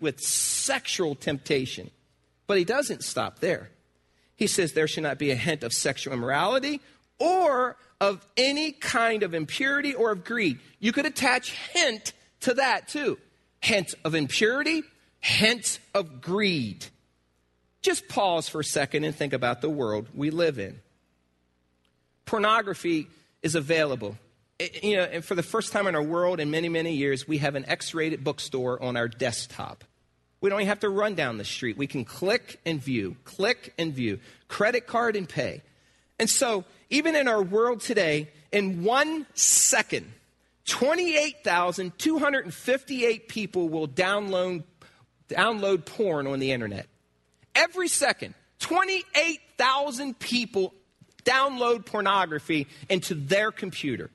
with 0.00 0.20
sexual 0.20 1.14
temptation. 1.14 1.90
But 2.46 2.58
he 2.58 2.64
doesn't 2.64 3.04
stop 3.04 3.40
there. 3.40 3.70
He 4.36 4.46
says 4.46 4.72
there 4.72 4.88
should 4.88 5.02
not 5.02 5.18
be 5.18 5.30
a 5.30 5.36
hint 5.36 5.62
of 5.62 5.72
sexual 5.72 6.14
immorality 6.14 6.80
or 7.18 7.76
of 8.00 8.24
any 8.36 8.72
kind 8.72 9.22
of 9.22 9.34
impurity 9.34 9.94
or 9.94 10.12
of 10.12 10.24
greed. 10.24 10.60
You 10.78 10.92
could 10.92 11.06
attach 11.06 11.52
hint 11.52 12.12
to 12.40 12.54
that 12.54 12.88
too. 12.88 13.18
Hint 13.60 13.94
of 14.04 14.14
impurity, 14.14 14.82
hint 15.20 15.80
of 15.94 16.20
greed. 16.20 16.86
Just 17.82 18.08
pause 18.08 18.48
for 18.48 18.60
a 18.60 18.64
second 18.64 19.04
and 19.04 19.14
think 19.14 19.32
about 19.32 19.60
the 19.60 19.70
world 19.70 20.08
we 20.14 20.30
live 20.30 20.58
in. 20.58 20.80
Pornography 22.24 23.08
is 23.42 23.54
available 23.54 24.16
you 24.82 24.96
know, 24.96 25.04
and 25.04 25.24
for 25.24 25.34
the 25.34 25.42
first 25.42 25.72
time 25.72 25.86
in 25.86 25.94
our 25.94 26.02
world 26.02 26.40
in 26.40 26.50
many, 26.50 26.68
many 26.68 26.94
years, 26.94 27.26
we 27.28 27.38
have 27.38 27.54
an 27.54 27.64
X 27.66 27.94
rated 27.94 28.22
bookstore 28.24 28.82
on 28.82 28.96
our 28.96 29.08
desktop. 29.08 29.84
We 30.40 30.50
don't 30.50 30.60
even 30.60 30.68
have 30.68 30.80
to 30.80 30.88
run 30.88 31.14
down 31.14 31.38
the 31.38 31.44
street. 31.44 31.76
We 31.76 31.86
can 31.86 32.04
click 32.04 32.58
and 32.64 32.82
view, 32.82 33.16
click 33.24 33.74
and 33.78 33.92
view, 33.92 34.18
credit 34.48 34.86
card 34.86 35.16
and 35.16 35.28
pay. 35.28 35.62
And 36.18 36.30
so, 36.30 36.64
even 36.90 37.16
in 37.16 37.28
our 37.28 37.42
world 37.42 37.80
today, 37.80 38.30
in 38.50 38.82
one 38.82 39.26
second, 39.34 40.10
28,258 40.66 43.28
people 43.28 43.68
will 43.68 43.86
download, 43.88 44.64
download 45.28 45.84
porn 45.86 46.26
on 46.26 46.40
the 46.40 46.50
internet. 46.52 46.86
Every 47.54 47.88
second, 47.88 48.34
28,000 48.60 50.18
people 50.18 50.72
download 51.24 51.86
pornography 51.86 52.66
into 52.88 53.14
their 53.14 53.52
computer. 53.52 54.10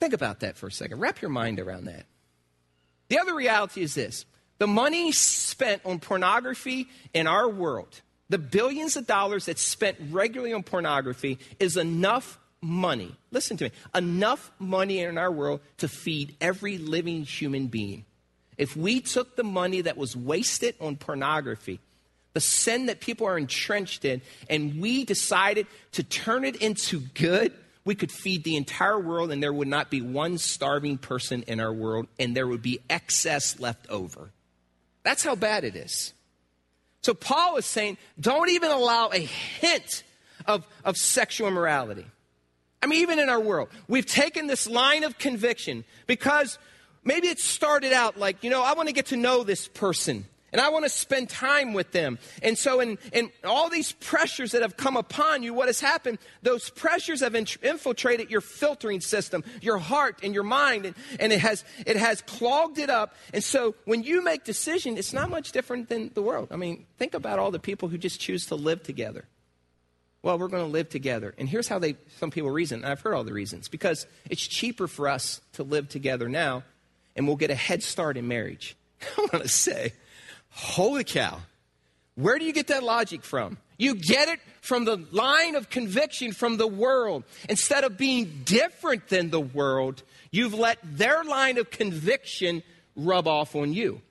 Think 0.00 0.14
about 0.14 0.40
that 0.40 0.56
for 0.56 0.68
a 0.68 0.72
second. 0.72 1.00
Wrap 1.00 1.20
your 1.20 1.30
mind 1.30 1.58
around 1.58 1.86
that. 1.86 2.06
The 3.08 3.18
other 3.18 3.34
reality 3.34 3.82
is 3.82 3.94
this 3.94 4.24
the 4.58 4.66
money 4.66 5.12
spent 5.12 5.82
on 5.84 6.00
pornography 6.00 6.88
in 7.14 7.26
our 7.26 7.48
world, 7.48 8.00
the 8.28 8.38
billions 8.38 8.96
of 8.96 9.06
dollars 9.06 9.46
that's 9.46 9.62
spent 9.62 9.96
regularly 10.10 10.52
on 10.52 10.62
pornography, 10.62 11.38
is 11.58 11.76
enough 11.76 12.38
money. 12.60 13.14
Listen 13.30 13.56
to 13.56 13.64
me 13.64 13.70
enough 13.94 14.50
money 14.58 15.00
in 15.00 15.16
our 15.16 15.30
world 15.30 15.60
to 15.78 15.88
feed 15.88 16.36
every 16.40 16.78
living 16.78 17.22
human 17.22 17.68
being. 17.68 18.04
If 18.56 18.76
we 18.76 19.00
took 19.00 19.36
the 19.36 19.44
money 19.44 19.82
that 19.82 19.96
was 19.96 20.16
wasted 20.16 20.74
on 20.80 20.96
pornography, 20.96 21.78
the 22.34 22.40
sin 22.40 22.86
that 22.86 23.00
people 23.00 23.26
are 23.26 23.38
entrenched 23.38 24.04
in, 24.04 24.20
and 24.50 24.80
we 24.80 25.04
decided 25.04 25.66
to 25.92 26.02
turn 26.02 26.44
it 26.44 26.56
into 26.56 27.00
good, 27.14 27.52
we 27.88 27.94
could 27.94 28.12
feed 28.12 28.44
the 28.44 28.54
entire 28.54 29.00
world 29.00 29.32
and 29.32 29.42
there 29.42 29.50
would 29.50 29.66
not 29.66 29.90
be 29.90 30.02
one 30.02 30.36
starving 30.36 30.98
person 30.98 31.42
in 31.46 31.58
our 31.58 31.72
world 31.72 32.06
and 32.18 32.36
there 32.36 32.46
would 32.46 32.60
be 32.60 32.80
excess 32.90 33.58
left 33.60 33.88
over. 33.88 34.28
That's 35.04 35.24
how 35.24 35.34
bad 35.34 35.64
it 35.64 35.74
is. 35.74 36.12
So 37.00 37.14
Paul 37.14 37.56
is 37.56 37.64
saying, 37.64 37.96
don't 38.20 38.50
even 38.50 38.70
allow 38.70 39.08
a 39.08 39.18
hint 39.18 40.02
of, 40.44 40.66
of 40.84 40.98
sexual 40.98 41.48
immorality. 41.48 42.04
I 42.82 42.88
mean, 42.88 43.00
even 43.00 43.18
in 43.18 43.30
our 43.30 43.40
world, 43.40 43.70
we've 43.88 44.04
taken 44.04 44.48
this 44.48 44.68
line 44.68 45.02
of 45.02 45.16
conviction 45.16 45.82
because 46.06 46.58
maybe 47.04 47.28
it 47.28 47.38
started 47.38 47.94
out 47.94 48.18
like, 48.18 48.44
you 48.44 48.50
know, 48.50 48.62
I 48.62 48.74
want 48.74 48.90
to 48.90 48.94
get 48.94 49.06
to 49.06 49.16
know 49.16 49.44
this 49.44 49.66
person. 49.66 50.26
And 50.52 50.60
I 50.60 50.70
want 50.70 50.84
to 50.84 50.88
spend 50.88 51.28
time 51.28 51.74
with 51.74 51.92
them. 51.92 52.18
And 52.42 52.56
so, 52.56 52.80
in, 52.80 52.98
in 53.12 53.30
all 53.44 53.68
these 53.68 53.92
pressures 53.92 54.52
that 54.52 54.62
have 54.62 54.76
come 54.76 54.96
upon 54.96 55.42
you, 55.42 55.52
what 55.52 55.68
has 55.68 55.80
happened? 55.80 56.18
Those 56.42 56.70
pressures 56.70 57.20
have 57.20 57.34
infiltrated 57.34 58.30
your 58.30 58.40
filtering 58.40 59.00
system, 59.00 59.44
your 59.60 59.78
heart 59.78 60.20
and 60.22 60.32
your 60.32 60.44
mind, 60.44 60.86
and, 60.86 60.96
and 61.20 61.32
it, 61.32 61.40
has, 61.40 61.64
it 61.86 61.96
has 61.96 62.22
clogged 62.22 62.78
it 62.78 62.88
up. 62.88 63.14
And 63.34 63.44
so, 63.44 63.74
when 63.84 64.02
you 64.02 64.22
make 64.24 64.44
decisions, 64.44 64.98
it's 64.98 65.12
not 65.12 65.28
much 65.28 65.52
different 65.52 65.88
than 65.88 66.10
the 66.14 66.22
world. 66.22 66.48
I 66.50 66.56
mean, 66.56 66.86
think 66.98 67.14
about 67.14 67.38
all 67.38 67.50
the 67.50 67.58
people 67.58 67.88
who 67.88 67.98
just 67.98 68.18
choose 68.18 68.46
to 68.46 68.54
live 68.54 68.82
together. 68.82 69.26
Well, 70.22 70.38
we're 70.38 70.48
going 70.48 70.64
to 70.64 70.70
live 70.70 70.88
together. 70.88 71.34
And 71.38 71.48
here's 71.48 71.68
how 71.68 71.78
they, 71.78 71.96
some 72.18 72.30
people 72.30 72.50
reason. 72.50 72.84
I've 72.84 73.00
heard 73.00 73.14
all 73.14 73.24
the 73.24 73.32
reasons. 73.32 73.68
Because 73.68 74.06
it's 74.28 74.46
cheaper 74.46 74.88
for 74.88 75.08
us 75.08 75.40
to 75.52 75.62
live 75.62 75.88
together 75.88 76.28
now, 76.28 76.64
and 77.14 77.26
we'll 77.26 77.36
get 77.36 77.50
a 77.50 77.54
head 77.54 77.82
start 77.82 78.16
in 78.16 78.26
marriage. 78.26 78.76
I 79.18 79.20
want 79.32 79.44
to 79.44 79.48
say, 79.48 79.92
Holy 80.50 81.04
cow. 81.04 81.40
Where 82.14 82.38
do 82.38 82.44
you 82.44 82.52
get 82.52 82.66
that 82.68 82.82
logic 82.82 83.22
from? 83.22 83.58
You 83.76 83.94
get 83.94 84.28
it 84.28 84.40
from 84.60 84.84
the 84.84 84.96
line 85.12 85.54
of 85.54 85.70
conviction 85.70 86.32
from 86.32 86.56
the 86.56 86.66
world. 86.66 87.22
Instead 87.48 87.84
of 87.84 87.96
being 87.96 88.42
different 88.44 89.08
than 89.08 89.30
the 89.30 89.40
world, 89.40 90.02
you've 90.32 90.54
let 90.54 90.78
their 90.82 91.22
line 91.22 91.58
of 91.58 91.70
conviction 91.70 92.64
rub 92.96 93.28
off 93.28 93.54
on 93.54 93.72
you. 93.72 94.02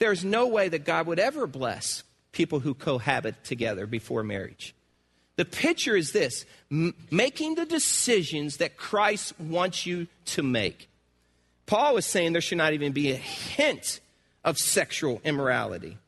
there's 0.00 0.24
no 0.24 0.48
way 0.48 0.68
that 0.68 0.84
God 0.84 1.06
would 1.06 1.18
ever 1.20 1.46
bless 1.46 2.02
people 2.32 2.60
who 2.60 2.74
cohabit 2.74 3.44
together 3.44 3.86
before 3.86 4.22
marriage. 4.22 4.74
The 5.36 5.44
picture 5.44 5.94
is 5.94 6.12
this 6.12 6.46
m- 6.70 6.94
making 7.10 7.54
the 7.54 7.66
decisions 7.66 8.56
that 8.56 8.76
Christ 8.76 9.38
wants 9.38 9.86
you 9.86 10.06
to 10.26 10.42
make. 10.42 10.88
Paul 11.66 11.94
was 11.94 12.06
saying 12.06 12.32
there 12.32 12.40
should 12.40 12.58
not 12.58 12.72
even 12.72 12.92
be 12.92 13.12
a 13.12 13.16
hint 13.16 14.00
of 14.44 14.58
sexual 14.58 15.20
immorality. 15.24 15.98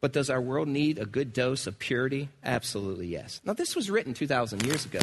But 0.00 0.12
does 0.12 0.28
our 0.28 0.40
world 0.40 0.68
need 0.68 0.98
a 0.98 1.06
good 1.06 1.32
dose 1.32 1.66
of 1.66 1.78
purity? 1.78 2.28
Absolutely, 2.44 3.06
yes. 3.06 3.40
Now, 3.44 3.54
this 3.54 3.74
was 3.74 3.90
written 3.90 4.12
2,000 4.12 4.66
years 4.66 4.84
ago. 4.84 5.00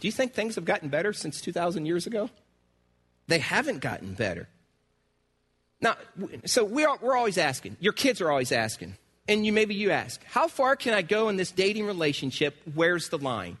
Do 0.00 0.08
you 0.08 0.12
think 0.12 0.34
things 0.34 0.56
have 0.56 0.66
gotten 0.66 0.90
better 0.90 1.12
since 1.12 1.40
2,000 1.40 1.86
years 1.86 2.06
ago? 2.06 2.28
They 3.26 3.38
haven't 3.38 3.78
gotten 3.78 4.12
better. 4.12 4.48
Now, 5.80 5.96
so 6.44 6.64
we 6.64 6.84
are, 6.84 6.98
we're 7.00 7.16
always 7.16 7.38
asking, 7.38 7.76
your 7.80 7.92
kids 7.94 8.20
are 8.20 8.30
always 8.30 8.52
asking, 8.52 8.96
and 9.28 9.46
you 9.46 9.52
maybe 9.52 9.74
you 9.74 9.90
ask, 9.90 10.22
how 10.24 10.48
far 10.48 10.76
can 10.76 10.92
I 10.94 11.02
go 11.02 11.28
in 11.28 11.36
this 11.36 11.50
dating 11.50 11.86
relationship? 11.86 12.54
Where's 12.74 13.08
the 13.08 13.18
line? 13.18 13.56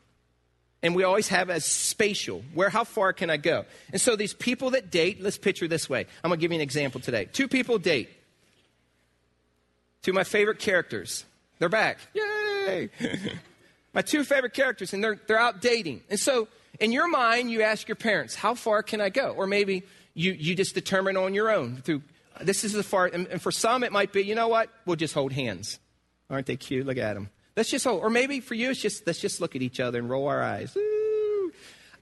And 0.84 0.94
we 0.94 1.02
always 1.02 1.28
have 1.28 1.48
as 1.48 1.64
spatial, 1.64 2.44
where 2.52 2.68
how 2.68 2.84
far 2.84 3.14
can 3.14 3.30
I 3.30 3.38
go? 3.38 3.64
And 3.90 4.00
so 4.00 4.16
these 4.16 4.34
people 4.34 4.70
that 4.72 4.90
date, 4.90 5.22
let's 5.22 5.38
picture 5.38 5.66
this 5.66 5.88
way. 5.88 6.06
I'm 6.22 6.28
gonna 6.28 6.40
give 6.40 6.52
you 6.52 6.56
an 6.56 6.60
example 6.60 7.00
today. 7.00 7.24
Two 7.24 7.48
people 7.48 7.78
date. 7.78 8.10
Two 10.02 10.10
of 10.10 10.14
my 10.14 10.24
favorite 10.24 10.58
characters. 10.58 11.24
They're 11.58 11.70
back. 11.70 11.98
Yay! 12.12 12.90
my 13.94 14.02
two 14.02 14.24
favorite 14.24 14.52
characters, 14.52 14.92
and 14.92 15.02
they're 15.02 15.18
they're 15.26 15.38
out 15.38 15.62
dating. 15.62 16.02
And 16.10 16.20
so 16.20 16.48
in 16.78 16.92
your 16.92 17.08
mind, 17.08 17.50
you 17.50 17.62
ask 17.62 17.88
your 17.88 17.96
parents, 17.96 18.34
how 18.34 18.54
far 18.54 18.82
can 18.82 19.00
I 19.00 19.08
go? 19.08 19.30
Or 19.30 19.46
maybe 19.46 19.84
you, 20.12 20.32
you 20.32 20.54
just 20.54 20.74
determine 20.74 21.16
on 21.16 21.32
your 21.32 21.50
own 21.50 21.76
through 21.78 22.02
this 22.42 22.64
is 22.64 22.72
the 22.72 22.82
far, 22.82 23.06
and, 23.06 23.26
and 23.28 23.40
for 23.40 23.52
some 23.52 23.84
it 23.84 23.92
might 23.92 24.12
be, 24.12 24.22
you 24.22 24.34
know 24.34 24.48
what? 24.48 24.68
We'll 24.84 24.96
just 24.96 25.14
hold 25.14 25.32
hands. 25.32 25.78
Aren't 26.28 26.46
they 26.46 26.56
cute? 26.56 26.84
Look 26.84 26.98
at 26.98 27.14
them. 27.14 27.30
Let's 27.56 27.70
just. 27.70 27.86
Or 27.86 28.10
maybe 28.10 28.40
for 28.40 28.54
you, 28.54 28.70
it's 28.70 28.80
just 28.80 29.06
let's 29.06 29.20
just 29.20 29.40
look 29.40 29.54
at 29.56 29.62
each 29.62 29.80
other 29.80 29.98
and 29.98 30.08
roll 30.08 30.28
our 30.28 30.42
eyes. 30.42 30.76
Ooh. 30.76 31.52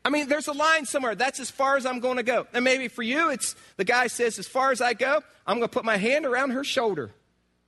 I 0.04 0.10
mean, 0.10 0.28
there's 0.28 0.48
a 0.48 0.52
line 0.52 0.84
somewhere. 0.84 1.14
That's 1.14 1.38
as 1.38 1.50
far 1.50 1.76
as 1.76 1.86
I'm 1.86 2.00
going 2.00 2.16
to 2.16 2.22
go. 2.22 2.46
And 2.52 2.64
maybe 2.64 2.88
for 2.88 3.02
you, 3.02 3.30
it's 3.30 3.54
the 3.76 3.84
guy 3.84 4.08
says, 4.08 4.38
as 4.38 4.48
far 4.48 4.72
as 4.72 4.80
I 4.80 4.94
go, 4.94 5.22
I'm 5.46 5.58
going 5.58 5.68
to 5.68 5.72
put 5.72 5.84
my 5.84 5.96
hand 5.96 6.26
around 6.26 6.50
her 6.50 6.64
shoulder. 6.64 7.12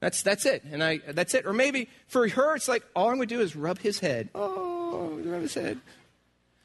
That's 0.01 0.23
that's 0.23 0.45
it. 0.45 0.65
And 0.65 0.83
I 0.83 0.99
that's 0.99 1.35
it. 1.35 1.47
Or 1.47 1.53
maybe 1.53 1.89
for 2.09 2.29
her, 2.29 2.57
it's 2.57 2.69
like 2.69 2.85
all 2.95 3.09
I'm 3.09 3.17
going 3.17 3.29
to 3.29 3.35
do 3.35 3.41
is 3.41 3.55
rub 3.55 3.79
his 3.79 4.01
head. 4.01 4.31
Oh, 4.35 5.21
rub 5.25 5.43
his 5.43 5.55
head. 5.55 5.81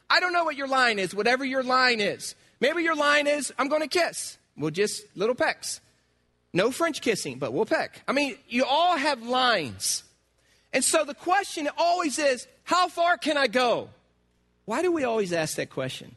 I 0.10 0.20
don't 0.20 0.34
know 0.34 0.44
what 0.44 0.56
your 0.56 0.68
line 0.68 1.00
is. 1.00 1.14
Whatever 1.14 1.46
your 1.46 1.64
line 1.64 2.00
is. 2.00 2.36
Maybe 2.60 2.84
your 2.84 2.96
line 2.96 3.28
is, 3.28 3.54
I'm 3.58 3.70
going 3.70 3.82
to 3.82 3.88
kiss. 3.88 4.38
We'll 4.58 4.72
just 4.72 5.04
little 5.16 5.36
pecks. 5.36 5.80
No 6.52 6.72
French 6.72 7.02
kissing, 7.02 7.38
but 7.38 7.54
we'll 7.54 7.66
peck. 7.66 8.02
I 8.08 8.12
mean, 8.12 8.36
you 8.50 8.66
all 8.66 8.98
have 8.98 9.22
lines. 9.22 10.04
And 10.72 10.84
so 10.84 11.04
the 11.04 11.16
question 11.16 11.70
always 11.78 12.20
is, 12.20 12.48
how 12.64 12.88
far 12.88 13.18
can 13.18 13.38
I 13.38 13.48
go? 13.48 13.90
Why 14.66 14.82
do 14.82 14.92
we 14.92 15.04
always 15.04 15.34
ask 15.34 15.56
that 15.56 15.70
question? 15.70 16.16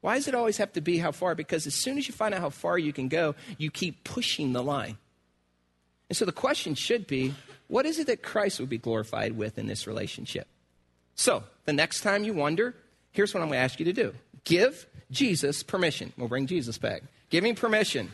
Why 0.00 0.16
does 0.16 0.26
it 0.26 0.34
always 0.34 0.56
have 0.56 0.72
to 0.72 0.80
be 0.80 0.98
how 0.98 1.12
far? 1.12 1.34
Because 1.36 1.66
as 1.66 1.74
soon 1.74 1.96
as 1.96 2.08
you 2.08 2.14
find 2.14 2.34
out 2.34 2.40
how 2.40 2.50
far 2.50 2.76
you 2.76 2.92
can 2.92 3.08
go, 3.08 3.36
you 3.56 3.70
keep 3.70 4.02
pushing 4.02 4.52
the 4.52 4.62
line. 4.62 4.98
And 6.08 6.16
so 6.16 6.24
the 6.24 6.32
question 6.32 6.74
should 6.74 7.06
be, 7.06 7.34
what 7.68 7.86
is 7.86 8.00
it 8.00 8.08
that 8.08 8.22
Christ 8.22 8.58
would 8.58 8.68
be 8.68 8.78
glorified 8.78 9.36
with 9.36 9.58
in 9.58 9.68
this 9.68 9.86
relationship? 9.86 10.48
So 11.14 11.44
the 11.64 11.72
next 11.72 12.00
time 12.00 12.24
you 12.24 12.34
wonder, 12.34 12.74
here's 13.12 13.32
what 13.32 13.42
I'm 13.42 13.48
going 13.48 13.58
to 13.58 13.64
ask 13.64 13.78
you 13.78 13.84
to 13.86 13.92
do 13.92 14.12
give 14.44 14.86
Jesus 15.12 15.62
permission. 15.62 16.12
We'll 16.18 16.28
bring 16.28 16.46
Jesus 16.46 16.78
back. 16.78 17.02
Give 17.30 17.44
him 17.44 17.54
permission 17.54 18.10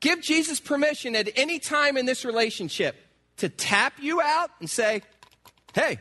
Give 0.00 0.20
Jesus 0.20 0.60
permission 0.60 1.14
at 1.14 1.28
any 1.36 1.58
time 1.58 1.96
in 1.96 2.06
this 2.06 2.24
relationship 2.24 2.96
to 3.40 3.48
tap 3.48 3.94
you 4.00 4.20
out 4.20 4.50
and 4.60 4.68
say, 4.68 5.02
Hey, 5.74 5.98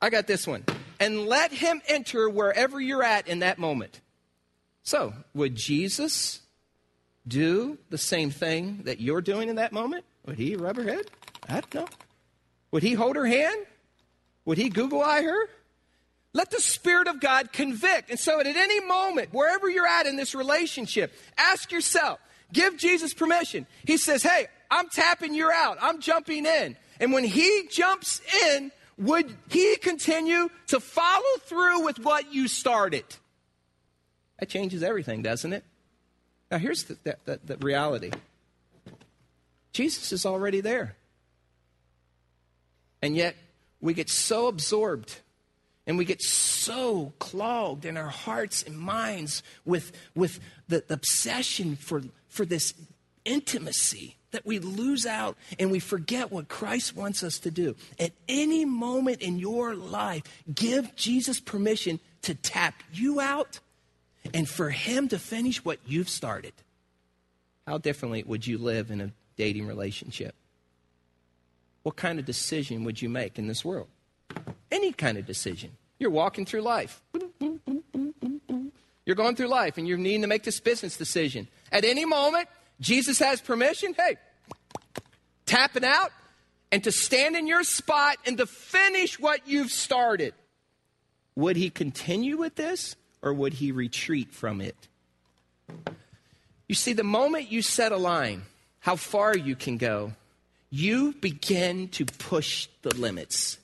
I 0.00 0.10
got 0.10 0.26
this 0.26 0.46
one. 0.46 0.64
And 1.00 1.26
let 1.26 1.52
him 1.52 1.80
enter 1.86 2.28
wherever 2.28 2.80
you're 2.80 3.02
at 3.02 3.28
in 3.28 3.40
that 3.40 3.58
moment. 3.58 4.00
So, 4.82 5.12
would 5.34 5.54
Jesus 5.54 6.40
do 7.26 7.78
the 7.90 7.98
same 7.98 8.30
thing 8.30 8.80
that 8.84 9.00
you're 9.00 9.20
doing 9.20 9.48
in 9.48 9.56
that 9.56 9.72
moment? 9.72 10.04
Would 10.26 10.38
he 10.38 10.56
rub 10.56 10.76
her 10.76 10.84
head? 10.84 11.06
I 11.48 11.60
don't 11.60 11.74
know. 11.74 11.88
Would 12.70 12.82
he 12.82 12.94
hold 12.94 13.16
her 13.16 13.26
hand? 13.26 13.66
Would 14.44 14.58
he 14.58 14.68
Google 14.68 15.02
eye 15.02 15.22
her? 15.22 15.48
Let 16.32 16.50
the 16.50 16.60
Spirit 16.60 17.08
of 17.08 17.20
God 17.20 17.52
convict. 17.52 18.10
And 18.10 18.18
so, 18.18 18.40
at 18.40 18.46
any 18.46 18.80
moment, 18.80 19.32
wherever 19.32 19.68
you're 19.68 19.86
at 19.86 20.06
in 20.06 20.16
this 20.16 20.34
relationship, 20.34 21.12
ask 21.36 21.70
yourself 21.70 22.18
Give 22.52 22.76
Jesus 22.76 23.12
permission. 23.12 23.66
He 23.84 23.96
says, 23.96 24.22
Hey, 24.22 24.46
I'm 24.70 24.88
tapping 24.88 25.34
you 25.34 25.50
out. 25.50 25.78
I'm 25.80 26.00
jumping 26.00 26.46
in. 26.46 26.76
And 27.00 27.12
when 27.12 27.24
he 27.24 27.68
jumps 27.70 28.20
in, 28.46 28.70
would 28.98 29.34
he 29.48 29.76
continue 29.76 30.50
to 30.68 30.80
follow 30.80 31.38
through 31.44 31.84
with 31.84 31.98
what 32.00 32.32
you 32.32 32.48
started? 32.48 33.04
That 34.38 34.48
changes 34.48 34.82
everything, 34.82 35.22
doesn't 35.22 35.52
it? 35.52 35.64
Now, 36.50 36.58
here's 36.58 36.84
the, 36.84 36.96
the, 37.04 37.16
the, 37.24 37.40
the 37.44 37.56
reality 37.58 38.10
Jesus 39.72 40.12
is 40.12 40.26
already 40.26 40.60
there. 40.60 40.96
And 43.00 43.14
yet, 43.14 43.36
we 43.80 43.94
get 43.94 44.10
so 44.10 44.48
absorbed 44.48 45.20
and 45.86 45.96
we 45.96 46.04
get 46.04 46.20
so 46.20 47.12
clogged 47.18 47.84
in 47.84 47.96
our 47.96 48.08
hearts 48.08 48.64
and 48.64 48.76
minds 48.76 49.42
with, 49.64 49.92
with 50.14 50.40
the, 50.66 50.82
the 50.86 50.94
obsession 50.94 51.76
for 51.76 52.02
for 52.28 52.44
this 52.44 52.74
intimacy 53.24 54.17
that 54.30 54.44
we 54.44 54.58
lose 54.58 55.06
out 55.06 55.36
and 55.58 55.70
we 55.70 55.80
forget 55.80 56.30
what 56.30 56.48
Christ 56.48 56.94
wants 56.94 57.22
us 57.22 57.38
to 57.40 57.50
do. 57.50 57.76
At 57.98 58.12
any 58.28 58.64
moment 58.64 59.22
in 59.22 59.38
your 59.38 59.74
life, 59.74 60.22
give 60.54 60.94
Jesus 60.96 61.40
permission 61.40 62.00
to 62.22 62.34
tap 62.34 62.82
you 62.92 63.20
out 63.20 63.60
and 64.34 64.48
for 64.48 64.70
him 64.70 65.08
to 65.08 65.18
finish 65.18 65.64
what 65.64 65.78
you've 65.86 66.08
started. 66.08 66.52
How 67.66 67.78
differently 67.78 68.22
would 68.26 68.46
you 68.46 68.58
live 68.58 68.90
in 68.90 69.00
a 69.00 69.10
dating 69.36 69.66
relationship? 69.66 70.34
What 71.82 71.96
kind 71.96 72.18
of 72.18 72.24
decision 72.24 72.84
would 72.84 73.00
you 73.00 73.08
make 73.08 73.38
in 73.38 73.46
this 73.46 73.64
world? 73.64 73.88
Any 74.70 74.92
kind 74.92 75.16
of 75.16 75.26
decision. 75.26 75.70
You're 75.98 76.10
walking 76.10 76.44
through 76.44 76.62
life. 76.62 77.00
You're 79.06 79.16
going 79.16 79.36
through 79.36 79.46
life 79.46 79.78
and 79.78 79.88
you're 79.88 79.96
needing 79.96 80.20
to 80.20 80.26
make 80.26 80.42
this 80.42 80.60
business 80.60 80.96
decision. 80.98 81.48
At 81.72 81.84
any 81.84 82.04
moment, 82.04 82.48
Jesus 82.80 83.18
has 83.18 83.40
permission, 83.40 83.94
hey, 83.94 84.16
tap 85.46 85.76
it 85.76 85.84
out 85.84 86.12
and 86.70 86.84
to 86.84 86.92
stand 86.92 87.36
in 87.36 87.46
your 87.46 87.64
spot 87.64 88.16
and 88.26 88.38
to 88.38 88.46
finish 88.46 89.18
what 89.18 89.48
you've 89.48 89.72
started. 89.72 90.34
Would 91.34 91.56
he 91.56 91.70
continue 91.70 92.36
with 92.36 92.54
this 92.56 92.96
or 93.22 93.32
would 93.32 93.54
he 93.54 93.72
retreat 93.72 94.32
from 94.32 94.60
it? 94.60 94.76
You 96.68 96.74
see, 96.74 96.92
the 96.92 97.04
moment 97.04 97.50
you 97.50 97.62
set 97.62 97.92
a 97.92 97.96
line, 97.96 98.42
how 98.80 98.96
far 98.96 99.36
you 99.36 99.56
can 99.56 99.78
go, 99.78 100.12
you 100.70 101.14
begin 101.14 101.88
to 101.88 102.04
push 102.04 102.68
the 102.82 102.94
limits. 102.94 103.58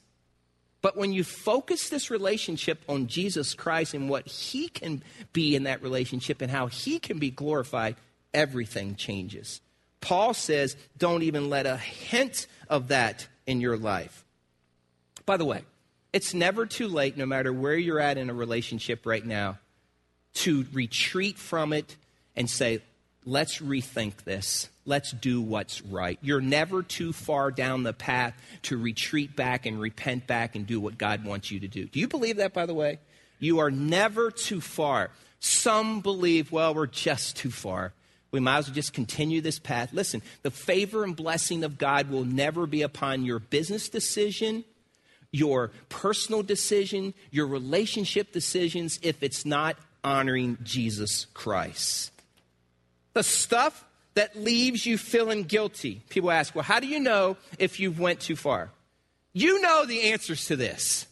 But 0.80 0.96
when 0.96 1.12
you 1.12 1.24
focus 1.24 1.88
this 1.88 2.10
relationship 2.10 2.82
on 2.88 3.06
Jesus 3.06 3.54
Christ 3.54 3.94
and 3.94 4.08
what 4.08 4.26
he 4.26 4.68
can 4.68 5.02
be 5.32 5.54
in 5.54 5.64
that 5.64 5.82
relationship 5.82 6.42
and 6.42 6.50
how 6.50 6.66
he 6.66 6.98
can 6.98 7.18
be 7.18 7.30
glorified, 7.30 7.96
everything 8.34 8.96
changes. 8.96 9.60
Paul 10.00 10.34
says, 10.34 10.76
don't 10.98 11.22
even 11.22 11.48
let 11.48 11.64
a 11.64 11.78
hint 11.78 12.46
of 12.68 12.88
that 12.88 13.26
in 13.46 13.62
your 13.62 13.78
life. 13.78 14.24
By 15.24 15.38
the 15.38 15.46
way, 15.46 15.62
it's 16.12 16.34
never 16.34 16.66
too 16.66 16.88
late, 16.88 17.16
no 17.16 17.24
matter 17.24 17.52
where 17.52 17.76
you're 17.76 18.00
at 18.00 18.18
in 18.18 18.28
a 18.28 18.34
relationship 18.34 19.06
right 19.06 19.24
now, 19.24 19.58
to 20.34 20.66
retreat 20.72 21.38
from 21.38 21.72
it 21.72 21.96
and 22.36 22.50
say, 22.50 22.80
let's 23.24 23.58
rethink 23.58 24.24
this. 24.24 24.68
Let's 24.84 25.12
do 25.12 25.40
what's 25.40 25.80
right. 25.80 26.18
You're 26.20 26.42
never 26.42 26.82
too 26.82 27.14
far 27.14 27.50
down 27.50 27.84
the 27.84 27.94
path 27.94 28.34
to 28.64 28.76
retreat 28.76 29.34
back 29.34 29.64
and 29.64 29.80
repent 29.80 30.26
back 30.26 30.54
and 30.54 30.66
do 30.66 30.78
what 30.78 30.98
God 30.98 31.24
wants 31.24 31.50
you 31.50 31.60
to 31.60 31.68
do. 31.68 31.86
Do 31.86 31.98
you 31.98 32.08
believe 32.08 32.36
that, 32.36 32.52
by 32.52 32.66
the 32.66 32.74
way? 32.74 32.98
You 33.38 33.60
are 33.60 33.70
never 33.70 34.30
too 34.30 34.60
far. 34.60 35.10
Some 35.40 36.00
believe, 36.00 36.52
well, 36.52 36.74
we're 36.74 36.86
just 36.86 37.36
too 37.36 37.50
far. 37.50 37.92
We 38.34 38.40
might 38.40 38.58
as 38.58 38.66
well 38.66 38.74
just 38.74 38.92
continue 38.92 39.40
this 39.40 39.60
path. 39.60 39.92
Listen, 39.92 40.20
the 40.42 40.50
favor 40.50 41.04
and 41.04 41.14
blessing 41.14 41.62
of 41.62 41.78
God 41.78 42.10
will 42.10 42.24
never 42.24 42.66
be 42.66 42.82
upon 42.82 43.24
your 43.24 43.38
business 43.38 43.88
decision, 43.88 44.64
your 45.30 45.70
personal 45.88 46.42
decision, 46.42 47.14
your 47.30 47.46
relationship 47.46 48.32
decisions 48.32 48.98
if 49.02 49.22
it's 49.22 49.46
not 49.46 49.76
honoring 50.02 50.58
Jesus 50.64 51.26
Christ. 51.32 52.10
The 53.12 53.22
stuff 53.22 53.84
that 54.14 54.34
leaves 54.34 54.84
you 54.84 54.98
feeling 54.98 55.44
guilty. 55.44 56.02
People 56.08 56.32
ask, 56.32 56.56
well, 56.56 56.64
how 56.64 56.80
do 56.80 56.88
you 56.88 56.98
know 56.98 57.36
if 57.60 57.78
you 57.78 57.92
went 57.92 58.18
too 58.18 58.34
far? 58.34 58.70
You 59.32 59.60
know 59.60 59.84
the 59.84 60.10
answers 60.10 60.46
to 60.46 60.56
this. 60.56 61.06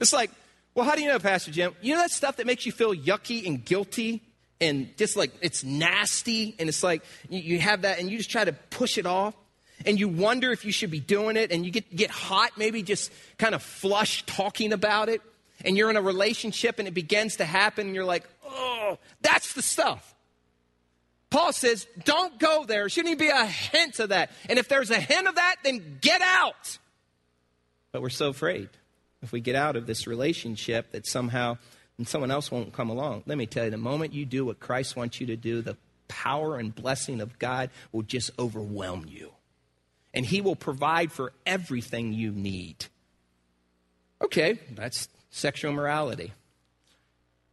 It's 0.00 0.12
like, 0.12 0.30
well, 0.76 0.86
how 0.86 0.94
do 0.94 1.02
you 1.02 1.08
know, 1.08 1.18
Pastor 1.18 1.50
Jim? 1.50 1.74
You 1.82 1.96
know 1.96 2.02
that 2.02 2.12
stuff 2.12 2.36
that 2.36 2.46
makes 2.46 2.66
you 2.66 2.70
feel 2.70 2.94
yucky 2.94 3.48
and 3.48 3.64
guilty 3.64 4.22
and 4.62 4.96
just 4.96 5.16
like 5.16 5.32
it's 5.42 5.64
nasty 5.64 6.54
and 6.58 6.68
it's 6.68 6.82
like 6.82 7.02
you, 7.28 7.58
have 7.58 7.82
that 7.82 7.98
and 7.98 8.08
you 8.08 8.16
just 8.16 8.30
try 8.30 8.44
to 8.44 8.52
push 8.52 8.96
it 8.96 9.06
off 9.06 9.34
and 9.84 9.98
you 9.98 10.08
wonder 10.08 10.52
if 10.52 10.64
you 10.64 10.70
should 10.70 10.90
be 10.90 11.00
doing 11.00 11.36
it 11.36 11.50
and 11.50 11.66
you 11.66 11.72
get, 11.72 11.94
get 11.94 12.10
hot 12.10 12.52
maybe 12.56 12.82
just 12.82 13.12
kind 13.38 13.54
of 13.54 13.62
flush 13.62 14.24
talking 14.24 14.72
about 14.72 15.08
it 15.08 15.20
and 15.64 15.76
you're 15.76 15.90
in 15.90 15.96
a 15.96 16.02
relationship 16.02 16.78
and 16.78 16.86
it 16.86 16.94
begins 16.94 17.36
to 17.36 17.44
happen 17.44 17.88
and 17.88 17.94
you're 17.94 18.04
like 18.04 18.24
oh 18.46 18.96
that's 19.20 19.52
the 19.54 19.62
stuff. 19.62 20.14
Paul 21.28 21.52
says 21.52 21.86
don't 22.04 22.38
go 22.38 22.64
there. 22.64 22.88
Shouldn't 22.88 23.12
even 23.12 23.26
be 23.26 23.30
a 23.30 23.46
hint 23.46 23.98
of 23.98 24.10
that. 24.10 24.30
And 24.48 24.58
if 24.58 24.68
there's 24.68 24.90
a 24.90 25.00
hint 25.00 25.26
of 25.26 25.34
that 25.34 25.56
then 25.64 25.98
get 26.00 26.22
out. 26.22 26.78
But 27.90 28.00
we're 28.00 28.10
so 28.10 28.28
afraid 28.28 28.68
if 29.22 29.32
we 29.32 29.40
get 29.40 29.56
out 29.56 29.74
of 29.74 29.86
this 29.86 30.06
relationship 30.06 30.92
that 30.92 31.06
somehow 31.06 31.58
and 31.98 32.08
someone 32.08 32.30
else 32.30 32.50
won't 32.50 32.72
come 32.72 32.90
along. 32.90 33.24
Let 33.26 33.38
me 33.38 33.46
tell 33.46 33.64
you, 33.64 33.70
the 33.70 33.76
moment 33.76 34.14
you 34.14 34.24
do 34.24 34.44
what 34.44 34.60
Christ 34.60 34.96
wants 34.96 35.20
you 35.20 35.26
to 35.28 35.36
do, 35.36 35.62
the 35.62 35.76
power 36.08 36.58
and 36.58 36.74
blessing 36.74 37.20
of 37.20 37.38
God 37.38 37.70
will 37.92 38.02
just 38.02 38.30
overwhelm 38.38 39.06
you. 39.08 39.32
And 40.14 40.26
He 40.26 40.40
will 40.40 40.56
provide 40.56 41.12
for 41.12 41.32
everything 41.46 42.12
you 42.12 42.32
need. 42.32 42.86
Okay, 44.20 44.58
that's 44.74 45.08
sexual 45.30 45.72
morality. 45.72 46.32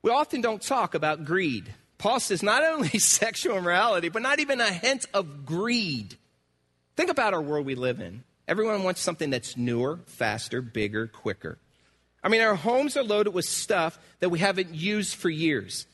We 0.01 0.11
often 0.11 0.41
don't 0.41 0.61
talk 0.61 0.93
about 0.93 1.25
greed. 1.25 1.73
Paul 1.97 2.19
says 2.19 2.41
not 2.41 2.63
only 2.63 2.89
sexual 2.99 3.57
immorality, 3.57 4.09
but 4.09 4.21
not 4.21 4.39
even 4.39 4.61
a 4.61 4.71
hint 4.71 5.05
of 5.13 5.45
greed. 5.45 6.15
Think 6.95 7.09
about 7.09 7.33
our 7.33 7.41
world 7.41 7.65
we 7.65 7.75
live 7.75 7.99
in. 7.99 8.23
Everyone 8.47 8.83
wants 8.83 9.01
something 9.01 9.29
that's 9.29 9.55
newer, 9.55 9.99
faster, 10.05 10.61
bigger, 10.61 11.07
quicker. 11.07 11.59
I 12.23 12.29
mean, 12.29 12.41
our 12.41 12.55
homes 12.55 12.97
are 12.97 13.03
loaded 13.03 13.33
with 13.33 13.45
stuff 13.45 13.97
that 14.19 14.29
we 14.29 14.39
haven't 14.39 14.73
used 14.73 15.15
for 15.15 15.29
years. 15.29 15.85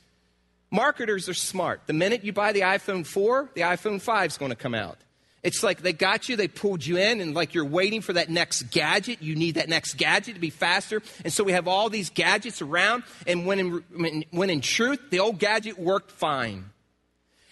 Marketers 0.71 1.29
are 1.29 1.35
smart. 1.35 1.81
The 1.85 1.93
minute 1.93 2.23
you 2.23 2.33
buy 2.33 2.51
the 2.51 2.61
iPhone 2.61 3.05
4, 3.05 3.51
the 3.53 3.61
iPhone 3.61 4.01
5 4.01 4.31
is 4.31 4.37
going 4.37 4.51
to 4.51 4.55
come 4.57 4.75
out. 4.75 4.97
It's 5.43 5.61
like 5.61 5.83
they 5.83 5.93
got 5.93 6.27
you, 6.27 6.35
they 6.35 6.47
pulled 6.47 6.83
you 6.83 6.97
in, 6.97 7.21
and 7.21 7.35
like 7.35 7.53
you're 7.53 7.65
waiting 7.65 8.01
for 8.01 8.13
that 8.13 8.29
next 8.29 8.63
gadget. 8.71 9.21
You 9.21 9.35
need 9.35 9.55
that 9.55 9.69
next 9.69 9.93
gadget 9.93 10.33
to 10.33 10.41
be 10.41 10.49
faster. 10.49 11.03
And 11.23 11.31
so 11.31 11.43
we 11.43 11.51
have 11.51 11.67
all 11.67 11.87
these 11.91 12.09
gadgets 12.09 12.63
around, 12.63 13.03
and 13.27 13.45
when 13.45 13.59
in, 13.59 14.25
when 14.31 14.49
in 14.49 14.61
truth, 14.61 15.11
the 15.11 15.19
old 15.19 15.37
gadget 15.37 15.77
worked 15.77 16.09
fine. 16.09 16.65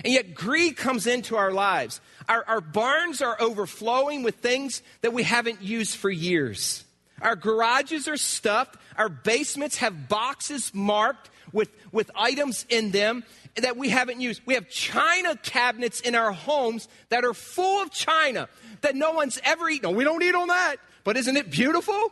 And 0.03 0.11
yet, 0.11 0.33
greed 0.33 0.75
comes 0.75 1.05
into 1.05 1.35
our 1.37 1.51
lives. 1.51 2.01
Our, 2.27 2.43
our 2.47 2.61
barns 2.61 3.21
are 3.21 3.39
overflowing 3.39 4.23
with 4.23 4.37
things 4.37 4.81
that 5.01 5.13
we 5.13 5.21
haven't 5.21 5.61
used 5.61 5.95
for 5.95 6.09
years. 6.09 6.83
Our 7.21 7.35
garages 7.35 8.07
are 8.07 8.17
stuffed. 8.17 8.77
Our 8.97 9.09
basements 9.09 9.77
have 9.77 10.07
boxes 10.09 10.73
marked 10.73 11.29
with, 11.51 11.69
with 11.91 12.11
items 12.15 12.65
in 12.69 12.91
them 12.91 13.23
that 13.55 13.77
we 13.77 13.89
haven't 13.89 14.19
used. 14.19 14.41
We 14.45 14.55
have 14.55 14.69
china 14.69 15.35
cabinets 15.35 16.01
in 16.01 16.15
our 16.15 16.31
homes 16.31 16.87
that 17.09 17.23
are 17.23 17.33
full 17.33 17.81
of 17.81 17.91
china 17.91 18.49
that 18.81 18.95
no 18.95 19.11
one's 19.11 19.39
ever 19.43 19.69
eaten. 19.69 19.91
No, 19.91 19.95
we 19.95 20.03
don't 20.03 20.23
eat 20.23 20.35
on 20.35 20.47
that. 20.47 20.77
But 21.03 21.17
isn't 21.17 21.37
it 21.37 21.51
beautiful? 21.51 22.11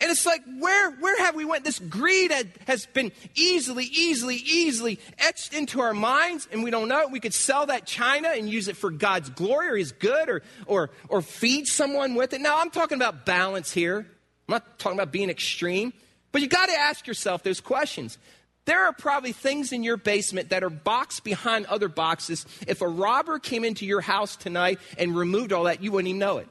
And 0.00 0.12
it's 0.12 0.24
like, 0.24 0.42
where, 0.60 0.92
where 0.92 1.18
have 1.24 1.34
we 1.34 1.44
went? 1.44 1.64
This 1.64 1.80
greed 1.80 2.32
has 2.68 2.86
been 2.86 3.10
easily, 3.34 3.84
easily, 3.84 4.36
easily 4.36 5.00
etched 5.18 5.52
into 5.52 5.80
our 5.80 5.92
minds, 5.92 6.46
and 6.52 6.62
we 6.62 6.70
don't 6.70 6.86
know 6.88 7.00
it. 7.00 7.10
We 7.10 7.18
could 7.18 7.34
sell 7.34 7.66
that 7.66 7.84
china 7.84 8.28
and 8.28 8.48
use 8.48 8.68
it 8.68 8.76
for 8.76 8.92
God's 8.92 9.28
glory 9.30 9.68
or 9.70 9.76
His 9.76 9.90
good 9.90 10.28
or, 10.28 10.42
or, 10.66 10.90
or 11.08 11.20
feed 11.20 11.66
someone 11.66 12.14
with 12.14 12.32
it. 12.32 12.40
Now, 12.40 12.60
I'm 12.60 12.70
talking 12.70 12.96
about 12.96 13.26
balance 13.26 13.72
here. 13.72 14.06
I'm 14.48 14.52
not 14.52 14.78
talking 14.78 14.96
about 14.96 15.10
being 15.10 15.30
extreme. 15.30 15.92
But 16.30 16.42
you 16.42 16.48
got 16.48 16.66
to 16.66 16.76
ask 16.76 17.08
yourself 17.08 17.42
those 17.42 17.60
questions. 17.60 18.18
There 18.66 18.84
are 18.84 18.92
probably 18.92 19.32
things 19.32 19.72
in 19.72 19.82
your 19.82 19.96
basement 19.96 20.50
that 20.50 20.62
are 20.62 20.70
boxed 20.70 21.24
behind 21.24 21.66
other 21.66 21.88
boxes. 21.88 22.46
If 22.68 22.82
a 22.82 22.88
robber 22.88 23.38
came 23.38 23.64
into 23.64 23.84
your 23.84 24.02
house 24.02 24.36
tonight 24.36 24.78
and 24.96 25.16
removed 25.16 25.52
all 25.52 25.64
that, 25.64 25.82
you 25.82 25.90
wouldn't 25.90 26.08
even 26.08 26.20
know 26.20 26.38
it. 26.38 26.48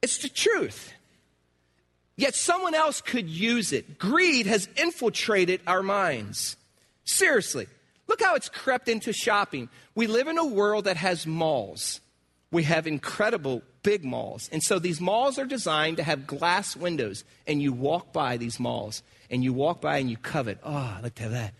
It's 0.00 0.18
the 0.18 0.28
truth. 0.28 0.92
Yet 2.18 2.34
someone 2.34 2.74
else 2.74 3.00
could 3.00 3.28
use 3.28 3.72
it. 3.72 3.96
Greed 3.96 4.46
has 4.46 4.68
infiltrated 4.76 5.60
our 5.68 5.84
minds. 5.84 6.56
Seriously, 7.04 7.68
look 8.08 8.20
how 8.20 8.34
it's 8.34 8.48
crept 8.48 8.88
into 8.88 9.12
shopping. 9.12 9.68
We 9.94 10.08
live 10.08 10.26
in 10.26 10.36
a 10.36 10.44
world 10.44 10.86
that 10.86 10.96
has 10.96 11.28
malls. 11.28 12.00
We 12.50 12.64
have 12.64 12.88
incredible 12.88 13.62
big 13.84 14.04
malls. 14.04 14.48
And 14.50 14.64
so 14.64 14.80
these 14.80 15.00
malls 15.00 15.38
are 15.38 15.44
designed 15.44 15.98
to 15.98 16.02
have 16.02 16.26
glass 16.26 16.74
windows. 16.76 17.22
And 17.46 17.62
you 17.62 17.72
walk 17.72 18.12
by 18.12 18.36
these 18.36 18.58
malls 18.58 19.04
and 19.30 19.44
you 19.44 19.52
walk 19.52 19.80
by 19.80 19.98
and 19.98 20.10
you 20.10 20.16
covet, 20.16 20.58
oh, 20.64 20.94
I'd 20.96 21.04
like 21.04 21.14
to 21.16 21.22
have 21.22 21.32
that. 21.32 21.54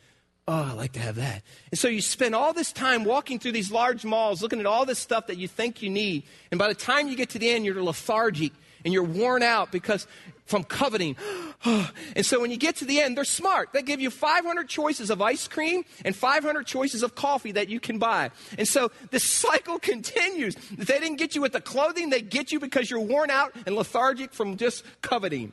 Oh, 0.49 0.71
I'd 0.73 0.77
like 0.77 0.93
to 0.95 1.01
have 1.01 1.17
that. 1.17 1.43
And 1.71 1.79
so 1.79 1.87
you 1.87 2.01
spend 2.01 2.35
all 2.35 2.53
this 2.53 2.73
time 2.73 3.05
walking 3.05 3.39
through 3.39 3.53
these 3.53 3.71
large 3.71 4.05
malls, 4.05 4.43
looking 4.43 4.59
at 4.59 4.67
all 4.67 4.87
this 4.87 4.99
stuff 4.99 5.29
that 5.29 5.37
you 5.37 5.47
think 5.47 5.83
you 5.83 5.91
need. 5.91 6.25
And 6.51 6.59
by 6.59 6.67
the 6.67 6.75
time 6.75 7.07
you 7.07 7.15
get 7.17 7.31
to 7.31 7.39
the 7.39 7.49
end, 7.49 7.65
you're 7.65 7.81
lethargic 7.81 8.53
and 8.85 8.93
you're 8.93 9.03
worn 9.03 9.43
out 9.43 9.71
because 9.71 10.07
from 10.49 10.65
coveting. 10.65 11.15
and 11.65 12.25
so 12.25 12.41
when 12.41 12.51
you 12.51 12.57
get 12.57 12.77
to 12.77 12.85
the 12.85 13.01
end, 13.01 13.17
they're 13.17 13.25
smart. 13.25 13.73
They 13.73 13.83
give 13.83 14.01
you 14.01 14.11
500 14.11 14.69
choices 14.69 15.11
of 15.11 15.21
ice 15.21 15.47
cream 15.47 15.85
and 16.05 16.17
500 16.17 16.67
choices 16.67 17.03
of 17.03 17.15
coffee 17.15 17.53
that 17.53 17.69
you 17.69 17.79
can 17.79 17.99
buy. 17.99 18.31
And 18.57 18.67
so 18.67 18.91
the 19.11 19.21
cycle 19.21 19.79
continues. 19.79 20.57
If 20.57 20.87
they 20.87 20.99
didn't 20.99 21.19
get 21.19 21.35
you 21.35 21.43
with 21.43 21.53
the 21.53 21.61
clothing, 21.61 22.11
they 22.11 22.23
get 22.23 22.51
you 22.51 22.59
because 22.59 22.91
you're 22.91 23.01
worn 23.01 23.31
out 23.31 23.53
and 23.67 23.77
lethargic 23.77 24.33
from 24.33 24.57
just 24.57 24.85
coveting. 25.03 25.53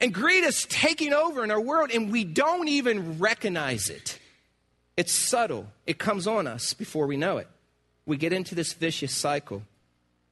And 0.00 0.12
greed 0.12 0.44
is 0.44 0.64
taking 0.68 1.12
over 1.12 1.44
in 1.44 1.50
our 1.50 1.60
world, 1.60 1.90
and 1.92 2.10
we 2.10 2.24
don't 2.24 2.68
even 2.68 3.18
recognize 3.18 3.88
it. 3.88 4.18
It's 4.96 5.12
subtle, 5.12 5.68
it 5.86 5.98
comes 5.98 6.26
on 6.26 6.46
us 6.46 6.74
before 6.74 7.06
we 7.06 7.16
know 7.16 7.38
it. 7.38 7.48
We 8.06 8.16
get 8.16 8.32
into 8.32 8.54
this 8.54 8.72
vicious 8.72 9.14
cycle 9.14 9.62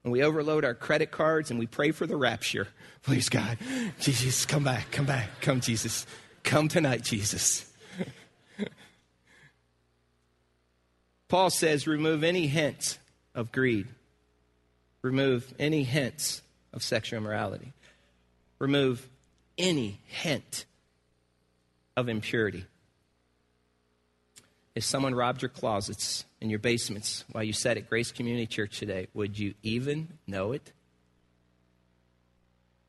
and 0.05 0.13
we 0.13 0.23
overload 0.23 0.65
our 0.65 0.75
credit 0.75 1.11
cards 1.11 1.51
and 1.51 1.59
we 1.59 1.67
pray 1.67 1.91
for 1.91 2.07
the 2.07 2.17
rapture. 2.17 2.69
Please, 3.03 3.29
God, 3.29 3.59
Jesus, 3.99 4.47
come 4.47 4.63
back, 4.65 4.91
come 4.91 5.07
back, 5.07 5.41
come, 5.41 5.61
Jesus. 5.61 6.07
Come 6.43 6.69
tonight, 6.69 7.03
Jesus. 7.03 7.71
Paul 11.29 11.51
says, 11.51 11.87
remove 11.87 12.23
any 12.23 12.47
hint 12.47 12.99
of 13.35 13.51
greed, 13.51 13.89
remove 15.03 15.53
any 15.59 15.83
hints 15.85 16.43
of 16.73 16.83
sexual 16.83 17.19
immorality, 17.19 17.73
remove 18.59 19.09
any 19.59 20.01
hint 20.07 20.67
of 21.97 22.09
impurity. 22.09 22.67
If 24.75 24.85
someone 24.85 25.15
robbed 25.15 25.43
your 25.43 25.51
closets 25.51 26.25
and 26.41 26.51
your 26.51 26.59
basements 26.59 27.25
while 27.31 27.45
you 27.45 27.53
sat 27.53 27.77
at 27.77 27.89
Grace 27.89 28.11
Community 28.11 28.47
Church 28.47 28.79
today, 28.79 29.07
would 29.15 29.39
you 29.39 29.55
even 29.63 30.19
know 30.27 30.53
it? 30.53 30.73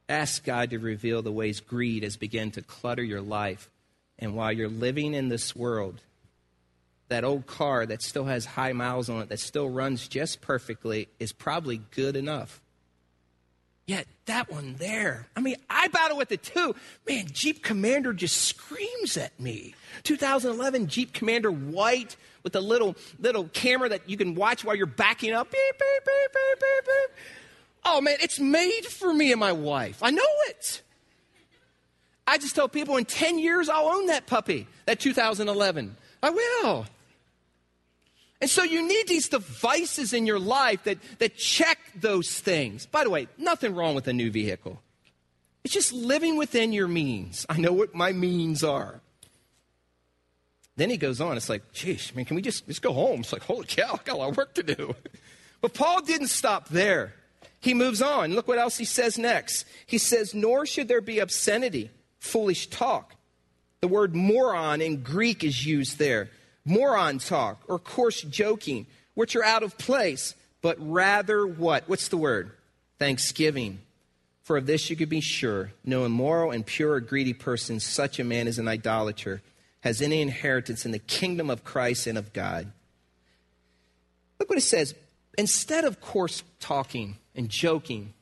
Ask 0.10 0.44
God 0.44 0.72
to 0.72 0.80
reveal 0.80 1.22
the 1.22 1.32
ways 1.32 1.60
greed 1.60 2.04
has 2.04 2.18
begun 2.18 2.52
to 2.52 2.62
clutter 2.62 3.04
your 3.04 3.22
life. 3.22 3.70
And 4.18 4.36
while 4.36 4.52
you're 4.52 4.70
living 4.70 5.14
in 5.14 5.30
this 5.30 5.56
world, 5.56 6.02
that 7.08 7.24
old 7.24 7.46
car 7.46 7.86
that 7.86 8.02
still 8.02 8.26
has 8.26 8.46
high 8.46 8.74
miles 8.74 9.10
on 9.10 9.22
it, 9.22 9.30
that 9.30 9.40
still 9.40 9.70
runs 9.70 10.08
just 10.08 10.42
perfectly, 10.42 11.08
is 11.20 11.34
probably 11.34 11.82
good 11.92 12.16
enough. 12.16 12.62
Yet 13.88 14.08
that 14.26 14.52
one 14.52 14.76
there, 14.80 15.28
I 15.36 15.42
mean, 15.42 15.58
I 15.70 15.88
battle 15.90 16.18
with 16.18 16.32
it 16.32 16.42
too. 16.42 16.76
Man, 17.08 17.28
Jeep 17.32 17.62
Commander 17.62 18.14
just 18.14 18.38
screams 18.38 19.16
at 19.16 19.40
me. 19.40 19.76
2011 20.04 20.88
Jeep 20.88 21.14
Commander 21.14 21.52
white 21.52 22.16
with 22.42 22.56
a 22.56 22.62
little 22.62 22.96
little 23.20 23.48
camera 23.50 23.90
that 23.90 24.10
you 24.10 24.18
can 24.18 24.34
watch 24.34 24.64
while 24.66 24.76
you're 24.76 24.88
backing 24.88 25.34
up. 25.34 25.52
Beep, 25.52 25.78
beep, 25.78 26.04
beep. 26.04 27.18
Oh 27.84 28.02
man, 28.02 28.18
it's 28.22 28.40
made 28.40 28.86
for 28.86 29.14
me 29.14 29.32
and 29.32 29.40
my 29.40 29.52
wife. 29.52 30.02
I 30.02 30.10
know 30.10 30.24
it. 30.48 30.82
I 32.28 32.40
just 32.40 32.56
tell 32.56 32.68
people 32.68 32.98
in 32.98 33.06
10 33.06 33.38
years 33.38 33.70
I'll 33.70 33.88
own 33.88 34.08
that 34.08 34.26
puppy, 34.26 34.68
that 34.88 35.00
2011. 35.00 35.96
I 36.24 36.30
will. 36.32 36.88
And 38.42 38.50
so 38.50 38.64
you 38.64 38.86
need 38.88 39.08
these 39.08 39.30
devices 39.30 40.14
in 40.14 40.26
your 40.26 40.40
life 40.40 40.84
that, 40.84 40.98
that 41.20 41.38
check 41.38 41.80
those 41.96 42.40
things. 42.40 42.86
By 42.86 43.04
the 43.04 43.10
way, 43.10 43.28
nothing 43.38 43.74
wrong 43.74 43.96
with 43.96 44.08
a 44.08 44.14
new 44.14 44.30
vehicle. 44.30 44.82
It's 45.64 45.74
just 45.74 45.94
living 45.94 46.38
within 46.38 46.74
your 46.74 46.88
means. 46.88 47.46
I 47.50 47.58
know 47.58 47.74
what 47.74 47.96
my 47.96 48.12
means 48.12 48.64
are. 48.64 49.02
Then 50.76 50.90
he 50.90 50.98
goes 50.98 51.22
on. 51.22 51.38
It's 51.38 51.50
like, 51.50 51.72
geez, 51.72 52.14
man, 52.14 52.26
can 52.26 52.36
we 52.36 52.42
just, 52.42 52.68
just 52.68 52.82
go 52.82 52.94
home? 52.94 53.22
It's 53.22 53.32
like, 53.32 53.44
holy 53.44 53.66
cow, 53.66 53.94
I 53.94 54.04
got 54.04 54.16
a 54.16 54.18
lot 54.18 54.30
of 54.30 54.38
work 54.38 54.54
to 54.56 54.64
do. 54.64 54.96
But 55.62 55.74
Paul 55.74 56.02
didn't 56.02 56.28
stop 56.28 56.70
there. 56.70 57.16
He 57.60 57.74
moves 57.74 58.00
on. 58.00 58.36
Look 58.36 58.48
what 58.48 58.60
else 58.60 58.78
he 58.78 58.86
says 58.86 59.18
next. 59.18 59.66
He 59.88 59.98
says, 59.98 60.36
Nor 60.36 60.68
should 60.68 60.88
there 60.88 61.02
be 61.02 61.18
obscenity, 61.18 61.90
foolish 62.20 62.68
talk. 62.68 63.16
The 63.82 63.88
word 63.88 64.14
moron 64.14 64.80
in 64.80 65.02
Greek 65.02 65.44
is 65.44 65.66
used 65.66 65.98
there 65.98 66.30
moron 66.66 67.20
talk 67.20 67.62
or 67.68 67.80
coarse 67.80 68.22
joking, 68.22 68.88
which 69.14 69.36
are 69.36 69.44
out 69.44 69.64
of 69.64 69.78
place, 69.78 70.36
but 70.62 70.78
rather 70.80 71.46
what? 71.46 71.88
What's 71.88 72.08
the 72.08 72.18
word? 72.18 72.52
Thanksgiving. 73.00 73.80
For 74.44 74.58
of 74.58 74.66
this 74.66 74.90
you 74.90 74.96
could 74.96 75.10
be 75.10 75.22
sure 75.22 75.72
no 75.84 76.06
immoral, 76.06 76.52
impure, 76.52 76.94
or 76.94 77.00
greedy 77.00 77.34
person, 77.34 77.80
such 77.80 78.20
a 78.20 78.24
man 78.24 78.48
is 78.48 78.60
an 78.60 78.68
idolater, 78.68 79.42
has 79.82 80.02
any 80.02 80.22
inheritance 80.22 80.86
in 80.86 80.92
the 80.92 81.00
kingdom 81.00 81.50
of 81.50 81.64
Christ 81.64 82.08
and 82.08 82.18
of 82.18 82.34
God. 82.34 82.72
Look 84.40 84.50
what 84.50 84.58
it 84.58 84.62
says. 84.62 84.94
Instead 85.38 85.84
of 85.84 86.00
coarse 86.00 86.44
talking 86.60 87.18
and 87.36 87.50
joking, 87.50 88.14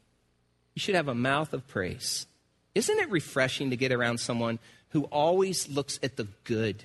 you 0.73 0.79
should 0.79 0.95
have 0.95 1.07
a 1.07 1.15
mouth 1.15 1.53
of 1.53 1.67
praise. 1.67 2.25
Isn't 2.73 2.99
it 2.99 3.11
refreshing 3.11 3.69
to 3.69 3.77
get 3.77 3.91
around 3.91 4.19
someone 4.19 4.59
who 4.89 5.03
always 5.05 5.69
looks 5.69 5.99
at 6.01 6.17
the 6.17 6.27
good? 6.43 6.83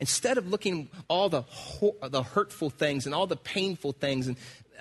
Instead 0.00 0.38
of 0.38 0.48
looking 0.48 0.88
all 1.08 1.28
the, 1.28 1.44
the 2.08 2.22
hurtful 2.22 2.70
things 2.70 3.06
and 3.06 3.14
all 3.14 3.26
the 3.26 3.36
painful 3.36 3.92
things 3.92 4.26
and 4.26 4.36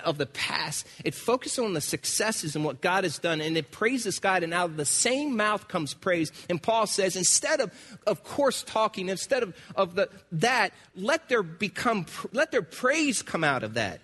of 0.06 0.18
the 0.18 0.26
past, 0.26 0.88
it 1.04 1.14
focuses 1.14 1.60
on 1.60 1.74
the 1.74 1.82
successes 1.82 2.56
and 2.56 2.64
what 2.64 2.80
God 2.80 3.04
has 3.04 3.20
done, 3.20 3.42
and 3.42 3.58
it 3.58 3.70
praises 3.70 4.20
God, 4.20 4.44
and 4.44 4.54
out 4.54 4.70
of 4.70 4.78
the 4.78 4.86
same 4.86 5.36
mouth 5.36 5.68
comes 5.68 5.94
praise. 5.94 6.32
And 6.50 6.62
Paul 6.62 6.88
says, 6.88 7.18
instead 7.18 7.60
of, 7.60 8.00
of 8.08 8.24
course, 8.24 8.64
talking, 8.64 9.10
instead 9.10 9.44
of, 9.44 9.56
of 9.76 9.96
the, 9.96 10.10
that, 10.32 10.72
let 10.96 11.28
there 11.28 11.44
become, 11.44 12.06
let 12.32 12.52
their 12.52 12.62
praise 12.62 13.22
come 13.22 13.44
out 13.44 13.64
of 13.64 13.74
that. 13.74 14.00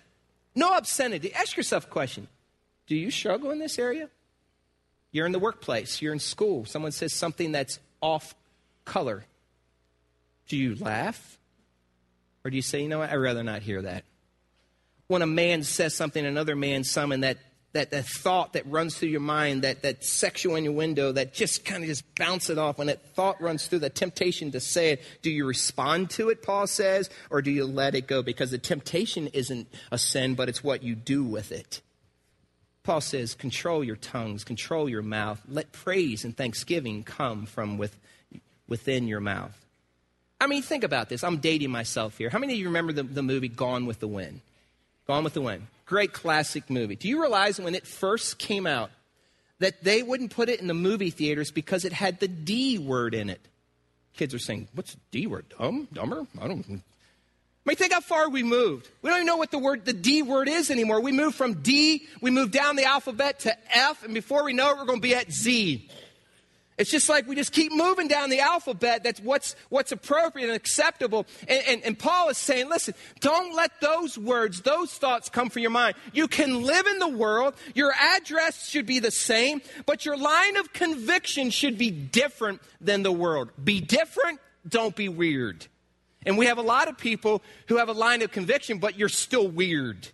No 0.54 0.76
obscenity. 0.76 1.32
Ask 1.32 1.56
yourself 1.56 1.86
a 1.86 1.88
question. 1.88 2.28
Do 2.86 2.94
you 2.94 3.10
struggle 3.10 3.50
in 3.50 3.58
this 3.58 3.78
area? 3.78 4.10
You're 5.12 5.26
in 5.26 5.32
the 5.32 5.38
workplace, 5.38 6.02
you're 6.02 6.12
in 6.12 6.18
school, 6.18 6.66
someone 6.66 6.92
says 6.92 7.14
something 7.14 7.52
that's 7.52 7.78
off 8.02 8.34
color. 8.84 9.24
Do 10.48 10.56
you 10.56 10.74
laugh? 10.76 11.38
Or 12.44 12.50
do 12.50 12.56
you 12.56 12.62
say, 12.62 12.82
you 12.82 12.88
know 12.88 13.00
what, 13.00 13.10
I'd 13.10 13.16
rather 13.16 13.42
not 13.42 13.62
hear 13.62 13.82
that? 13.82 14.04
When 15.08 15.22
a 15.22 15.26
man 15.26 15.62
says 15.62 15.94
something, 15.94 16.24
another 16.24 16.54
man 16.54 16.84
some, 16.84 17.10
that, 17.20 17.38
that, 17.72 17.90
that 17.90 18.06
thought 18.06 18.52
that 18.52 18.66
runs 18.66 18.96
through 18.96 19.08
your 19.08 19.20
mind, 19.20 19.62
that, 19.62 19.82
that 19.82 20.04
sexual 20.04 20.56
innuendo, 20.56 21.12
that 21.12 21.34
just 21.34 21.64
kind 21.64 21.82
of 21.82 21.88
just 21.88 22.04
bounce 22.14 22.48
it 22.48 22.58
off, 22.58 22.78
when 22.78 22.86
that 22.86 23.14
thought 23.14 23.40
runs 23.40 23.66
through, 23.66 23.80
the 23.80 23.90
temptation 23.90 24.52
to 24.52 24.60
say 24.60 24.90
it, 24.90 25.02
do 25.22 25.30
you 25.30 25.44
respond 25.44 26.10
to 26.10 26.28
it, 26.28 26.42
Paul 26.42 26.66
says, 26.66 27.10
or 27.30 27.42
do 27.42 27.50
you 27.50 27.66
let 27.66 27.94
it 27.94 28.06
go? 28.06 28.22
Because 28.22 28.52
the 28.52 28.58
temptation 28.58 29.26
isn't 29.28 29.66
a 29.90 29.98
sin, 29.98 30.34
but 30.34 30.48
it's 30.48 30.62
what 30.62 30.82
you 30.82 30.94
do 30.94 31.24
with 31.24 31.50
it. 31.50 31.82
Paul 32.84 33.00
says, 33.00 33.34
control 33.34 33.82
your 33.82 33.96
tongues, 33.96 34.44
control 34.44 34.88
your 34.88 35.02
mouth. 35.02 35.42
Let 35.48 35.72
praise 35.72 36.24
and 36.24 36.36
thanksgiving 36.36 37.02
come 37.02 37.44
from 37.44 37.78
with, 37.78 37.98
within 38.68 39.08
your 39.08 39.18
mouth. 39.18 39.65
I 40.40 40.46
mean, 40.46 40.62
think 40.62 40.84
about 40.84 41.08
this. 41.08 41.24
I'm 41.24 41.38
dating 41.38 41.70
myself 41.70 42.18
here. 42.18 42.28
How 42.28 42.38
many 42.38 42.54
of 42.54 42.58
you 42.58 42.66
remember 42.66 42.92
the, 42.92 43.02
the 43.02 43.22
movie 43.22 43.48
Gone 43.48 43.86
with 43.86 44.00
the 44.00 44.08
Wind? 44.08 44.40
Gone 45.06 45.24
with 45.24 45.34
the 45.34 45.40
Wind. 45.40 45.66
Great 45.86 46.12
classic 46.12 46.68
movie. 46.68 46.96
Do 46.96 47.08
you 47.08 47.20
realize 47.20 47.60
when 47.60 47.74
it 47.74 47.86
first 47.86 48.38
came 48.38 48.66
out 48.66 48.90
that 49.60 49.82
they 49.82 50.02
wouldn't 50.02 50.32
put 50.32 50.48
it 50.48 50.60
in 50.60 50.66
the 50.66 50.74
movie 50.74 51.10
theaters 51.10 51.50
because 51.50 51.84
it 51.84 51.92
had 51.92 52.20
the 52.20 52.28
D 52.28 52.76
word 52.78 53.14
in 53.14 53.30
it? 53.30 53.40
Kids 54.14 54.34
are 54.34 54.38
saying, 54.38 54.68
What's 54.74 54.94
the 54.94 55.00
D 55.10 55.26
word? 55.26 55.46
Dumb? 55.58 55.88
Dumber? 55.92 56.26
I 56.40 56.48
don't 56.48 56.64
I 56.68 57.70
mean, 57.70 57.76
think 57.76 57.92
how 57.92 58.00
far 58.00 58.28
we 58.28 58.42
moved. 58.42 58.88
We 59.02 59.10
don't 59.10 59.18
even 59.18 59.26
know 59.26 59.36
what 59.36 59.50
the 59.50 59.58
word, 59.58 59.84
the 59.84 59.92
D 59.92 60.22
word 60.22 60.48
is 60.48 60.70
anymore. 60.70 61.00
We 61.00 61.12
moved 61.12 61.36
from 61.36 61.54
D, 61.62 62.06
we 62.20 62.30
moved 62.30 62.52
down 62.52 62.76
the 62.76 62.84
alphabet 62.84 63.40
to 63.40 63.56
F, 63.76 64.04
and 64.04 64.14
before 64.14 64.44
we 64.44 64.52
know 64.52 64.70
it, 64.70 64.76
we're 64.76 64.84
going 64.84 64.98
to 64.98 65.02
be 65.02 65.14
at 65.14 65.32
Z. 65.32 65.88
It's 66.78 66.90
just 66.90 67.08
like 67.08 67.26
we 67.26 67.34
just 67.34 67.52
keep 67.52 67.72
moving 67.72 68.06
down 68.06 68.28
the 68.28 68.40
alphabet. 68.40 69.02
That's 69.02 69.20
what's, 69.20 69.56
what's 69.70 69.92
appropriate 69.92 70.48
and 70.48 70.56
acceptable. 70.56 71.26
And, 71.48 71.62
and, 71.66 71.82
and, 71.84 71.98
Paul 71.98 72.28
is 72.28 72.36
saying, 72.36 72.68
listen, 72.68 72.94
don't 73.20 73.54
let 73.56 73.80
those 73.80 74.18
words, 74.18 74.60
those 74.60 74.92
thoughts 74.92 75.30
come 75.30 75.48
from 75.48 75.62
your 75.62 75.70
mind. 75.70 75.96
You 76.12 76.28
can 76.28 76.62
live 76.62 76.86
in 76.86 76.98
the 76.98 77.08
world. 77.08 77.54
Your 77.74 77.92
address 77.92 78.68
should 78.68 78.84
be 78.84 78.98
the 78.98 79.10
same, 79.10 79.62
but 79.86 80.04
your 80.04 80.18
line 80.18 80.56
of 80.58 80.72
conviction 80.74 81.48
should 81.48 81.78
be 81.78 81.90
different 81.90 82.60
than 82.80 83.02
the 83.02 83.12
world. 83.12 83.50
Be 83.62 83.80
different. 83.80 84.40
Don't 84.68 84.94
be 84.94 85.08
weird. 85.08 85.66
And 86.26 86.36
we 86.36 86.46
have 86.46 86.58
a 86.58 86.62
lot 86.62 86.88
of 86.88 86.98
people 86.98 87.42
who 87.68 87.78
have 87.78 87.88
a 87.88 87.92
line 87.92 88.20
of 88.20 88.32
conviction, 88.32 88.78
but 88.78 88.98
you're 88.98 89.08
still 89.08 89.48
weird. 89.48 90.08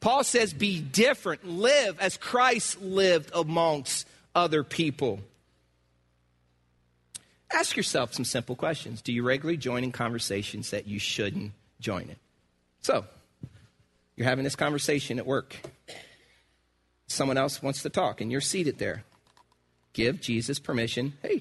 Paul 0.00 0.24
says, 0.24 0.52
be 0.52 0.80
different. 0.80 1.46
Live 1.46 2.00
as 2.00 2.16
Christ 2.16 2.80
lived 2.80 3.30
amongst 3.34 4.08
other 4.34 4.64
people. 4.64 5.20
Ask 7.52 7.76
yourself 7.76 8.12
some 8.12 8.24
simple 8.24 8.56
questions. 8.56 9.00
Do 9.02 9.12
you 9.12 9.22
regularly 9.22 9.56
join 9.56 9.84
in 9.84 9.92
conversations 9.92 10.70
that 10.70 10.86
you 10.86 10.98
shouldn't 10.98 11.52
join 11.80 12.02
in? 12.02 12.16
So, 12.82 13.04
you're 14.16 14.28
having 14.28 14.44
this 14.44 14.56
conversation 14.56 15.18
at 15.18 15.26
work. 15.26 15.56
Someone 17.06 17.38
else 17.38 17.62
wants 17.62 17.82
to 17.82 17.90
talk, 17.90 18.20
and 18.20 18.30
you're 18.30 18.40
seated 18.40 18.78
there. 18.78 19.04
Give 19.94 20.20
Jesus 20.20 20.58
permission. 20.58 21.14
Hey, 21.22 21.40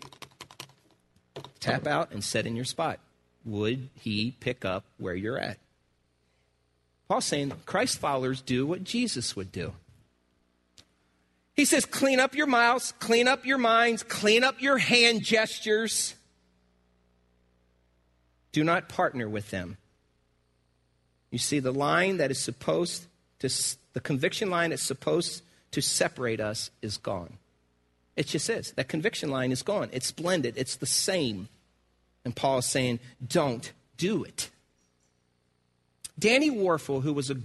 tap 1.59 1.85
out 1.85 2.11
and 2.11 2.23
sit 2.23 2.47
in 2.47 2.55
your 2.55 2.65
spot 2.65 2.99
would 3.47 3.89
he 3.95 4.35
pick 4.39 4.65
up 4.65 4.83
where 4.97 5.15
you're 5.15 5.39
at? 5.39 5.57
Paul's 7.07 7.25
saying 7.25 7.53
Christ 7.65 7.97
followers 7.97 8.41
do 8.41 8.67
what 8.67 8.83
Jesus 8.83 9.35
would 9.35 9.51
do. 9.51 9.73
He 11.57 11.65
says, 11.65 11.85
clean 11.85 12.19
up 12.19 12.35
your 12.35 12.45
mouths, 12.45 12.93
clean 12.99 13.27
up 13.27 13.45
your 13.45 13.57
minds, 13.57 14.03
clean 14.03 14.43
up 14.43 14.61
your 14.61 14.77
hand 14.77 15.23
gestures. 15.23 16.13
Do 18.51 18.63
not 18.63 18.87
partner 18.87 19.27
with 19.27 19.49
them. 19.49 19.77
You 21.31 21.39
see, 21.39 21.59
the 21.59 21.73
line 21.73 22.17
that 22.17 22.29
is 22.29 22.39
supposed 22.39 23.07
to, 23.39 23.49
the 23.93 23.99
conviction 23.99 24.51
line 24.51 24.69
that's 24.69 24.83
supposed 24.83 25.41
to 25.71 25.81
separate 25.81 26.39
us 26.39 26.69
is 26.83 26.97
gone. 26.97 27.37
It 28.15 28.27
just 28.27 28.49
is. 28.49 28.71
That 28.73 28.87
conviction 28.87 29.31
line 29.31 29.51
is 29.51 29.63
gone. 29.63 29.89
It's 29.91 30.11
blended, 30.11 30.53
it's 30.57 30.75
the 30.75 30.85
same. 30.85 31.49
And 32.23 32.35
Paul 32.35 32.59
is 32.59 32.65
saying, 32.65 32.99
don't 33.27 33.71
do 33.97 34.23
it. 34.23 34.51
Danny 36.19 36.51
Wuerffel, 36.51 37.01
who 37.01 37.13
was 37.13 37.31
a 37.31 37.37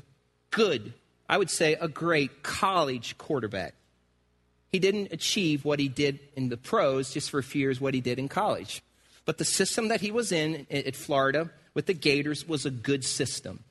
good, 0.50 0.92
I 1.28 1.38
would 1.38 1.50
say 1.50 1.74
a 1.74 1.88
great 1.88 2.42
college 2.42 3.16
quarterback, 3.16 3.74
he 4.72 4.78
didn't 4.78 5.12
achieve 5.12 5.64
what 5.64 5.78
he 5.78 5.88
did 5.88 6.18
in 6.34 6.48
the 6.48 6.56
pros 6.56 7.12
just 7.12 7.30
for 7.30 7.42
fears 7.42 7.80
what 7.80 7.92
he 7.92 8.00
did 8.00 8.18
in 8.18 8.28
college. 8.28 8.82
But 9.26 9.38
the 9.38 9.44
system 9.44 9.88
that 9.88 10.00
he 10.00 10.10
was 10.10 10.32
in 10.32 10.66
at 10.70 10.96
Florida 10.96 11.50
with 11.74 11.86
the 11.86 11.94
Gators 11.94 12.48
was 12.48 12.66
a 12.66 12.70
good 12.70 13.04
system. 13.04 13.62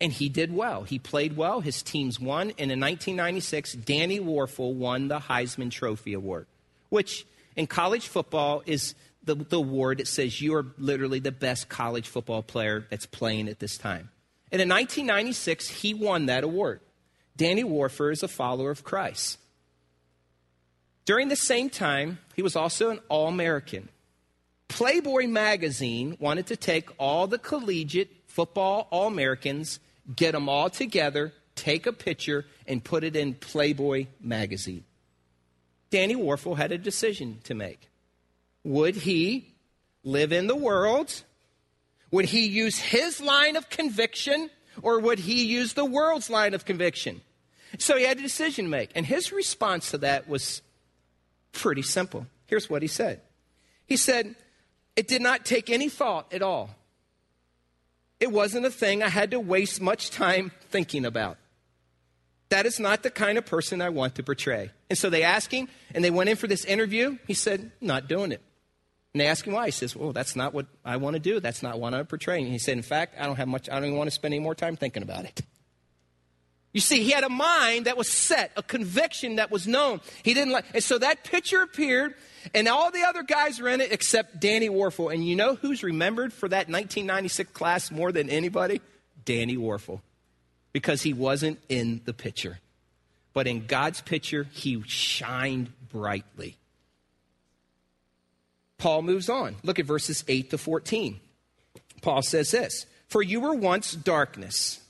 And 0.00 0.12
he 0.12 0.28
did 0.28 0.52
well. 0.52 0.82
He 0.82 0.98
played 0.98 1.36
well. 1.36 1.60
His 1.60 1.82
teams 1.82 2.20
won. 2.20 2.48
And 2.58 2.70
in 2.70 2.78
1996, 2.78 3.72
Danny 3.72 4.20
Wuerffel 4.20 4.74
won 4.74 5.08
the 5.08 5.18
Heisman 5.18 5.70
Trophy 5.70 6.12
Award, 6.12 6.46
which 6.90 7.26
in 7.56 7.66
college 7.66 8.06
football 8.06 8.62
is 8.66 8.94
the, 9.22 9.34
the 9.34 9.56
award 9.56 9.98
that 9.98 10.08
says 10.08 10.40
you 10.40 10.54
are 10.54 10.66
literally 10.76 11.20
the 11.20 11.32
best 11.32 11.68
college 11.68 12.08
football 12.08 12.42
player 12.42 12.86
that's 12.90 13.06
playing 13.06 13.48
at 13.48 13.60
this 13.60 13.78
time. 13.78 14.10
And 14.52 14.60
in 14.60 14.68
1996, 14.68 15.68
he 15.68 15.94
won 15.94 16.26
that 16.26 16.44
award. 16.44 16.80
Danny 17.36 17.64
Wuerffel 17.64 18.12
is 18.12 18.22
a 18.22 18.28
follower 18.28 18.70
of 18.70 18.84
Christ. 18.84 19.38
During 21.04 21.28
the 21.28 21.36
same 21.36 21.68
time, 21.70 22.18
he 22.34 22.42
was 22.42 22.56
also 22.56 22.90
an 22.90 23.00
All 23.08 23.28
American. 23.28 23.88
Playboy 24.68 25.26
magazine 25.26 26.16
wanted 26.18 26.46
to 26.46 26.56
take 26.56 26.88
all 26.98 27.26
the 27.26 27.38
collegiate 27.38 28.10
football 28.26 28.88
All 28.90 29.06
Americans, 29.06 29.80
get 30.14 30.32
them 30.32 30.48
all 30.48 30.70
together, 30.70 31.32
take 31.54 31.86
a 31.86 31.92
picture, 31.92 32.46
and 32.66 32.82
put 32.82 33.04
it 33.04 33.14
in 33.16 33.34
Playboy 33.34 34.06
magazine. 34.20 34.84
Danny 35.90 36.16
Wuerffel 36.16 36.56
had 36.56 36.72
a 36.72 36.78
decision 36.78 37.38
to 37.44 37.54
make. 37.54 37.88
Would 38.64 38.96
he 38.96 39.54
live 40.02 40.32
in 40.32 40.46
the 40.46 40.56
world? 40.56 41.22
Would 42.10 42.24
he 42.24 42.46
use 42.46 42.78
his 42.78 43.20
line 43.20 43.56
of 43.56 43.70
conviction 43.70 44.50
or 44.82 44.98
would 44.98 45.20
he 45.20 45.44
use 45.44 45.74
the 45.74 45.84
world's 45.84 46.30
line 46.30 46.54
of 46.54 46.64
conviction? 46.64 47.20
So 47.78 47.96
he 47.96 48.04
had 48.04 48.18
a 48.18 48.22
decision 48.22 48.64
to 48.64 48.70
make. 48.70 48.90
And 48.94 49.06
his 49.06 49.32
response 49.32 49.90
to 49.90 49.98
that 49.98 50.28
was 50.28 50.62
pretty 51.54 51.82
simple. 51.82 52.26
Here's 52.46 52.68
what 52.68 52.82
he 52.82 52.88
said 52.88 53.20
He 53.86 53.96
said, 53.96 54.34
It 54.96 55.08
did 55.08 55.22
not 55.22 55.44
take 55.44 55.70
any 55.70 55.88
thought 55.88 56.32
at 56.32 56.42
all. 56.42 56.70
It 58.20 58.30
wasn't 58.30 58.66
a 58.66 58.70
thing 58.70 59.02
I 59.02 59.08
had 59.08 59.32
to 59.32 59.40
waste 59.40 59.80
much 59.80 60.10
time 60.10 60.52
thinking 60.70 61.04
about. 61.04 61.36
That 62.50 62.66
is 62.66 62.78
not 62.78 63.02
the 63.02 63.10
kind 63.10 63.38
of 63.38 63.46
person 63.46 63.82
I 63.82 63.88
want 63.88 64.14
to 64.14 64.22
portray. 64.22 64.70
And 64.88 64.98
so 64.98 65.10
they 65.10 65.22
asked 65.22 65.50
him, 65.50 65.68
and 65.94 66.04
they 66.04 66.10
went 66.10 66.30
in 66.30 66.36
for 66.36 66.46
this 66.46 66.64
interview. 66.64 67.18
He 67.26 67.34
said, 67.34 67.72
Not 67.80 68.08
doing 68.08 68.32
it. 68.32 68.42
And 69.12 69.20
they 69.20 69.26
asked 69.26 69.46
him 69.46 69.54
why. 69.54 69.66
He 69.66 69.70
says, 69.70 69.96
Well, 69.96 70.12
that's 70.12 70.36
not 70.36 70.54
what 70.54 70.66
I 70.84 70.96
want 70.96 71.14
to 71.14 71.20
do. 71.20 71.40
That's 71.40 71.62
not 71.62 71.80
what 71.80 71.94
I'm 71.94 72.06
portraying. 72.06 72.44
And 72.44 72.52
he 72.52 72.58
said, 72.58 72.76
In 72.76 72.82
fact, 72.82 73.16
I 73.18 73.26
don't 73.26 73.36
have 73.36 73.48
much, 73.48 73.68
I 73.68 73.74
don't 73.74 73.84
even 73.84 73.98
want 73.98 74.08
to 74.08 74.14
spend 74.14 74.34
any 74.34 74.42
more 74.42 74.54
time 74.54 74.76
thinking 74.76 75.02
about 75.02 75.24
it. 75.24 75.40
You 76.74 76.80
see, 76.80 77.04
he 77.04 77.12
had 77.12 77.22
a 77.22 77.28
mind 77.28 77.86
that 77.86 77.96
was 77.96 78.08
set, 78.08 78.50
a 78.56 78.62
conviction 78.62 79.36
that 79.36 79.50
was 79.50 79.68
known. 79.68 80.00
He 80.24 80.34
didn't 80.34 80.52
like, 80.52 80.64
and 80.74 80.82
so 80.82 80.98
that 80.98 81.22
picture 81.22 81.62
appeared, 81.62 82.14
and 82.52 82.66
all 82.66 82.90
the 82.90 83.04
other 83.04 83.22
guys 83.22 83.60
were 83.60 83.68
in 83.68 83.80
it 83.80 83.92
except 83.92 84.40
Danny 84.40 84.68
Wuerffel. 84.68 85.14
And 85.14 85.24
you 85.24 85.36
know 85.36 85.54
who's 85.54 85.84
remembered 85.84 86.32
for 86.32 86.48
that 86.48 86.68
1996 86.68 87.52
class 87.52 87.92
more 87.92 88.10
than 88.10 88.28
anybody? 88.28 88.80
Danny 89.24 89.56
Wuerffel. 89.56 90.00
Because 90.72 91.00
he 91.02 91.12
wasn't 91.12 91.60
in 91.68 92.00
the 92.06 92.12
picture. 92.12 92.58
But 93.32 93.46
in 93.46 93.66
God's 93.66 94.00
picture, 94.00 94.48
he 94.52 94.82
shined 94.82 95.70
brightly. 95.92 96.56
Paul 98.78 99.02
moves 99.02 99.28
on. 99.28 99.54
Look 99.62 99.78
at 99.78 99.86
verses 99.86 100.24
8 100.26 100.50
to 100.50 100.58
14. 100.58 101.20
Paul 102.02 102.22
says 102.22 102.50
this 102.50 102.86
For 103.06 103.22
you 103.22 103.40
were 103.40 103.54
once 103.54 103.92
darkness, 103.92 104.80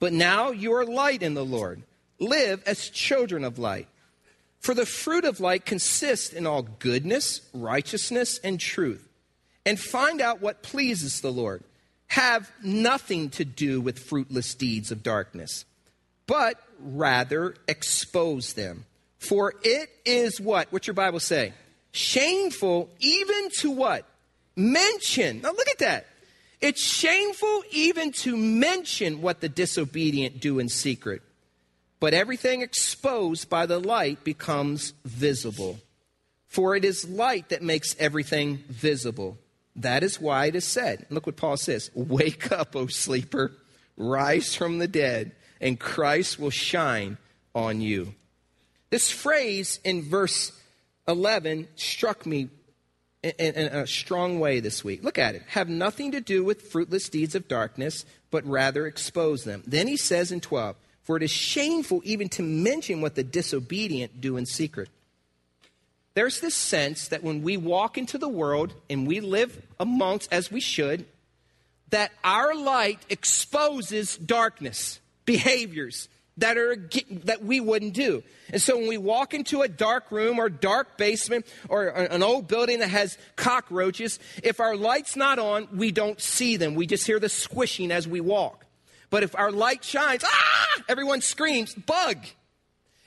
but 0.00 0.12
now 0.12 0.50
you 0.50 0.72
are 0.72 0.84
light 0.84 1.22
in 1.22 1.34
the 1.34 1.44
Lord. 1.44 1.82
Live 2.18 2.62
as 2.66 2.88
children 2.88 3.44
of 3.44 3.58
light. 3.58 3.86
For 4.58 4.74
the 4.74 4.86
fruit 4.86 5.24
of 5.24 5.40
light 5.40 5.64
consists 5.64 6.32
in 6.32 6.46
all 6.46 6.62
goodness, 6.62 7.40
righteousness, 7.54 8.38
and 8.42 8.58
truth. 8.58 9.06
And 9.64 9.78
find 9.78 10.20
out 10.20 10.40
what 10.40 10.62
pleases 10.62 11.20
the 11.20 11.30
Lord. 11.30 11.62
Have 12.08 12.50
nothing 12.62 13.30
to 13.30 13.44
do 13.44 13.80
with 13.80 13.98
fruitless 13.98 14.54
deeds 14.54 14.90
of 14.90 15.02
darkness, 15.02 15.64
but 16.26 16.60
rather 16.80 17.54
expose 17.68 18.54
them. 18.54 18.84
For 19.18 19.54
it 19.62 19.90
is 20.04 20.40
what? 20.40 20.68
What's 20.72 20.86
your 20.86 20.94
Bible 20.94 21.20
say? 21.20 21.52
Shameful 21.92 22.88
even 22.98 23.50
to 23.58 23.70
what? 23.70 24.06
Mention. 24.56 25.42
Now 25.42 25.52
look 25.52 25.68
at 25.68 25.78
that. 25.78 26.06
It's 26.60 26.82
shameful 26.82 27.62
even 27.70 28.12
to 28.12 28.36
mention 28.36 29.22
what 29.22 29.40
the 29.40 29.48
disobedient 29.48 30.40
do 30.40 30.58
in 30.58 30.68
secret. 30.68 31.22
But 32.00 32.14
everything 32.14 32.62
exposed 32.62 33.48
by 33.48 33.66
the 33.66 33.78
light 33.78 34.24
becomes 34.24 34.94
visible. 35.04 35.80
For 36.48 36.74
it 36.74 36.84
is 36.84 37.08
light 37.08 37.50
that 37.50 37.62
makes 37.62 37.94
everything 37.98 38.64
visible. 38.68 39.38
That 39.76 40.02
is 40.02 40.20
why 40.20 40.46
it 40.46 40.56
is 40.56 40.64
said, 40.64 41.06
look 41.10 41.26
what 41.26 41.36
Paul 41.36 41.56
says 41.56 41.90
Wake 41.94 42.50
up, 42.52 42.74
O 42.74 42.86
sleeper, 42.88 43.52
rise 43.96 44.54
from 44.54 44.78
the 44.78 44.88
dead, 44.88 45.32
and 45.60 45.78
Christ 45.78 46.38
will 46.38 46.50
shine 46.50 47.18
on 47.54 47.80
you. 47.80 48.14
This 48.90 49.10
phrase 49.10 49.78
in 49.84 50.02
verse 50.02 50.52
11 51.06 51.68
struck 51.76 52.26
me 52.26 52.48
in, 53.22 53.32
in, 53.32 53.66
a 53.66 53.86
strong 53.86 54.40
way 54.40 54.60
this 54.60 54.82
week. 54.82 55.04
Look 55.04 55.18
at 55.18 55.34
it. 55.34 55.42
Have 55.48 55.68
nothing 55.68 56.12
to 56.12 56.20
do 56.20 56.42
with 56.42 56.62
fruitless 56.62 57.08
deeds 57.08 57.34
of 57.34 57.48
darkness, 57.48 58.04
but 58.30 58.46
rather 58.46 58.86
expose 58.86 59.44
them. 59.44 59.62
Then 59.66 59.86
he 59.86 59.96
says 59.96 60.32
in 60.32 60.40
12, 60.40 60.76
For 61.02 61.16
it 61.16 61.22
is 61.22 61.30
shameful 61.30 62.00
even 62.04 62.28
to 62.30 62.42
mention 62.42 63.00
what 63.00 63.14
the 63.14 63.24
disobedient 63.24 64.20
do 64.20 64.36
in 64.36 64.46
secret. 64.46 64.88
There's 66.14 66.40
this 66.40 66.54
sense 66.54 67.08
that 67.08 67.22
when 67.22 67.42
we 67.42 67.56
walk 67.56 67.96
into 67.96 68.18
the 68.18 68.28
world 68.28 68.74
and 68.88 69.06
we 69.06 69.20
live 69.20 69.60
amongst, 69.78 70.32
as 70.32 70.50
we 70.50 70.60
should, 70.60 71.04
that 71.90 72.12
our 72.24 72.54
light 72.54 72.98
exposes 73.08 74.16
darkness, 74.16 75.00
behaviors, 75.24 76.08
that 76.36 76.56
are 76.56 76.76
that 77.24 77.44
we 77.44 77.60
wouldn't 77.60 77.94
do. 77.94 78.22
And 78.50 78.60
so 78.60 78.76
when 78.76 78.88
we 78.88 78.98
walk 78.98 79.34
into 79.34 79.62
a 79.62 79.68
dark 79.68 80.10
room 80.10 80.38
or 80.38 80.48
dark 80.48 80.96
basement 80.96 81.46
or 81.68 81.88
an 81.88 82.22
old 82.22 82.48
building 82.48 82.80
that 82.80 82.88
has 82.88 83.18
cockroaches, 83.36 84.18
if 84.42 84.60
our 84.60 84.76
light's 84.76 85.16
not 85.16 85.38
on, 85.38 85.68
we 85.76 85.92
don't 85.92 86.20
see 86.20 86.56
them. 86.56 86.74
We 86.74 86.86
just 86.86 87.06
hear 87.06 87.18
the 87.18 87.28
squishing 87.28 87.90
as 87.90 88.08
we 88.08 88.20
walk. 88.20 88.64
But 89.10 89.22
if 89.22 89.36
our 89.36 89.50
light 89.50 89.84
shines, 89.84 90.24
ah, 90.24 90.82
everyone 90.88 91.20
screams, 91.20 91.74
bug. 91.74 92.18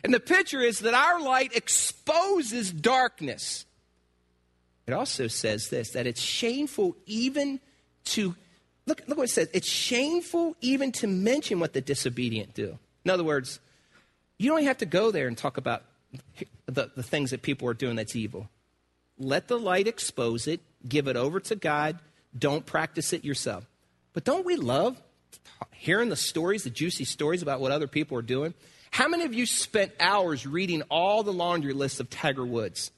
And 0.04 0.14
the 0.14 0.20
picture 0.20 0.60
is 0.60 0.80
that 0.80 0.94
our 0.94 1.22
light 1.22 1.56
exposes 1.56 2.72
darkness. 2.72 3.66
It 4.86 4.94
also 4.94 5.28
says 5.28 5.70
this 5.70 5.92
that 5.92 6.06
it's 6.08 6.22
shameful 6.22 6.98
even 7.06 7.62
to 8.06 8.36
look, 8.86 9.02
look 9.08 9.18
what 9.18 9.30
it 9.30 9.32
says. 9.32 9.50
It's 9.54 9.68
shameful 9.68 10.58
even 10.62 10.92
to 10.94 11.08
mention 11.08 11.60
what 11.60 11.74
the 11.74 11.82
disobedient 11.82 12.54
do. 12.54 12.78
In 13.06 13.12
other 13.12 13.24
words, 13.24 13.60
you 14.38 14.50
don't 14.50 14.64
have 14.64 14.78
to 14.80 14.86
go 14.86 15.12
there 15.12 15.28
and 15.28 15.38
talk 15.38 15.58
about 15.58 15.84
the, 16.66 16.92
the 16.96 17.04
things 17.04 17.32
that 17.32 17.42
people 17.42 17.68
are 17.68 17.74
doing 17.74 17.96
that's 17.96 18.16
evil. 18.16 18.50
Let 19.18 19.48
the 19.48 19.60
light 19.60 19.88
expose 19.88 20.48
it, 20.48 20.62
give 20.88 21.08
it 21.08 21.16
over 21.16 21.40
to 21.42 21.56
God, 21.56 22.00
don't 22.38 22.66
practice 22.66 23.14
it 23.14 23.24
yourself. 23.24 23.66
But 24.14 24.24
don't 24.24 24.46
we 24.46 24.56
love 24.56 25.02
hearing 25.72 26.10
the 26.10 26.16
stories, 26.16 26.64
the 26.64 26.70
juicy 26.70 27.06
stories 27.06 27.42
about 27.42 27.60
what 27.60 27.72
other 27.72 27.88
people 27.88 28.18
are 28.18 28.24
doing? 28.24 28.54
How 28.92 29.08
many 29.08 29.24
of 29.24 29.34
you 29.34 29.46
spent 29.46 29.92
hours 30.00 30.46
reading 30.46 30.84
all 30.84 31.24
the 31.24 31.34
laundry 31.34 31.74
lists 31.74 32.00
of 32.00 32.10
Tiger 32.10 32.46
Woods? 32.46 32.92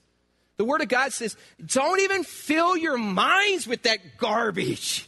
The 0.58 0.66
Word 0.66 0.82
of 0.82 0.88
God 0.88 1.12
says, 1.14 1.36
don't 1.66 2.00
even 2.02 2.24
fill 2.24 2.78
your 2.78 2.98
minds 2.98 3.68
with 3.68 3.84
that 3.84 4.18
garbage. 4.18 5.08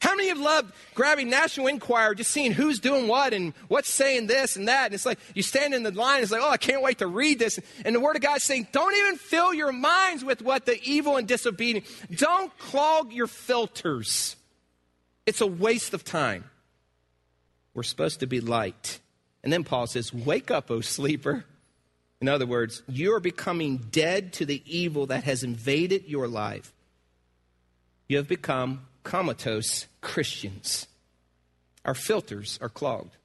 How 0.00 0.16
many 0.16 0.30
of 0.30 0.38
you 0.38 0.44
have 0.44 0.54
loved 0.54 0.74
grabbing 0.94 1.28
National 1.28 1.66
Enquirer, 1.66 2.14
just 2.14 2.30
seeing 2.30 2.52
who's 2.52 2.80
doing 2.80 3.06
what 3.06 3.34
and 3.34 3.52
what's 3.68 3.90
saying 3.90 4.28
this 4.28 4.56
and 4.56 4.68
that? 4.68 4.86
And 4.86 4.94
it's 4.94 5.04
like 5.04 5.18
you 5.34 5.42
stand 5.42 5.74
in 5.74 5.82
the 5.82 5.90
line, 5.90 6.22
it's 6.22 6.32
like, 6.32 6.40
oh, 6.42 6.48
I 6.48 6.56
can't 6.56 6.82
wait 6.82 6.98
to 6.98 7.06
read 7.06 7.38
this. 7.38 7.60
And 7.84 7.94
the 7.94 8.00
Word 8.00 8.16
of 8.16 8.22
God 8.22 8.38
is 8.38 8.44
saying, 8.44 8.68
don't 8.72 8.96
even 8.96 9.16
fill 9.16 9.52
your 9.52 9.72
minds 9.72 10.24
with 10.24 10.40
what 10.40 10.64
the 10.64 10.80
evil 10.82 11.16
and 11.16 11.28
disobedient. 11.28 11.84
Don't 12.14 12.56
clog 12.58 13.12
your 13.12 13.26
filters. 13.26 14.36
It's 15.26 15.42
a 15.42 15.46
waste 15.46 15.92
of 15.92 16.02
time. 16.02 16.44
We're 17.74 17.82
supposed 17.82 18.20
to 18.20 18.26
be 18.26 18.40
light. 18.40 19.00
And 19.44 19.52
then 19.52 19.64
Paul 19.64 19.86
says, 19.86 20.12
Wake 20.12 20.50
up, 20.50 20.70
O 20.70 20.80
sleeper. 20.80 21.44
In 22.20 22.28
other 22.28 22.46
words, 22.46 22.82
you 22.88 23.14
are 23.14 23.20
becoming 23.20 23.78
dead 23.78 24.32
to 24.34 24.44
the 24.44 24.62
evil 24.66 25.06
that 25.06 25.24
has 25.24 25.42
invaded 25.42 26.06
your 26.06 26.28
life. 26.28 26.72
You 28.08 28.18
have 28.18 28.28
become 28.28 28.86
comatose 29.02 29.86
Christians. 30.00 30.86
Our 31.84 31.94
filters 31.94 32.58
are 32.60 32.68
clogged. 32.68 33.16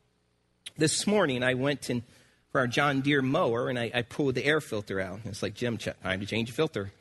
This 0.78 1.06
morning, 1.08 1.44
I 1.44 1.54
went 1.54 1.90
in 1.90 2.04
for 2.52 2.60
our 2.60 2.68
John 2.68 3.02
Deere 3.02 3.22
mower 3.22 3.70
and 3.70 3.78
I, 3.78 3.92
I 3.94 4.02
pulled 4.02 4.36
the 4.36 4.46
air 4.46 4.62
filter 4.62 5.00
out. 5.00 5.20
It's 5.26 5.44
like, 5.44 5.54
Jim, 5.54 5.78
time 5.78 6.20
to 6.20 6.26
change 6.26 6.50
the 6.50 6.56
filter. 6.56 6.92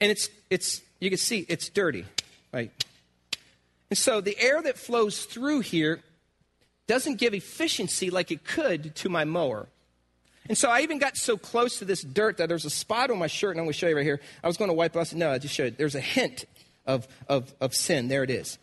And 0.00 0.10
it's, 0.10 0.28
it's, 0.50 0.82
you 1.00 1.10
can 1.10 1.18
see 1.18 1.44
it's 1.48 1.68
dirty, 1.68 2.04
right? 2.52 2.70
And 3.90 3.98
so 3.98 4.20
the 4.20 4.38
air 4.38 4.60
that 4.62 4.78
flows 4.78 5.24
through 5.24 5.60
here 5.60 6.00
doesn't 6.86 7.16
give 7.16 7.34
efficiency 7.34 8.10
like 8.10 8.30
it 8.30 8.44
could 8.44 8.94
to 8.96 9.08
my 9.08 9.24
mower. 9.24 9.66
And 10.48 10.56
so 10.56 10.70
I 10.70 10.80
even 10.80 10.98
got 10.98 11.16
so 11.16 11.36
close 11.36 11.78
to 11.78 11.84
this 11.84 12.02
dirt 12.02 12.38
that 12.38 12.48
there's 12.48 12.64
a 12.64 12.70
spot 12.70 13.10
on 13.10 13.18
my 13.18 13.26
shirt, 13.26 13.50
and 13.50 13.60
I'm 13.60 13.66
going 13.66 13.74
to 13.74 13.78
show 13.78 13.88
you 13.88 13.96
right 13.96 14.04
here. 14.04 14.20
I 14.42 14.46
was 14.46 14.56
going 14.56 14.70
to 14.70 14.74
wipe 14.74 14.96
off. 14.96 15.12
No, 15.12 15.30
I 15.30 15.38
just 15.38 15.54
showed. 15.54 15.76
There's 15.76 15.94
a 15.94 16.00
hint 16.00 16.46
of, 16.88 17.06
of, 17.28 17.54
of 17.60 17.74
sin. 17.74 18.08
There 18.08 18.24
it 18.24 18.30
is. 18.30 18.58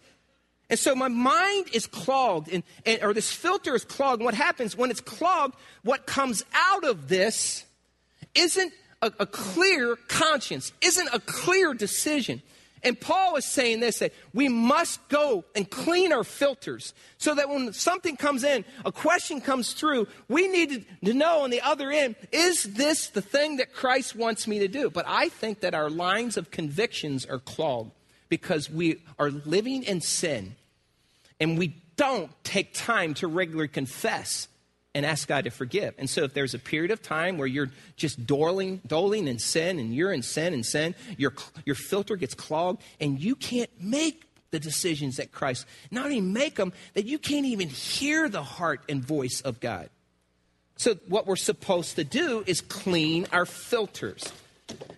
And 0.70 0.80
so 0.80 0.96
my 0.96 1.08
mind 1.08 1.68
is 1.74 1.86
clogged, 1.86 2.52
and, 2.52 2.64
and, 2.86 3.04
or 3.04 3.14
this 3.14 3.32
filter 3.32 3.76
is 3.76 3.86
clogged. 3.86 4.20
And 4.20 4.26
what 4.26 4.34
happens 4.34 4.76
when 4.76 4.90
it's 4.90 5.00
clogged, 5.00 5.56
what 5.84 6.08
comes 6.08 6.44
out 6.54 6.84
of 6.84 7.08
this 7.08 7.66
isn't 8.34 8.74
a, 9.02 9.12
a 9.20 9.26
clear 9.28 9.96
conscience, 10.08 10.74
isn't 10.82 11.10
a 11.14 11.20
clear 11.20 11.74
decision. 11.76 12.42
And 12.82 13.00
Paul 13.00 13.36
is 13.36 13.46
saying 13.46 13.80
this 13.80 14.00
that 14.00 14.14
we 14.34 14.48
must 14.48 15.08
go 15.08 15.44
and 15.56 15.70
clean 15.70 16.12
our 16.12 16.24
filters 16.24 16.94
so 17.18 17.34
that 17.34 17.50
when 17.50 17.74
something 17.74 18.16
comes 18.16 18.44
in, 18.44 18.64
a 18.86 18.92
question 18.92 19.42
comes 19.42 19.74
through, 19.74 20.08
we 20.28 20.48
need 20.48 20.86
to 21.04 21.14
know 21.14 21.44
on 21.44 21.50
the 21.50 21.62
other 21.62 21.92
end, 21.92 22.16
is 22.32 22.64
this 22.64 23.08
the 23.08 23.22
thing 23.22 23.58
that 23.58 23.74
Christ 23.74 24.16
wants 24.16 24.48
me 24.48 24.60
to 24.60 24.68
do? 24.68 24.90
But 24.92 25.06
I 25.08 25.30
think 25.30 25.62
that 25.62 25.74
our 25.74 25.90
lines 25.90 26.38
of 26.38 26.52
convictions 26.52 27.26
are 27.26 27.40
clogged 27.40 27.92
because 28.36 28.70
we 28.70 29.02
are 29.18 29.30
living 29.30 29.84
in 29.84 30.02
sin 30.02 30.56
and 31.40 31.58
we 31.58 31.74
don't 31.96 32.30
take 32.44 32.74
time 32.74 33.14
to 33.14 33.28
regularly 33.28 33.70
confess 33.70 34.50
and 34.94 35.06
ask 35.06 35.28
God 35.28 35.46
to 35.46 35.50
forgive. 35.50 35.94
And 35.98 36.10
so 36.10 36.24
if 36.24 36.34
there's 36.34 36.54
a 36.54 36.60
period 36.60 36.92
of 36.92 37.02
time 37.02 37.38
where 37.38 37.48
you're 37.48 37.72
just 37.96 38.26
doling, 38.26 38.82
doling 38.86 39.30
in 39.30 39.40
sin 39.40 39.80
and 39.80 39.96
you're 39.96 40.12
in 40.12 40.22
sin 40.22 40.54
and 40.54 40.66
sin, 40.66 40.96
your, 41.18 41.34
your 41.66 41.76
filter 41.76 42.18
gets 42.18 42.34
clogged 42.34 42.82
and 43.00 43.20
you 43.20 43.36
can't 43.36 43.70
make 43.80 44.24
the 44.52 44.60
decisions 44.60 45.16
that 45.16 45.32
Christ, 45.32 45.66
not 45.92 46.06
only 46.06 46.20
make 46.20 46.56
them, 46.56 46.74
that 46.94 47.06
you 47.06 47.18
can't 47.18 47.46
even 47.46 47.70
hear 47.70 48.28
the 48.28 48.44
heart 48.44 48.82
and 48.90 49.04
voice 49.04 49.40
of 49.42 49.62
God. 49.62 49.90
So 50.76 50.96
what 51.08 51.26
we're 51.26 51.38
supposed 51.38 51.96
to 51.96 52.04
do 52.04 52.44
is 52.46 52.60
clean 52.60 53.28
our 53.32 53.46
filters. 53.46 54.32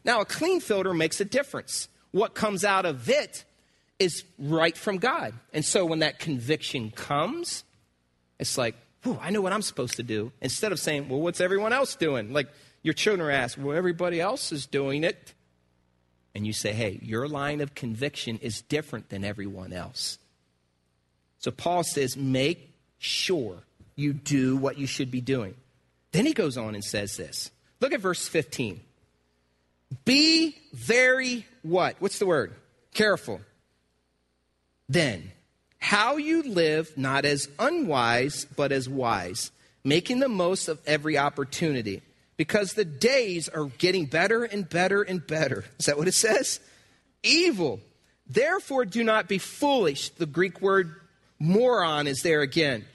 Now, 0.04 0.22
a 0.22 0.26
clean 0.26 0.60
filter 0.60 0.94
makes 0.94 1.22
a 1.22 1.26
difference 1.26 1.88
what 2.18 2.34
comes 2.34 2.66
out 2.66 2.86
of 2.86 3.10
it 3.10 3.46
is 4.00 4.24
right 4.38 4.76
from 4.78 4.98
God. 4.98 5.34
And 5.54 5.64
so 5.64 5.86
when 5.86 6.00
that 6.00 6.20
conviction 6.20 6.92
comes, 6.92 7.64
it's 8.40 8.58
like, 8.58 8.76
I 9.22 9.30
know 9.30 9.42
what 9.42 9.54
I'm 9.54 9.62
supposed 9.62 9.96
to 9.96 10.04
do. 10.04 10.32
Instead 10.42 10.72
of 10.72 10.80
saying, 10.80 11.10
well, 11.10 11.22
what's 11.22 11.40
everyone 11.40 11.74
else 11.74 11.96
doing? 11.96 12.34
Like 12.34 12.50
your 12.84 12.94
children 12.94 13.28
are 13.28 13.32
asked, 13.32 13.58
well, 13.58 13.78
everybody 13.78 14.20
else 14.20 14.52
is 14.52 14.66
doing 14.66 15.04
it. 15.04 15.34
And 16.36 16.46
you 16.46 16.54
say, 16.54 16.74
hey, 16.74 17.00
your 17.02 17.28
line 17.28 17.62
of 17.62 17.74
conviction 17.74 18.38
is 18.40 18.62
different 18.62 19.10
than 19.10 19.24
everyone 19.24 19.74
else. 19.74 20.20
So 21.40 21.52
Paul 21.52 21.84
says, 21.84 22.18
make 22.18 22.74
sure 22.98 23.64
you 23.96 24.14
do 24.14 24.58
what 24.58 24.78
you 24.78 24.86
should 24.86 25.10
be 25.10 25.22
doing. 25.22 25.56
Then 26.12 26.26
he 26.26 26.34
goes 26.34 26.58
on 26.58 26.76
and 26.76 26.84
says 26.84 27.18
this. 27.18 27.52
Look 27.80 27.94
at 27.94 28.02
verse 28.02 28.28
15. 28.28 28.82
Be 30.06 30.56
very 30.74 31.46
what? 31.62 31.96
What's 32.00 32.20
the 32.20 32.26
word? 32.26 32.54
Careful. 32.94 33.42
Then, 34.90 35.32
how 35.80 36.18
you 36.18 36.44
live 36.44 36.98
not 36.98 37.26
as 37.26 37.50
unwise, 37.60 38.46
but 38.46 38.72
as 38.72 38.90
wise, 38.90 39.52
making 39.84 40.20
the 40.20 40.30
most 40.30 40.68
of 40.68 40.80
every 40.86 41.18
opportunity, 41.18 42.02
because 42.38 42.74
the 42.74 42.86
days 42.86 43.50
are 43.50 43.66
getting 43.78 44.06
better 44.06 44.44
and 44.44 44.70
better 44.70 45.02
and 45.02 45.26
better. 45.26 45.66
Is 45.80 45.86
that 45.86 45.98
what 45.98 46.08
it 46.08 46.14
says? 46.14 46.60
Evil. 47.24 47.80
Therefore, 48.30 48.86
do 48.86 49.04
not 49.04 49.28
be 49.28 49.38
foolish. 49.38 50.10
The 50.10 50.26
Greek 50.26 50.62
word 50.62 50.94
moron 51.40 52.08
is 52.08 52.22
there 52.22 52.42
again. 52.42 52.86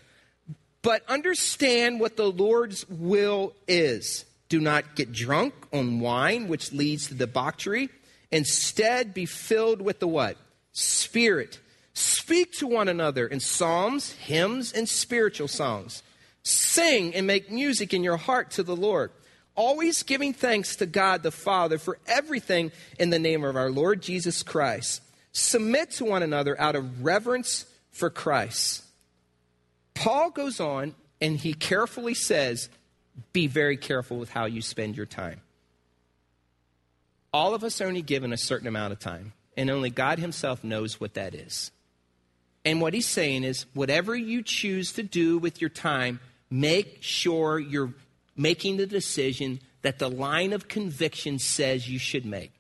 But 0.83 1.03
understand 1.09 2.01
what 2.01 2.17
the 2.17 2.31
Lord's 2.31 2.89
will 2.89 3.55
is. 3.69 4.25
Do 4.53 4.61
not 4.61 4.97
get 4.97 5.13
drunk 5.13 5.55
on 5.73 5.99
wine, 5.99 6.47
which 6.47 6.73
leads 6.73 7.07
to 7.07 7.15
debauchery. 7.15 7.89
Instead, 8.31 9.15
be 9.15 9.25
filled 9.25 9.81
with 9.81 9.99
the 9.99 10.07
what? 10.07 10.37
Spirit. 10.73 11.59
Speak 11.95 12.53
to 12.59 12.67
one 12.67 12.87
another 12.87 13.27
in 13.27 13.41
psalms, 13.41 14.13
hymns, 14.13 14.71
and 14.71 14.87
spiritual 14.87 15.49
songs. 15.49 16.03
Sing 16.43 17.15
and 17.15 17.27
make 17.27 17.51
music 17.51 17.95
in 17.95 18.05
your 18.05 18.19
heart 18.19 18.51
to 18.51 18.63
the 18.63 18.77
Lord 18.77 19.11
always 19.55 20.03
giving 20.03 20.35
thanks 20.35 20.77
to 20.77 20.85
God 20.85 21.23
the 21.23 21.31
Father 21.31 21.79
for 21.79 21.99
everything 22.07 22.73
in 22.99 23.09
the 23.09 23.19
name 23.19 23.45
of 23.45 23.57
our 23.57 23.71
Lord 23.71 24.03
Jesus 24.03 24.43
Christ. 24.43 25.01
Submit 25.33 25.93
to 25.93 26.05
one 26.05 26.23
another 26.23 26.61
out 26.61 26.77
of 26.77 27.03
reverence 27.03 27.65
for 27.91 28.11
Christ. 28.11 28.85
Paul 29.95 30.29
goes 30.29 30.61
on 30.61 30.95
and 31.23 31.39
he 31.39 31.55
carefully 31.55 32.13
says, 32.13 32.69
Be 33.33 33.47
very 33.47 33.77
careful 33.77 34.19
with 34.19 34.31
how 34.31 34.47
you 34.47 34.63
spend 34.63 34.97
your 34.97 35.07
time. 35.07 35.41
All 37.33 37.55
of 37.55 37.65
us 37.65 37.81
are 37.81 37.87
only 37.87 38.03
given 38.03 38.33
a 38.33 38.39
certain 38.39 38.69
amount 38.69 38.93
of 38.93 38.99
time, 38.99 39.33
and 39.57 39.71
only 39.71 39.91
God 39.91 40.19
Himself 40.19 40.63
knows 40.63 41.01
what 41.01 41.15
that 41.15 41.35
is. 41.35 41.71
And 42.65 42.81
what 42.81 42.95
He's 42.95 43.07
saying 43.07 43.45
is, 43.45 43.67
whatever 43.75 44.15
you 44.15 44.43
choose 44.43 44.93
to 44.93 45.03
do 45.03 45.39
with 45.39 45.61
your 45.61 45.71
time, 45.71 46.21
make 46.51 46.99
sure 47.01 47.59
you're 47.59 47.95
making 48.37 48.77
the 48.77 48.87
decision 48.87 49.61
that 49.83 49.99
the 49.99 50.11
line 50.11 50.53
of 50.53 50.69
conviction 50.69 51.39
says 51.39 51.89
you 51.89 51.99
should 51.99 52.25
make. 52.25 52.53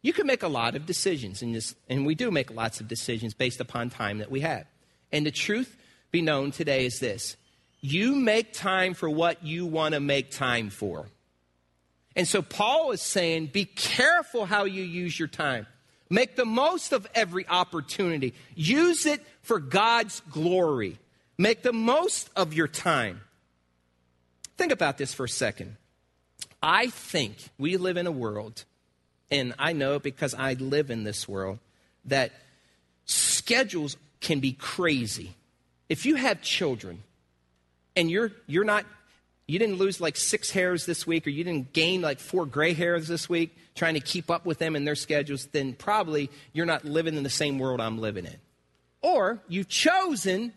You 0.00 0.12
can 0.12 0.26
make 0.26 0.42
a 0.42 0.48
lot 0.48 0.76
of 0.76 0.86
decisions, 0.86 1.42
in 1.42 1.52
this, 1.52 1.74
and 1.88 2.06
we 2.06 2.14
do 2.14 2.30
make 2.30 2.54
lots 2.54 2.80
of 2.80 2.88
decisions 2.88 3.34
based 3.34 3.60
upon 3.60 3.90
time 3.90 4.18
that 4.18 4.30
we 4.30 4.40
have. 4.40 4.64
And 5.10 5.26
the 5.26 5.30
truth 5.30 5.76
be 6.10 6.22
known 6.22 6.50
today 6.50 6.86
is 6.86 7.00
this 7.00 7.36
you 7.80 8.14
make 8.14 8.52
time 8.52 8.94
for 8.94 9.08
what 9.08 9.44
you 9.44 9.66
want 9.66 9.94
to 9.94 10.00
make 10.00 10.30
time 10.30 10.70
for. 10.70 11.06
And 12.16 12.26
so 12.26 12.42
Paul 12.42 12.90
is 12.90 13.02
saying, 13.02 13.46
be 13.46 13.64
careful 13.64 14.44
how 14.44 14.64
you 14.64 14.82
use 14.82 15.18
your 15.18 15.28
time. 15.28 15.66
Make 16.10 16.36
the 16.36 16.44
most 16.44 16.92
of 16.92 17.06
every 17.14 17.46
opportunity. 17.46 18.34
Use 18.54 19.06
it 19.06 19.24
for 19.42 19.60
God's 19.60 20.20
glory. 20.30 20.98
Make 21.36 21.62
the 21.62 21.72
most 21.72 22.30
of 22.34 22.54
your 22.54 22.66
time. 22.66 23.20
Think 24.56 24.72
about 24.72 24.98
this 24.98 25.14
for 25.14 25.24
a 25.24 25.28
second. 25.28 25.76
I 26.60 26.88
think 26.88 27.36
we 27.58 27.76
live 27.76 27.96
in 27.96 28.08
a 28.08 28.12
world, 28.12 28.64
and 29.30 29.54
I 29.58 29.72
know 29.72 30.00
because 30.00 30.34
I 30.34 30.54
live 30.54 30.90
in 30.90 31.04
this 31.04 31.28
world, 31.28 31.60
that 32.06 32.32
schedules 33.04 33.96
can 34.20 34.40
be 34.40 34.52
crazy. 34.52 35.36
If 35.88 36.04
you 36.04 36.16
have 36.16 36.42
children 36.42 37.04
and 37.98 38.08
you're, 38.08 38.30
you're 38.46 38.64
not, 38.64 38.86
you 39.48 39.58
didn't 39.58 39.76
lose 39.76 40.00
like 40.00 40.16
six 40.16 40.50
hairs 40.50 40.86
this 40.86 41.04
week 41.04 41.26
or 41.26 41.30
you 41.30 41.42
didn't 41.42 41.72
gain 41.72 42.00
like 42.00 42.20
four 42.20 42.46
gray 42.46 42.72
hairs 42.72 43.08
this 43.08 43.28
week 43.28 43.56
trying 43.74 43.94
to 43.94 44.00
keep 44.00 44.30
up 44.30 44.46
with 44.46 44.58
them 44.58 44.76
and 44.76 44.86
their 44.86 44.94
schedules, 44.94 45.46
then 45.46 45.72
probably 45.72 46.30
you're 46.52 46.64
not 46.66 46.84
living 46.84 47.16
in 47.16 47.24
the 47.24 47.30
same 47.30 47.58
world 47.58 47.80
I'm 47.80 47.98
living 47.98 48.24
in. 48.24 48.36
Or 49.02 49.40
you've 49.48 49.68
chosen 49.68 50.52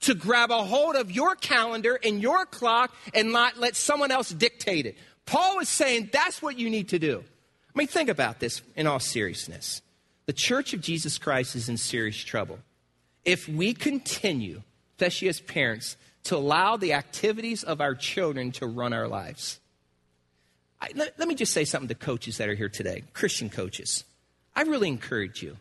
to 0.00 0.14
grab 0.14 0.50
a 0.50 0.64
hold 0.64 0.96
of 0.96 1.12
your 1.12 1.36
calendar 1.36 1.98
and 2.02 2.20
your 2.20 2.44
clock 2.44 2.92
and 3.14 3.30
not 3.32 3.58
let 3.58 3.76
someone 3.76 4.10
else 4.10 4.30
dictate 4.30 4.86
it. 4.86 4.96
Paul 5.26 5.60
is 5.60 5.68
saying 5.68 6.10
that's 6.12 6.42
what 6.42 6.58
you 6.58 6.70
need 6.70 6.88
to 6.88 6.98
do. 6.98 7.22
I 7.22 7.78
mean, 7.78 7.86
think 7.86 8.08
about 8.08 8.40
this 8.40 8.62
in 8.74 8.88
all 8.88 8.98
seriousness. 8.98 9.80
The 10.26 10.32
church 10.32 10.74
of 10.74 10.80
Jesus 10.80 11.18
Christ 11.18 11.54
is 11.54 11.68
in 11.68 11.76
serious 11.76 12.16
trouble. 12.16 12.58
If 13.24 13.48
we 13.48 13.74
continue, 13.74 14.62
especially 14.96 15.28
as 15.28 15.40
parents, 15.40 15.96
to 16.24 16.36
allow 16.36 16.76
the 16.76 16.92
activities 16.92 17.64
of 17.64 17.80
our 17.80 17.94
children 17.94 18.52
to 18.52 18.66
run 18.66 18.92
our 18.92 19.08
lives. 19.08 19.60
I, 20.80 20.90
let, 20.94 21.18
let 21.18 21.28
me 21.28 21.34
just 21.34 21.52
say 21.52 21.64
something 21.64 21.88
to 21.88 21.94
coaches 21.94 22.38
that 22.38 22.48
are 22.48 22.54
here 22.54 22.68
today, 22.68 23.04
Christian 23.12 23.50
coaches. 23.50 24.04
I 24.54 24.62
really 24.62 24.88
encourage 24.88 25.42
you 25.42 25.56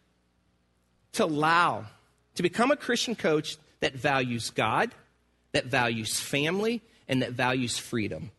to 1.13 1.25
allow, 1.25 1.85
to 2.35 2.43
become 2.43 2.71
a 2.71 2.75
Christian 2.75 3.15
coach 3.15 3.57
that 3.79 3.95
values 3.95 4.49
God, 4.49 4.91
that 5.51 5.65
values 5.65 6.19
family, 6.19 6.81
and 7.07 7.21
that 7.21 7.31
values 7.31 7.77
freedom. 7.77 8.31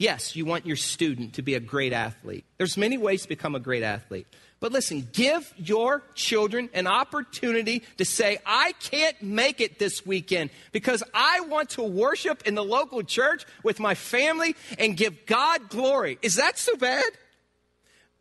Yes, 0.00 0.34
you 0.34 0.46
want 0.46 0.64
your 0.64 0.76
student 0.76 1.34
to 1.34 1.42
be 1.42 1.56
a 1.56 1.60
great 1.60 1.92
athlete. 1.92 2.46
There's 2.56 2.78
many 2.78 2.96
ways 2.96 3.20
to 3.20 3.28
become 3.28 3.54
a 3.54 3.60
great 3.60 3.82
athlete. 3.82 4.26
But 4.58 4.72
listen, 4.72 5.06
give 5.12 5.52
your 5.58 6.02
children 6.14 6.70
an 6.72 6.86
opportunity 6.86 7.82
to 7.98 8.06
say, 8.06 8.38
I 8.46 8.72
can't 8.80 9.20
make 9.20 9.60
it 9.60 9.78
this 9.78 10.06
weekend 10.06 10.48
because 10.72 11.02
I 11.12 11.40
want 11.40 11.68
to 11.70 11.82
worship 11.82 12.46
in 12.46 12.54
the 12.54 12.64
local 12.64 13.02
church 13.02 13.44
with 13.62 13.78
my 13.78 13.94
family 13.94 14.56
and 14.78 14.96
give 14.96 15.26
God 15.26 15.68
glory. 15.68 16.18
Is 16.22 16.36
that 16.36 16.56
so 16.56 16.76
bad? 16.76 17.04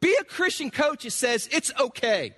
Be 0.02 0.14
a 0.20 0.26
Christian 0.26 0.72
coach 0.72 1.06
that 1.06 1.12
says 1.12 1.48
it's 1.50 1.72
okay. 1.80 2.36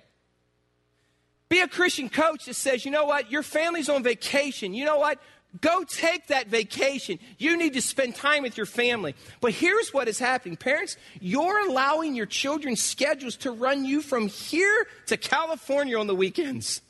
Be 1.48 1.58
a 1.58 1.68
Christian 1.68 2.08
coach 2.08 2.44
that 2.44 2.54
says, 2.54 2.84
you 2.84 2.92
know 2.92 3.06
what, 3.06 3.32
your 3.32 3.42
family's 3.42 3.88
on 3.88 4.04
vacation. 4.04 4.72
You 4.72 4.84
know 4.84 4.98
what? 4.98 5.18
Go 5.60 5.84
take 5.84 6.28
that 6.28 6.48
vacation. 6.48 7.18
You 7.36 7.58
need 7.58 7.74
to 7.74 7.82
spend 7.82 8.14
time 8.14 8.42
with 8.42 8.56
your 8.56 8.66
family. 8.66 9.14
But 9.40 9.52
here's 9.52 9.92
what 9.92 10.08
is 10.08 10.18
happening. 10.18 10.56
Parents, 10.56 10.96
you're 11.20 11.68
allowing 11.68 12.14
your 12.14 12.26
children's 12.26 12.80
schedules 12.82 13.36
to 13.38 13.50
run 13.50 13.84
you 13.84 14.00
from 14.00 14.28
here 14.28 14.86
to 15.06 15.16
California 15.18 15.98
on 15.98 16.06
the 16.06 16.14
weekends. 16.14 16.80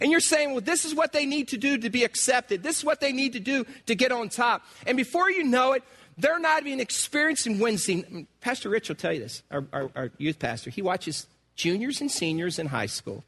And 0.00 0.12
you're 0.12 0.20
saying, 0.20 0.52
well, 0.52 0.60
this 0.60 0.84
is 0.84 0.94
what 0.94 1.12
they 1.12 1.26
need 1.26 1.48
to 1.48 1.56
do 1.56 1.78
to 1.78 1.90
be 1.90 2.04
accepted. 2.04 2.62
This 2.62 2.78
is 2.78 2.84
what 2.84 3.00
they 3.00 3.12
need 3.12 3.32
to 3.32 3.40
do 3.40 3.66
to 3.86 3.96
get 3.96 4.12
on 4.12 4.28
top. 4.28 4.62
And 4.86 4.96
before 4.96 5.28
you 5.28 5.42
know 5.42 5.72
it, 5.72 5.82
they're 6.16 6.38
not 6.38 6.64
even 6.64 6.78
experiencing 6.78 7.58
Wednesday. 7.58 8.26
Pastor 8.40 8.68
Rich 8.68 8.88
will 8.88 8.96
tell 8.96 9.12
you 9.12 9.20
this, 9.20 9.42
our, 9.50 9.64
our, 9.72 9.90
our 9.96 10.10
youth 10.18 10.38
pastor. 10.38 10.70
He 10.70 10.82
watches 10.82 11.26
juniors 11.56 12.00
and 12.00 12.10
seniors 12.10 12.60
in 12.60 12.66
high 12.66 12.86
school 12.86 13.24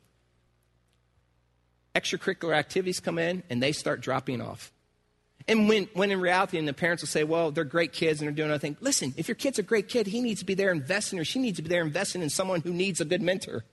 extracurricular 1.95 2.55
activities 2.55 3.01
come 3.01 3.19
in 3.19 3.43
and 3.51 3.63
they 3.63 3.73
start 3.73 4.01
dropping 4.01 4.41
off. 4.41 4.73
And 5.49 5.69
when, 5.69 5.89
when 5.95 6.11
in 6.11 6.21
reality, 6.21 6.59
and 6.59 6.69
the 6.69 6.73
parents 6.73 7.03
will 7.03 7.09
say, 7.09 7.25
well, 7.25 7.51
they're 7.51 7.65
great 7.65 7.93
kids 7.93 8.21
and 8.21 8.29
they're 8.29 8.35
doing 8.35 8.51
other 8.51 8.59
things. 8.59 8.77
Listen, 8.81 9.15
if 9.17 9.27
your 9.27 9.35
kid's 9.35 9.59
a 9.59 9.63
great 9.63 9.89
kid, 9.89 10.07
he 10.07 10.21
needs 10.21 10.41
to 10.41 10.47
be 10.47 10.55
there 10.55 10.71
investing 10.71 11.19
or 11.19 11.25
she 11.25 11.39
needs 11.39 11.57
to 11.57 11.63
be 11.63 11.69
there 11.69 11.83
investing 11.83 12.23
in 12.23 12.31
someone 12.31 12.61
who 12.61 12.73
needs 12.73 13.01
a 13.01 13.05
good 13.05 13.23
mentor. 13.23 13.65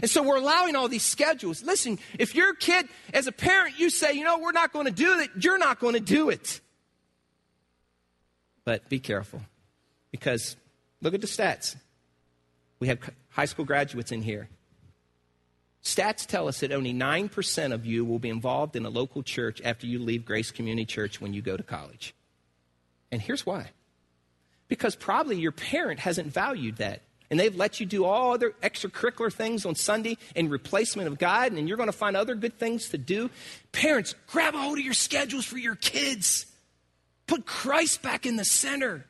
And 0.00 0.08
so 0.08 0.22
we're 0.22 0.36
allowing 0.36 0.74
all 0.74 0.88
these 0.88 1.02
schedules. 1.02 1.62
Listen, 1.62 1.98
if 2.18 2.34
your 2.34 2.54
kid, 2.54 2.86
as 3.12 3.26
a 3.26 3.32
parent, 3.32 3.78
you 3.78 3.90
say, 3.90 4.14
you 4.14 4.24
know, 4.24 4.38
we're 4.38 4.52
not 4.52 4.72
going 4.72 4.86
to 4.86 4.92
do 4.92 5.18
it, 5.18 5.30
you're 5.38 5.58
not 5.58 5.80
going 5.80 5.94
to 5.94 6.00
do 6.00 6.30
it. 6.30 6.60
But 8.64 8.88
be 8.88 9.00
careful 9.00 9.42
because 10.10 10.56
look 11.02 11.14
at 11.14 11.20
the 11.20 11.26
stats. 11.26 11.76
We 12.78 12.88
have 12.88 12.98
high 13.30 13.44
school 13.44 13.64
graduates 13.64 14.12
in 14.12 14.22
here. 14.22 14.48
Stats 15.82 16.26
tell 16.26 16.46
us 16.46 16.60
that 16.60 16.72
only 16.72 16.94
9% 16.94 17.72
of 17.72 17.84
you 17.84 18.04
will 18.04 18.20
be 18.20 18.28
involved 18.28 18.76
in 18.76 18.84
a 18.86 18.90
local 18.90 19.22
church 19.22 19.60
after 19.64 19.86
you 19.86 19.98
leave 19.98 20.24
Grace 20.24 20.50
Community 20.50 20.84
Church 20.84 21.20
when 21.20 21.34
you 21.34 21.42
go 21.42 21.56
to 21.56 21.62
college. 21.62 22.14
And 23.10 23.20
here's 23.20 23.44
why 23.44 23.70
because 24.72 24.96
probably 24.96 25.38
your 25.38 25.52
parent 25.52 26.00
hasn't 26.00 26.32
valued 26.32 26.76
that. 26.76 27.02
And 27.30 27.38
they've 27.38 27.54
let 27.54 27.78
you 27.78 27.84
do 27.84 28.06
all 28.06 28.32
other 28.32 28.54
extracurricular 28.62 29.30
things 29.30 29.66
on 29.66 29.74
Sunday 29.74 30.16
in 30.34 30.48
replacement 30.48 31.08
of 31.08 31.18
God, 31.18 31.52
and 31.52 31.68
you're 31.68 31.76
going 31.76 31.90
to 31.90 31.92
find 31.92 32.16
other 32.16 32.34
good 32.34 32.58
things 32.58 32.88
to 32.88 32.96
do. 32.96 33.28
Parents, 33.72 34.14
grab 34.28 34.54
a 34.54 34.58
hold 34.58 34.78
of 34.78 34.84
your 34.84 34.94
schedules 34.94 35.44
for 35.44 35.58
your 35.58 35.74
kids. 35.74 36.46
Put 37.26 37.44
Christ 37.44 38.00
back 38.00 38.24
in 38.24 38.36
the 38.36 38.46
center. 38.46 39.04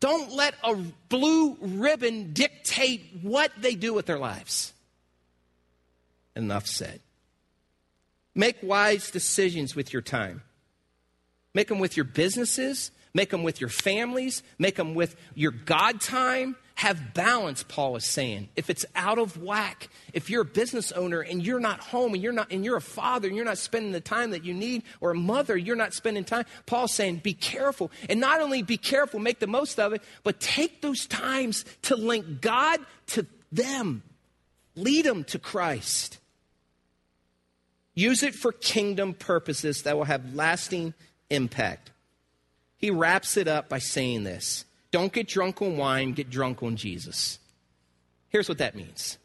Don't 0.00 0.32
let 0.32 0.54
a 0.62 0.74
blue 1.08 1.56
ribbon 1.62 2.34
dictate 2.34 3.20
what 3.22 3.52
they 3.58 3.76
do 3.76 3.94
with 3.94 4.04
their 4.04 4.18
lives. 4.18 4.73
Enough 6.36 6.66
said. 6.66 7.00
Make 8.34 8.56
wise 8.62 9.10
decisions 9.10 9.76
with 9.76 9.92
your 9.92 10.02
time. 10.02 10.42
Make 11.54 11.68
them 11.68 11.78
with 11.78 11.96
your 11.96 12.04
businesses, 12.04 12.90
make 13.14 13.30
them 13.30 13.44
with 13.44 13.60
your 13.60 13.70
families, 13.70 14.42
make 14.58 14.74
them 14.74 14.94
with 14.94 15.14
your 15.34 15.52
God 15.52 16.00
time. 16.00 16.56
Have 16.76 17.14
balance, 17.14 17.62
Paul 17.62 17.94
is 17.94 18.04
saying. 18.04 18.48
If 18.56 18.68
it's 18.68 18.84
out 18.96 19.20
of 19.20 19.40
whack, 19.40 19.88
if 20.12 20.28
you're 20.28 20.42
a 20.42 20.44
business 20.44 20.90
owner 20.90 21.20
and 21.20 21.46
you're 21.46 21.60
not 21.60 21.78
home 21.78 22.14
and 22.14 22.22
you're 22.22 22.32
not 22.32 22.50
and 22.50 22.64
you're 22.64 22.76
a 22.76 22.80
father 22.80 23.28
and 23.28 23.36
you're 23.36 23.44
not 23.44 23.58
spending 23.58 23.92
the 23.92 24.00
time 24.00 24.32
that 24.32 24.44
you 24.44 24.52
need, 24.52 24.82
or 25.00 25.12
a 25.12 25.14
mother, 25.14 25.56
you're 25.56 25.76
not 25.76 25.94
spending 25.94 26.24
time, 26.24 26.44
Paul's 26.66 26.92
saying, 26.92 27.20
be 27.22 27.32
careful. 27.32 27.92
And 28.10 28.18
not 28.18 28.40
only 28.40 28.62
be 28.62 28.76
careful, 28.76 29.20
make 29.20 29.38
the 29.38 29.46
most 29.46 29.78
of 29.78 29.92
it, 29.92 30.02
but 30.24 30.40
take 30.40 30.82
those 30.82 31.06
times 31.06 31.64
to 31.82 31.94
link 31.94 32.40
God 32.40 32.80
to 33.08 33.24
them. 33.52 34.02
Lead 34.74 35.04
them 35.04 35.22
to 35.22 35.38
Christ. 35.38 36.18
Use 37.94 38.22
it 38.22 38.34
for 38.34 38.52
kingdom 38.52 39.14
purposes 39.14 39.82
that 39.82 39.96
will 39.96 40.04
have 40.04 40.34
lasting 40.34 40.94
impact. 41.30 41.92
He 42.76 42.90
wraps 42.90 43.36
it 43.36 43.48
up 43.48 43.68
by 43.68 43.78
saying 43.78 44.24
this 44.24 44.64
Don't 44.90 45.12
get 45.12 45.28
drunk 45.28 45.62
on 45.62 45.76
wine, 45.76 46.12
get 46.12 46.30
drunk 46.30 46.62
on 46.62 46.76
Jesus. 46.76 47.38
Here's 48.28 48.48
what 48.48 48.58
that 48.58 48.74
means 48.74 49.18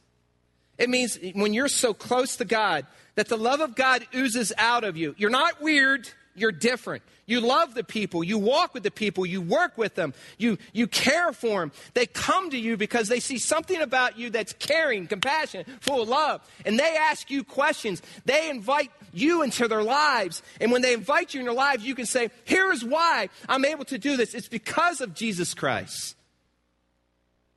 It 0.77 0.89
means 0.89 1.17
when 1.33 1.53
you're 1.53 1.67
so 1.67 1.93
close 1.93 2.35
to 2.37 2.45
God 2.45 2.85
that 3.15 3.27
the 3.27 3.37
love 3.37 3.59
of 3.59 3.75
God 3.75 4.07
oozes 4.15 4.53
out 4.57 4.83
of 4.83 4.95
you. 4.95 5.15
You're 5.17 5.29
not 5.29 5.61
weird, 5.61 6.09
you're 6.39 6.51
different. 6.51 7.03
You 7.25 7.41
love 7.41 7.75
the 7.75 7.83
people, 7.83 8.23
you 8.23 8.39
walk 8.39 8.73
with 8.73 8.81
the 8.81 8.89
people, 8.89 9.23
you 9.23 9.39
work 9.39 9.77
with 9.77 9.93
them, 9.93 10.15
you, 10.39 10.57
you 10.73 10.87
care 10.87 11.31
for 11.31 11.59
them. 11.59 11.71
They 11.93 12.07
come 12.07 12.49
to 12.49 12.57
you 12.57 12.75
because 12.75 13.07
they 13.07 13.19
see 13.19 13.37
something 13.37 13.79
about 13.79 14.17
you 14.17 14.31
that's 14.31 14.53
caring, 14.53 15.05
compassionate, 15.05 15.67
full 15.79 16.01
of 16.01 16.09
love. 16.09 16.41
And 16.65 16.79
they 16.79 16.97
ask 16.97 17.29
you 17.29 17.43
questions. 17.43 18.01
They 18.25 18.49
invite 18.49 18.91
you 19.13 19.43
into 19.43 19.67
their 19.67 19.83
lives. 19.83 20.41
And 20.59 20.71
when 20.71 20.81
they 20.81 20.93
invite 20.93 21.35
you 21.35 21.41
in 21.41 21.45
their 21.45 21.53
lives, 21.53 21.83
you 21.83 21.93
can 21.93 22.07
say, 22.07 22.31
Here 22.45 22.71
is 22.71 22.83
why 22.83 23.29
I'm 23.47 23.63
able 23.63 23.85
to 23.85 23.99
do 23.99 24.17
this. 24.17 24.33
It's 24.33 24.47
because 24.47 24.99
of 24.99 25.13
Jesus 25.13 25.53
Christ. 25.53 26.15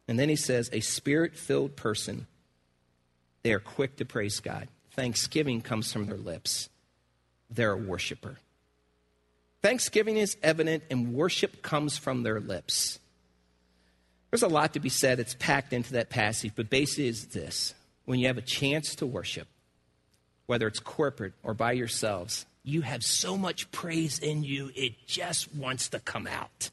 And 0.07 0.19
then 0.19 0.29
he 0.29 0.37
says, 0.37 0.69
A 0.73 0.81
spirit 0.81 1.35
filled 1.35 1.77
person, 1.77 2.27
they 3.43 3.55
are 3.55 3.61
quick 3.61 3.97
to 3.97 4.05
praise 4.05 4.41
God. 4.41 4.69
Thanksgiving 4.91 5.63
comes 5.63 5.91
from 5.91 6.05
their 6.05 6.19
lips. 6.19 6.69
They're 7.51 7.73
a 7.73 7.77
worshiper. 7.77 8.39
Thanksgiving 9.63 10.17
is 10.17 10.37
evident, 10.43 10.83
and 10.91 11.15
worship 11.15 11.63
comes 11.63 11.97
from 11.97 12.23
their 12.23 12.41
lips. 12.41 12.99
There's 14.31 14.43
a 14.43 14.49
lot 14.49 14.75
to 14.75 14.81
be 14.81 14.89
said. 14.89 15.21
It's 15.21 15.35
packed 15.35 15.73
into 15.73 15.93
that 15.93 16.11
passage, 16.11 16.53
but 16.57 16.69
basically, 16.69 17.07
is 17.07 17.27
this 17.27 17.75
when 18.05 18.19
you 18.19 18.27
have 18.27 18.39
a 18.39 18.43
chance 18.43 18.97
to 18.97 19.07
worship, 19.07 19.47
whether 20.47 20.67
it's 20.67 20.81
corporate 20.81 21.35
or 21.43 21.55
by 21.55 21.73
yourselves, 21.73 22.47
you 22.65 22.83
have 22.83 23.05
so 23.05 23.37
much 23.37 23.71
praise 23.71 24.19
in 24.19 24.43
you, 24.43 24.71
it 24.75 25.07
just 25.07 25.55
wants 25.55 25.89
to 25.91 26.01
come 26.01 26.27
out 26.27 26.71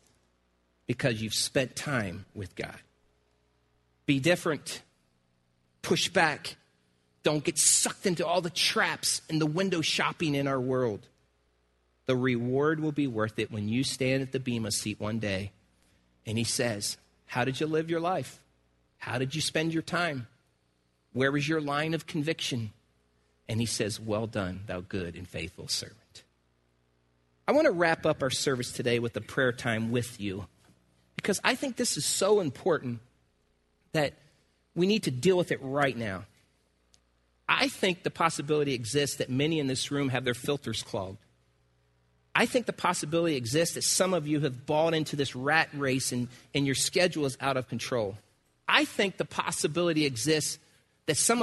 because 0.88 1.22
you've 1.22 1.34
spent 1.34 1.76
time 1.76 2.26
with 2.34 2.56
God. 2.56 2.80
Be 4.06 4.20
different, 4.20 4.82
push 5.82 6.10
back, 6.10 6.56
don't 7.24 7.44
get 7.44 7.58
sucked 7.58 8.06
into 8.06 8.26
all 8.26 8.42
the 8.42 8.50
traps 8.50 9.22
and 9.30 9.40
the 9.40 9.46
window 9.46 9.82
shopping 9.82 10.34
in 10.34 10.48
our 10.48 10.60
world. 10.60 11.06
The 12.10 12.16
reward 12.16 12.80
will 12.80 12.92
be 12.92 13.06
worth 13.06 13.38
it 13.38 13.52
when 13.52 13.70
you 13.70 13.84
stand 13.84 14.24
at 14.24 14.32
the 14.32 14.40
Bema 14.40 14.72
seat 14.72 15.00
one 15.00 15.20
day 15.20 15.52
and 16.26 16.40
he 16.40 16.44
says, 16.44 16.98
How 17.28 17.46
did 17.46 17.60
you 17.60 17.68
live 17.68 17.92
your 17.92 18.00
life? 18.00 18.42
How 18.98 19.20
did 19.20 19.36
you 19.36 19.42
spend 19.42 19.76
your 19.76 19.84
time? 19.84 20.26
Where 21.14 21.32
was 21.32 21.48
your 21.48 21.62
line 21.62 21.94
of 21.94 22.08
conviction? 22.08 22.72
And 23.48 23.60
he 23.60 23.68
says, 23.68 24.00
Well 24.00 24.26
done, 24.26 24.62
thou 24.66 24.82
good 24.82 25.16
and 25.16 25.28
faithful 25.28 25.68
servant. 25.68 26.24
I 27.48 27.52
want 27.52 27.66
to 27.66 27.72
wrap 27.72 28.08
up 28.08 28.24
our 28.24 28.32
service 28.32 28.72
today 28.72 28.98
with 28.98 29.16
a 29.16 29.22
prayer 29.22 29.52
time 29.52 29.92
with 29.92 30.20
you 30.20 30.48
because 31.16 31.40
I 31.44 31.54
think 31.54 31.76
this 31.76 31.96
is 31.96 32.06
so 32.06 32.40
important 32.40 33.02
that 33.92 34.16
we 34.74 34.88
need 34.88 35.04
to 35.04 35.12
deal 35.12 35.38
with 35.38 35.52
it 35.52 35.60
right 35.62 35.96
now. 35.96 36.26
I 37.48 37.68
think 37.68 38.02
the 38.02 38.10
possibility 38.10 38.74
exists 38.74 39.18
that 39.18 39.30
many 39.30 39.60
in 39.60 39.68
this 39.68 39.92
room 39.92 40.10
have 40.10 40.26
their 40.26 40.34
filters 40.34 40.82
clogged. 40.82 41.20
I 42.36 42.46
think 42.46 42.66
the 42.66 42.74
possibility 42.74 43.36
exists 43.36 43.76
that 43.76 43.84
some 43.84 44.14
of 44.14 44.28
you 44.28 44.40
have 44.42 44.66
bought 44.66 44.94
into 44.94 45.16
this 45.16 45.36
rat 45.36 45.70
race 45.74 46.12
and, 46.12 46.28
and 46.56 46.66
your 46.66 46.76
schedule 46.76 47.26
is 47.26 47.38
out 47.42 47.58
of 47.58 47.68
control. 47.68 48.18
I 48.68 48.86
think 48.86 49.18
the 49.18 49.26
possibility 49.26 50.06
exists 50.06 50.58
that 51.08 51.18
some 51.18 51.38